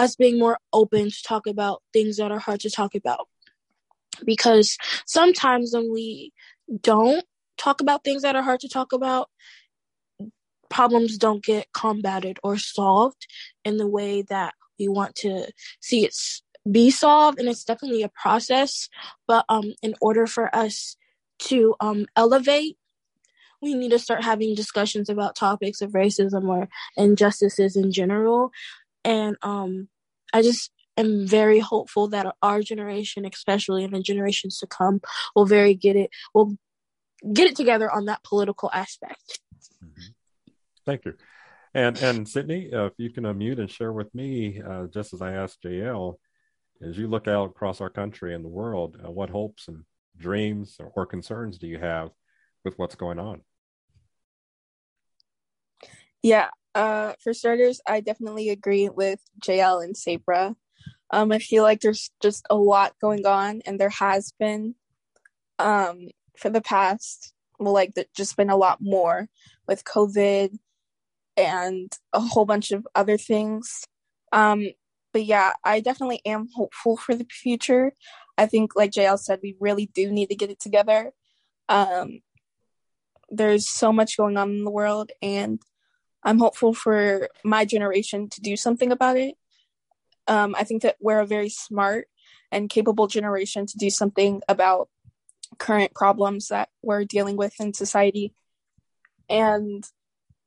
us 0.00 0.16
being 0.16 0.38
more 0.38 0.58
open 0.72 1.10
to 1.10 1.22
talk 1.22 1.46
about 1.46 1.82
things 1.92 2.16
that 2.16 2.32
are 2.32 2.38
hard 2.38 2.60
to 2.60 2.70
talk 2.70 2.94
about. 2.94 3.28
Because 4.24 4.78
sometimes 5.06 5.72
when 5.74 5.92
we 5.92 6.32
don't 6.80 7.24
talk 7.58 7.82
about 7.82 8.02
things 8.02 8.22
that 8.22 8.34
are 8.34 8.42
hard 8.42 8.60
to 8.60 8.68
talk 8.68 8.92
about, 8.92 9.28
problems 10.70 11.18
don't 11.18 11.44
get 11.44 11.70
combated 11.72 12.38
or 12.42 12.56
solved 12.56 13.26
in 13.64 13.76
the 13.76 13.86
way 13.86 14.22
that 14.22 14.54
we 14.78 14.88
want 14.88 15.14
to 15.16 15.46
see 15.80 16.06
it 16.06 16.14
be 16.70 16.90
solved. 16.90 17.38
And 17.38 17.48
it's 17.48 17.64
definitely 17.64 18.02
a 18.02 18.08
process. 18.08 18.88
But 19.28 19.44
um, 19.50 19.74
in 19.82 19.94
order 20.00 20.26
for 20.26 20.54
us 20.54 20.96
to 21.40 21.74
um, 21.80 22.06
elevate, 22.16 22.78
we 23.60 23.74
need 23.74 23.90
to 23.90 23.98
start 23.98 24.24
having 24.24 24.54
discussions 24.54 25.10
about 25.10 25.36
topics 25.36 25.82
of 25.82 25.92
racism 25.92 26.48
or 26.48 26.68
injustices 26.96 27.76
in 27.76 27.92
general 27.92 28.50
and 29.04 29.36
um 29.42 29.88
i 30.32 30.42
just 30.42 30.70
am 30.96 31.26
very 31.26 31.60
hopeful 31.60 32.08
that 32.08 32.34
our 32.42 32.62
generation 32.62 33.24
especially 33.24 33.84
and 33.84 33.94
the 33.94 34.00
generations 34.00 34.58
to 34.58 34.66
come 34.66 35.00
will 35.34 35.46
very 35.46 35.74
get 35.74 35.96
it 35.96 36.10
will 36.34 36.56
get 37.32 37.46
it 37.46 37.56
together 37.56 37.90
on 37.90 38.06
that 38.06 38.22
political 38.24 38.70
aspect. 38.72 39.40
Mm-hmm. 39.84 40.52
thank 40.86 41.04
you. 41.04 41.14
And 41.74 41.96
and 42.02 42.28
sydney 42.28 42.72
uh, 42.72 42.86
if 42.86 42.94
you 42.98 43.10
can 43.10 43.24
unmute 43.24 43.58
and 43.58 43.70
share 43.70 43.92
with 43.92 44.14
me 44.14 44.60
uh, 44.60 44.86
just 44.86 45.14
as 45.14 45.22
i 45.22 45.32
asked 45.32 45.62
jl 45.62 46.14
as 46.82 46.98
you 46.98 47.06
look 47.06 47.28
out 47.28 47.50
across 47.50 47.80
our 47.80 47.90
country 47.90 48.34
and 48.34 48.44
the 48.44 48.48
world 48.48 48.96
uh, 49.04 49.10
what 49.10 49.30
hopes 49.30 49.68
and 49.68 49.84
dreams 50.16 50.76
or, 50.80 50.92
or 50.96 51.06
concerns 51.06 51.58
do 51.58 51.66
you 51.66 51.78
have 51.78 52.10
with 52.64 52.78
what's 52.78 52.94
going 52.94 53.18
on? 53.18 53.42
Yeah 56.22 56.50
uh, 56.74 57.14
for 57.22 57.34
starters, 57.34 57.80
I 57.86 58.00
definitely 58.00 58.50
agree 58.50 58.88
with 58.88 59.20
JL 59.44 59.84
and 59.84 59.96
Sabra. 59.96 60.54
Um, 61.10 61.32
I 61.32 61.38
feel 61.38 61.62
like 61.62 61.80
there's 61.80 62.10
just 62.20 62.46
a 62.50 62.54
lot 62.54 62.94
going 63.00 63.26
on, 63.26 63.62
and 63.66 63.78
there 63.80 63.90
has 63.90 64.32
been 64.38 64.74
um, 65.58 66.08
for 66.36 66.50
the 66.50 66.60
past, 66.60 67.32
well, 67.58 67.74
like 67.74 67.94
there's 67.94 68.06
just 68.16 68.36
been 68.36 68.50
a 68.50 68.56
lot 68.56 68.78
more 68.80 69.28
with 69.66 69.84
COVID 69.84 70.56
and 71.36 71.92
a 72.12 72.20
whole 72.20 72.44
bunch 72.44 72.70
of 72.70 72.86
other 72.94 73.18
things. 73.18 73.84
Um, 74.32 74.68
but 75.12 75.24
yeah, 75.24 75.52
I 75.64 75.80
definitely 75.80 76.20
am 76.24 76.48
hopeful 76.54 76.96
for 76.96 77.14
the 77.14 77.26
future. 77.28 77.92
I 78.38 78.46
think, 78.46 78.76
like 78.76 78.92
JL 78.92 79.18
said, 79.18 79.40
we 79.42 79.56
really 79.60 79.86
do 79.86 80.10
need 80.10 80.28
to 80.28 80.36
get 80.36 80.50
it 80.50 80.60
together. 80.60 81.12
Um, 81.68 82.20
there's 83.28 83.68
so 83.68 83.92
much 83.92 84.16
going 84.16 84.36
on 84.36 84.50
in 84.50 84.64
the 84.64 84.70
world, 84.70 85.10
and 85.20 85.60
I'm 86.22 86.38
hopeful 86.38 86.74
for 86.74 87.28
my 87.44 87.64
generation 87.64 88.28
to 88.30 88.40
do 88.40 88.56
something 88.56 88.92
about 88.92 89.16
it. 89.16 89.36
Um, 90.26 90.54
I 90.58 90.64
think 90.64 90.82
that 90.82 90.96
we're 91.00 91.20
a 91.20 91.26
very 91.26 91.48
smart 91.48 92.08
and 92.52 92.68
capable 92.68 93.06
generation 93.06 93.66
to 93.66 93.78
do 93.78 93.90
something 93.90 94.42
about 94.48 94.88
current 95.58 95.94
problems 95.94 96.48
that 96.48 96.68
we're 96.82 97.04
dealing 97.04 97.36
with 97.36 97.54
in 97.60 97.74
society. 97.74 98.34
And 99.28 99.84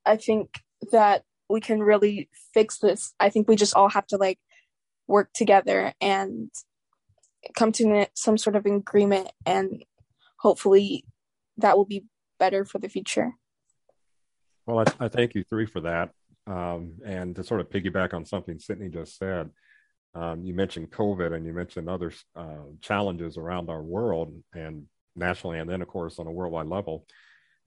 I 0.05 0.17
think 0.17 0.61
that 0.91 1.23
we 1.49 1.61
can 1.61 1.81
really 1.81 2.29
fix 2.53 2.77
this. 2.77 3.13
I 3.19 3.29
think 3.29 3.47
we 3.47 3.55
just 3.55 3.75
all 3.75 3.89
have 3.89 4.07
to 4.07 4.17
like 4.17 4.39
work 5.07 5.31
together 5.33 5.93
and 5.99 6.49
come 7.55 7.71
to 7.73 8.07
some 8.13 8.37
sort 8.37 8.55
of 8.55 8.65
agreement, 8.65 9.29
and 9.45 9.83
hopefully 10.39 11.05
that 11.57 11.77
will 11.77 11.85
be 11.85 12.05
better 12.39 12.65
for 12.65 12.79
the 12.79 12.89
future. 12.89 13.33
Well, 14.65 14.79
I, 14.79 15.05
I 15.05 15.07
thank 15.07 15.35
you 15.35 15.43
three 15.43 15.65
for 15.65 15.81
that. 15.81 16.11
Um, 16.45 16.95
and 17.05 17.35
to 17.35 17.43
sort 17.43 17.61
of 17.61 17.69
piggyback 17.69 18.13
on 18.13 18.25
something 18.25 18.59
Sydney 18.59 18.89
just 18.89 19.17
said, 19.17 19.49
um, 20.15 20.43
you 20.43 20.53
mentioned 20.53 20.91
COVID 20.91 21.33
and 21.33 21.45
you 21.45 21.53
mentioned 21.53 21.89
other 21.89 22.11
uh, 22.35 22.65
challenges 22.81 23.37
around 23.37 23.69
our 23.69 23.81
world 23.81 24.33
and 24.53 24.85
nationally, 25.15 25.59
and 25.59 25.69
then, 25.69 25.81
of 25.81 25.87
course, 25.87 26.19
on 26.19 26.27
a 26.27 26.31
worldwide 26.31 26.67
level. 26.67 27.05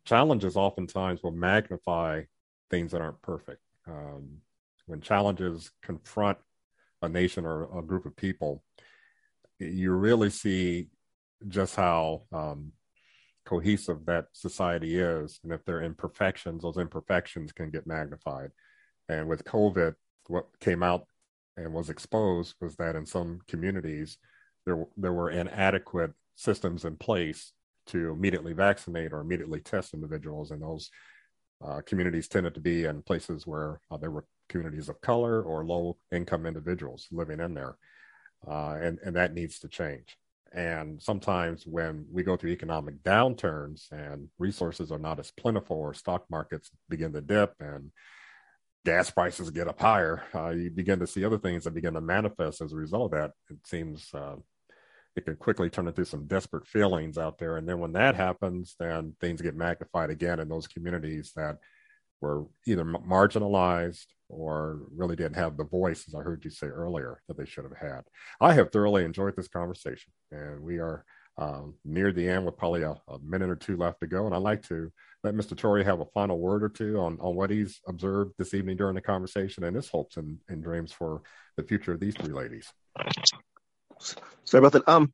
Challenges 0.04 0.56
oftentimes 0.56 1.22
will 1.22 1.32
magnify 1.32 2.22
things 2.70 2.92
that 2.92 3.00
aren't 3.00 3.22
perfect. 3.22 3.60
Um, 3.86 4.38
when 4.86 5.00
challenges 5.00 5.70
confront 5.82 6.38
a 7.02 7.08
nation 7.08 7.44
or 7.44 7.78
a 7.78 7.82
group 7.82 8.06
of 8.06 8.16
people, 8.16 8.62
you 9.58 9.92
really 9.92 10.30
see 10.30 10.88
just 11.48 11.74
how 11.74 12.22
um, 12.32 12.72
cohesive 13.46 14.04
that 14.06 14.26
society 14.32 14.98
is. 14.98 15.40
And 15.42 15.52
if 15.52 15.64
there 15.64 15.78
are 15.78 15.84
imperfections, 15.84 16.62
those 16.62 16.76
imperfections 16.76 17.52
can 17.52 17.70
get 17.70 17.86
magnified. 17.86 18.50
And 19.08 19.28
with 19.28 19.44
COVID, 19.44 19.94
what 20.26 20.46
came 20.60 20.82
out 20.82 21.06
and 21.56 21.72
was 21.72 21.88
exposed 21.88 22.56
was 22.60 22.76
that 22.76 22.96
in 22.96 23.06
some 23.06 23.40
communities, 23.48 24.18
there, 24.66 24.84
there 24.96 25.12
were 25.12 25.30
inadequate 25.30 26.12
systems 26.34 26.84
in 26.84 26.96
place 26.96 27.52
to 27.86 28.10
immediately 28.10 28.52
vaccinate 28.52 29.12
or 29.12 29.20
immediately 29.20 29.60
test 29.60 29.94
individuals. 29.94 30.50
And 30.50 30.60
those 30.60 30.90
uh, 31.64 31.80
communities 31.86 32.28
tended 32.28 32.54
to 32.54 32.60
be 32.60 32.84
in 32.84 33.00
places 33.02 33.46
where 33.46 33.80
uh, 33.90 33.96
there 33.96 34.10
were 34.10 34.26
communities 34.48 34.88
of 34.88 35.00
color 35.00 35.42
or 35.42 35.64
low 35.64 35.96
income 36.12 36.46
individuals 36.46 37.06
living 37.10 37.40
in 37.40 37.54
there. 37.54 37.76
Uh, 38.46 38.76
and, 38.80 38.98
and 39.04 39.16
that 39.16 39.34
needs 39.34 39.60
to 39.60 39.68
change. 39.68 40.18
And 40.52 41.02
sometimes 41.02 41.66
when 41.66 42.06
we 42.10 42.22
go 42.22 42.36
through 42.36 42.50
economic 42.50 43.02
downturns 43.02 43.90
and 43.90 44.28
resources 44.38 44.90
are 44.90 44.98
not 44.98 45.18
as 45.18 45.30
plentiful 45.30 45.76
or 45.76 45.92
stock 45.92 46.24
markets 46.30 46.70
begin 46.88 47.12
to 47.12 47.20
dip 47.20 47.54
and 47.60 47.90
gas 48.84 49.10
prices 49.10 49.50
get 49.50 49.68
up 49.68 49.80
higher, 49.80 50.22
uh, 50.34 50.50
you 50.50 50.70
begin 50.70 51.00
to 51.00 51.06
see 51.06 51.24
other 51.24 51.38
things 51.38 51.64
that 51.64 51.74
begin 51.74 51.94
to 51.94 52.00
manifest 52.00 52.60
as 52.60 52.72
a 52.72 52.76
result 52.76 53.12
of 53.12 53.18
that. 53.18 53.32
It 53.50 53.66
seems 53.66 54.08
uh, 54.14 54.36
it 55.16 55.24
can 55.24 55.36
quickly 55.36 55.68
turn 55.70 55.88
into 55.88 56.04
some 56.04 56.26
desperate 56.26 56.66
feelings 56.66 57.18
out 57.18 57.38
there. 57.38 57.56
And 57.56 57.68
then 57.68 57.78
when 57.78 57.92
that 57.92 58.14
happens, 58.14 58.76
then 58.78 59.14
things 59.20 59.40
get 59.40 59.56
magnified 59.56 60.10
again 60.10 60.40
in 60.40 60.48
those 60.48 60.68
communities 60.68 61.32
that 61.36 61.56
were 62.20 62.46
either 62.66 62.84
marginalized 62.84 64.06
or 64.28 64.80
really 64.94 65.16
didn't 65.16 65.36
have 65.36 65.56
the 65.56 65.64
voice, 65.64 66.04
as 66.08 66.14
I 66.14 66.22
heard 66.22 66.44
you 66.44 66.50
say 66.50 66.66
earlier, 66.66 67.22
that 67.28 67.36
they 67.36 67.44
should 67.44 67.64
have 67.64 67.76
had. 67.76 68.02
I 68.40 68.54
have 68.54 68.72
thoroughly 68.72 69.04
enjoyed 69.04 69.36
this 69.36 69.48
conversation, 69.48 70.12
and 70.30 70.60
we 70.60 70.78
are 70.78 71.04
um, 71.38 71.74
near 71.84 72.12
the 72.12 72.28
end 72.28 72.46
with 72.46 72.56
probably 72.56 72.82
a, 72.82 72.96
a, 73.08 73.18
minute 73.22 73.50
or 73.50 73.56
two 73.56 73.76
left 73.76 74.00
to 74.00 74.06
go. 74.06 74.26
And 74.26 74.34
I'd 74.34 74.38
like 74.38 74.62
to 74.68 74.90
let 75.22 75.34
Mr. 75.34 75.56
Torrey 75.56 75.84
have 75.84 76.00
a 76.00 76.06
final 76.06 76.38
word 76.38 76.62
or 76.62 76.68
two 76.70 76.98
on, 76.98 77.18
on 77.20 77.34
what 77.34 77.50
he's 77.50 77.80
observed 77.86 78.32
this 78.38 78.54
evening 78.54 78.78
during 78.78 78.94
the 78.94 79.02
conversation 79.02 79.64
and 79.64 79.76
his 79.76 79.88
hopes 79.88 80.16
and, 80.16 80.38
and 80.48 80.62
dreams 80.62 80.92
for 80.92 81.22
the 81.56 81.62
future 81.62 81.92
of 81.92 82.00
these 82.00 82.14
three 82.14 82.32
ladies. 82.32 82.72
Sorry 84.44 84.58
about 84.58 84.72
that. 84.72 84.88
Um, 84.88 85.12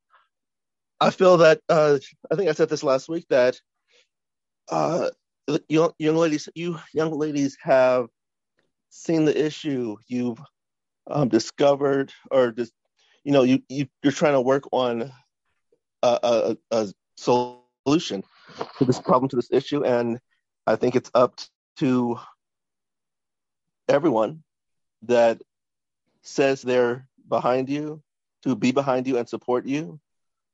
I 1.01 1.11
feel 1.11 1.39
that 1.39 1.61
uh, 1.69 1.99
I 2.31 2.37
think 2.37 2.49
I 2.49 2.53
said 2.53 2.69
this 2.69 2.85
last 2.85 3.09
week 3.09 3.27
that 3.31 3.59
uh, 4.71 5.11
young, 5.69 5.93
young 5.99 6.17
ladies, 6.17 6.49
you 6.55 6.79
young 6.93 7.13
ladies 7.13 7.57
have 7.61 8.07
seen 8.91 9.25
the 9.25 9.47
issue. 9.47 9.97
You've 10.07 10.41
um, 11.11 11.29
discovered, 11.29 12.13
or 12.31 12.53
just 12.53 12.73
you 13.25 13.33
know, 13.33 13.43
you, 13.43 13.63
you 13.69 13.87
you're 14.03 14.13
trying 14.13 14.35
to 14.35 14.41
work 14.41 14.65
on 14.73 15.11
a, 16.03 16.19
a, 16.23 16.57
a 16.71 16.93
solution 17.17 18.23
to 18.79 18.85
this 18.85 19.01
problem, 19.01 19.29
to 19.31 19.37
this 19.37 19.51
issue, 19.51 19.85
and 19.85 20.19
I 20.67 20.77
think 20.77 20.97
it's 20.97 21.11
up 21.15 21.41
to 21.79 22.19
everyone 23.89 24.43
that 25.03 25.41
says 26.23 26.63
they're 26.63 27.09
behind 27.29 27.69
you 27.69 28.03
to 28.43 28.55
be 28.57 28.73
behind 28.73 29.07
you 29.07 29.19
and 29.19 29.29
support 29.29 29.67
you. 29.67 30.01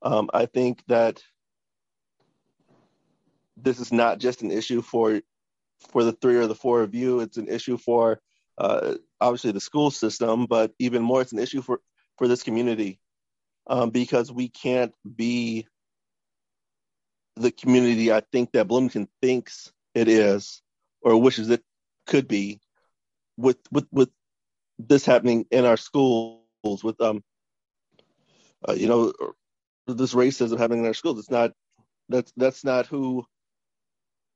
Um, 0.03 0.31
I 0.33 0.47
think 0.47 0.83
that 0.89 1.23
this 3.63 3.81
is 3.81 3.93
not 3.93 4.19
just 4.19 4.43
an 4.43 4.51
issue 4.51 4.83
for 4.83 5.21
for 5.91 6.05
the 6.05 6.13
three 6.13 6.37
or 6.37 6.47
the 6.47 6.55
four 6.55 6.83
of 6.83 6.95
you. 6.95 7.21
It's 7.21 7.37
an 7.37 7.49
issue 7.49 7.77
for 7.77 8.21
uh, 8.57 8.95
obviously 9.21 9.53
the 9.53 9.61
school 9.61 9.91
system, 9.91 10.47
but 10.47 10.73
even 10.79 11.03
more, 11.03 11.23
it's 11.23 11.33
an 11.33 11.39
issue 11.39 11.63
for 11.63 11.81
for 12.17 12.29
this 12.29 12.43
community 12.43 13.01
um, 13.69 13.91
because 13.91 14.33
we 14.33 14.49
can't 14.49 14.93
be 15.17 15.67
the 17.37 17.53
community 17.53 18.13
I 18.13 18.23
think 18.33 18.53
that 18.53 18.67
Bloomington 18.67 19.09
thinks 19.23 19.73
it 19.95 20.09
is 20.09 20.63
or 21.03 21.21
wishes 21.21 21.51
it 21.51 21.63
could 22.07 22.27
be 22.27 22.61
with 23.37 23.59
with 23.71 23.87
with 23.93 24.11
this 24.79 25.05
happening 25.05 25.47
in 25.51 25.65
our 25.65 25.77
schools 25.77 26.41
with 26.83 27.01
um 27.01 27.23
uh, 28.69 28.73
you 28.73 28.89
know 28.89 29.13
this 29.87 30.15
racism 30.15 30.59
happening 30.59 30.81
in 30.81 30.87
our 30.87 30.95
schools 30.95 31.19
it's 31.19 31.31
not 31.31 31.53
that's 32.09 32.33
that's 32.37 32.65
not 32.65 32.87
who 32.87 33.25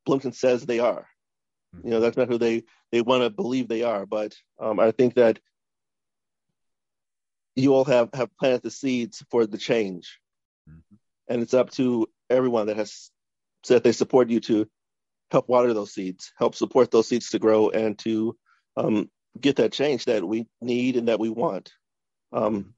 Bloomington 0.04 0.32
says 0.32 0.64
they 0.64 0.80
are. 0.80 1.06
You 1.82 1.90
know 1.90 2.00
that's 2.00 2.16
not 2.16 2.28
who 2.28 2.38
they 2.38 2.64
they 2.90 3.00
want 3.00 3.22
to 3.22 3.30
believe 3.30 3.66
they 3.66 3.82
are 3.82 4.04
but 4.04 4.34
um, 4.60 4.78
I 4.78 4.90
think 4.90 5.14
that 5.14 5.40
you 7.56 7.74
all 7.74 7.86
have 7.86 8.10
have 8.12 8.36
planted 8.36 8.62
the 8.62 8.70
seeds 8.70 9.24
for 9.30 9.46
the 9.46 9.58
change. 9.58 10.18
Mm-hmm. 10.68 10.94
and 11.28 11.42
it's 11.42 11.54
up 11.54 11.70
to 11.72 12.08
everyone 12.30 12.66
that 12.66 12.76
has 12.76 13.10
said 13.64 13.82
they 13.82 13.90
support 13.90 14.30
you 14.30 14.38
to 14.38 14.68
help 15.32 15.48
water 15.48 15.74
those 15.74 15.92
seeds 15.92 16.32
help 16.38 16.54
support 16.54 16.92
those 16.92 17.08
seeds 17.08 17.30
to 17.30 17.40
grow 17.40 17.70
and 17.70 17.98
to 17.98 18.36
um, 18.76 19.10
get 19.40 19.56
that 19.56 19.72
change 19.72 20.04
that 20.04 20.22
we 20.22 20.46
need 20.60 20.96
and 20.96 21.08
that 21.08 21.18
we 21.18 21.30
want. 21.30 21.72
Um, 22.32 22.74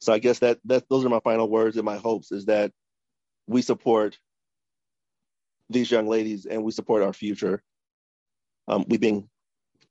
so 0.00 0.12
i 0.12 0.18
guess 0.18 0.40
that 0.40 0.58
that 0.64 0.88
those 0.88 1.04
are 1.04 1.10
my 1.10 1.20
final 1.20 1.48
words 1.48 1.76
and 1.76 1.84
my 1.84 1.96
hopes 1.96 2.32
is 2.32 2.46
that 2.46 2.72
we 3.46 3.62
support 3.62 4.18
these 5.70 5.90
young 5.90 6.06
ladies 6.06 6.46
and 6.46 6.62
we 6.62 6.72
support 6.72 7.02
our 7.02 7.12
future 7.12 7.62
um, 8.68 8.84
we 8.88 8.98
being 8.98 9.28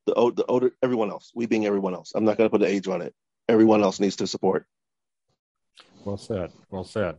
the, 0.06 0.14
the 0.36 0.44
older 0.46 0.70
everyone 0.82 1.10
else 1.10 1.32
we 1.34 1.46
being 1.46 1.66
everyone 1.66 1.94
else 1.94 2.12
i'm 2.14 2.24
not 2.24 2.36
going 2.36 2.48
to 2.48 2.50
put 2.50 2.62
an 2.62 2.68
age 2.68 2.86
on 2.86 3.02
it 3.02 3.14
everyone 3.50 3.82
else 3.82 4.00
needs 4.00 4.16
to 4.16 4.26
support. 4.26 4.64
Well 6.04 6.16
said. 6.16 6.52
Well 6.70 6.84
said. 6.84 7.16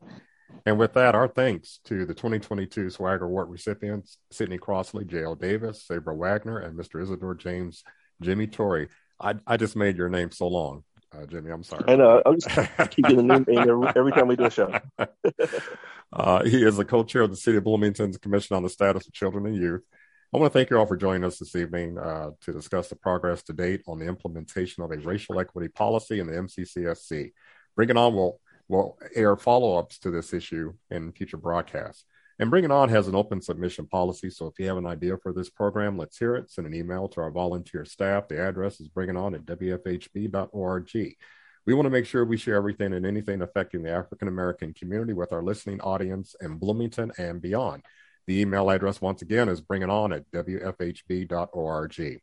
And 0.66 0.78
with 0.80 0.94
that, 0.94 1.16
our 1.16 1.28
thanks 1.28 1.80
to 1.86 2.06
the 2.06 2.14
2022 2.14 2.90
Swagger 2.90 3.26
Award 3.26 3.50
recipients, 3.50 4.18
Sydney 4.32 4.58
Crossley, 4.58 5.06
J.L. 5.06 5.36
Davis, 5.36 5.84
Sabra 5.84 6.16
Wagner, 6.16 6.60
and 6.60 6.78
Mr. 6.78 7.02
Isidore 7.02 7.36
James, 7.36 7.84
Jimmy 8.22 8.48
Torrey. 8.48 8.88
I, 9.20 9.36
I 9.46 9.58
just 9.58 9.76
made 9.76 9.98
your 9.98 10.10
name 10.10 10.32
so 10.32 10.48
long, 10.48 10.84
uh, 11.14 11.26
Jimmy. 11.26 11.52
I'm 11.52 11.64
sorry. 11.64 11.84
I 11.88 11.96
know. 11.96 12.22
I'll 12.26 12.36
just 12.36 12.50
keep 12.92 13.06
getting 13.06 13.28
the 13.28 13.40
name 13.40 13.46
every, 13.50 13.88
every 13.96 14.12
time 14.12 14.28
we 14.28 14.36
do 14.36 14.46
a 14.46 14.52
show. 14.52 14.74
uh, 16.14 16.44
he 16.44 16.64
is 16.64 16.78
the 16.78 16.86
co-chair 16.86 17.24
of 17.24 17.32
the 17.32 17.38
City 17.38 17.58
of 17.58 17.64
Bloomington's 17.64 18.18
Commission 18.18 18.56
on 18.56 18.64
the 18.64 18.70
Status 18.70 19.08
of 19.08 19.14
Children 19.14 19.46
and 19.48 19.56
Youth. 19.56 19.82
I 20.34 20.38
want 20.38 20.54
to 20.54 20.58
thank 20.58 20.70
you 20.70 20.78
all 20.78 20.86
for 20.86 20.96
joining 20.96 21.26
us 21.26 21.40
this 21.40 21.58
evening 21.58 21.98
uh, 21.98 22.32
to 22.42 22.54
discuss 22.54 22.88
the 22.88 22.96
progress 22.96 23.44
to 23.44 23.54
date 23.54 23.82
on 23.86 24.00
the 24.00 24.08
implementation 24.08 24.82
of 24.82 24.92
a 24.92 24.98
racial 24.98 25.38
equity 25.40 25.68
policy 25.68 26.22
in 26.22 26.28
the 26.28 26.34
MCCSC. 26.34 27.34
Bring 27.76 27.90
It 27.90 27.98
On 27.98 28.16
will, 28.16 28.40
will 28.70 28.98
air 29.14 29.36
follow 29.36 29.78
ups 29.78 30.00
to 30.00 30.12
this 30.12 30.34
issue 30.34 30.74
in 30.90 31.12
future 31.12 31.36
broadcasts. 31.36 32.06
And 32.42 32.50
Bring 32.50 32.64
It 32.64 32.72
On 32.72 32.90
has 32.90 33.08
an 33.08 33.14
open 33.14 33.40
submission 33.40 33.86
policy. 33.86 34.32
So 34.32 34.48
if 34.48 34.58
you 34.58 34.66
have 34.66 34.78
an 34.78 34.88
idea 34.88 35.16
for 35.16 35.32
this 35.32 35.52
program, 35.52 35.96
let's 35.96 36.18
hear 36.18 36.36
it. 36.36 36.50
Send 36.50 36.66
an 36.66 36.74
email 36.74 37.08
to 37.10 37.22
our 37.22 37.30
volunteer 37.30 37.86
staff. 37.86 38.28
The 38.28 38.42
address 38.42 38.82
is 38.82 38.90
bringiton 38.90 39.36
at 39.36 39.46
wfhb.org. 39.46 40.92
We 41.68 41.74
want 41.76 41.86
to 41.86 41.92
make 41.92 42.08
sure 42.08 42.26
we 42.26 42.38
share 42.38 42.56
everything 42.56 42.94
and 42.94 43.06
anything 43.06 43.44
affecting 43.44 43.84
the 43.84 43.92
African 43.92 44.28
American 44.28 44.74
community 44.74 45.14
with 45.14 45.32
our 45.32 45.44
listening 45.44 45.82
audience 45.82 46.36
in 46.42 46.58
Bloomington 46.58 47.12
and 47.20 47.40
beyond. 47.40 47.84
The 48.26 48.42
email 48.42 48.72
address, 48.72 49.00
once 49.00 49.22
again, 49.22 49.48
is 49.48 49.62
bringiton 49.62 50.16
at 50.16 50.32
wfhb.org. 50.32 52.22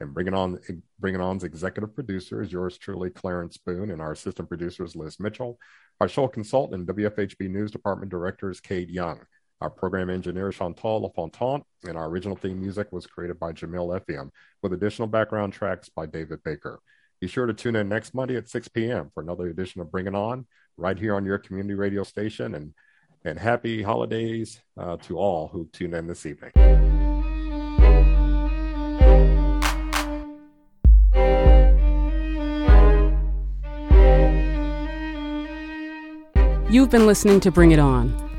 And 0.00 0.14
bringing 0.14 0.34
On, 0.34 0.58
Bring 0.98 1.14
It 1.14 1.20
On's 1.20 1.44
executive 1.44 1.94
producer 1.94 2.42
is 2.42 2.50
yours 2.50 2.76
truly, 2.76 3.10
Clarence 3.10 3.56
Boone, 3.56 3.92
and 3.92 4.02
our 4.02 4.12
assistant 4.12 4.48
producer 4.48 4.82
is 4.82 4.96
Liz 4.96 5.20
Mitchell. 5.20 5.60
Our 6.00 6.08
show 6.08 6.26
consultant 6.26 6.88
WFHB 6.88 7.48
News 7.50 7.70
Department 7.70 8.10
director 8.10 8.50
is 8.50 8.58
Kate 8.58 8.90
Young. 8.90 9.20
Our 9.60 9.70
program 9.70 10.10
engineer 10.10 10.48
is 10.48 10.56
Chantal 10.56 11.02
LaFontant, 11.02 11.64
and 11.86 11.96
our 11.96 12.08
original 12.08 12.36
theme 12.36 12.60
music 12.60 12.92
was 12.92 13.06
created 13.06 13.38
by 13.38 13.52
Jamil 13.52 13.98
Effiam, 13.98 14.30
with 14.62 14.72
additional 14.72 15.08
background 15.08 15.52
tracks 15.52 15.88
by 15.88 16.06
David 16.06 16.42
Baker. 16.44 16.80
Be 17.20 17.28
sure 17.28 17.46
to 17.46 17.52
tune 17.52 17.76
in 17.76 17.88
next 17.88 18.14
Monday 18.14 18.36
at 18.36 18.48
6 18.48 18.68
p.m. 18.68 19.10
for 19.12 19.22
another 19.22 19.48
edition 19.48 19.80
of 19.80 19.90
Bring 19.90 20.06
It 20.06 20.14
On, 20.14 20.46
right 20.76 20.98
here 20.98 21.14
on 21.14 21.26
your 21.26 21.38
community 21.38 21.74
radio 21.74 22.02
station. 22.04 22.54
And 22.54 22.72
and 23.24 23.38
happy 23.38 23.82
holidays 23.82 24.60
uh, 24.78 24.96
to 24.96 25.18
all 25.18 25.48
who 25.48 25.68
tune 25.72 25.94
in 25.94 26.06
this 26.06 26.26
evening. 26.26 26.52
You've 36.70 36.90
been 36.90 37.06
listening 37.06 37.40
to 37.40 37.50
Bring 37.50 37.72
It 37.72 37.80
On, 37.80 38.29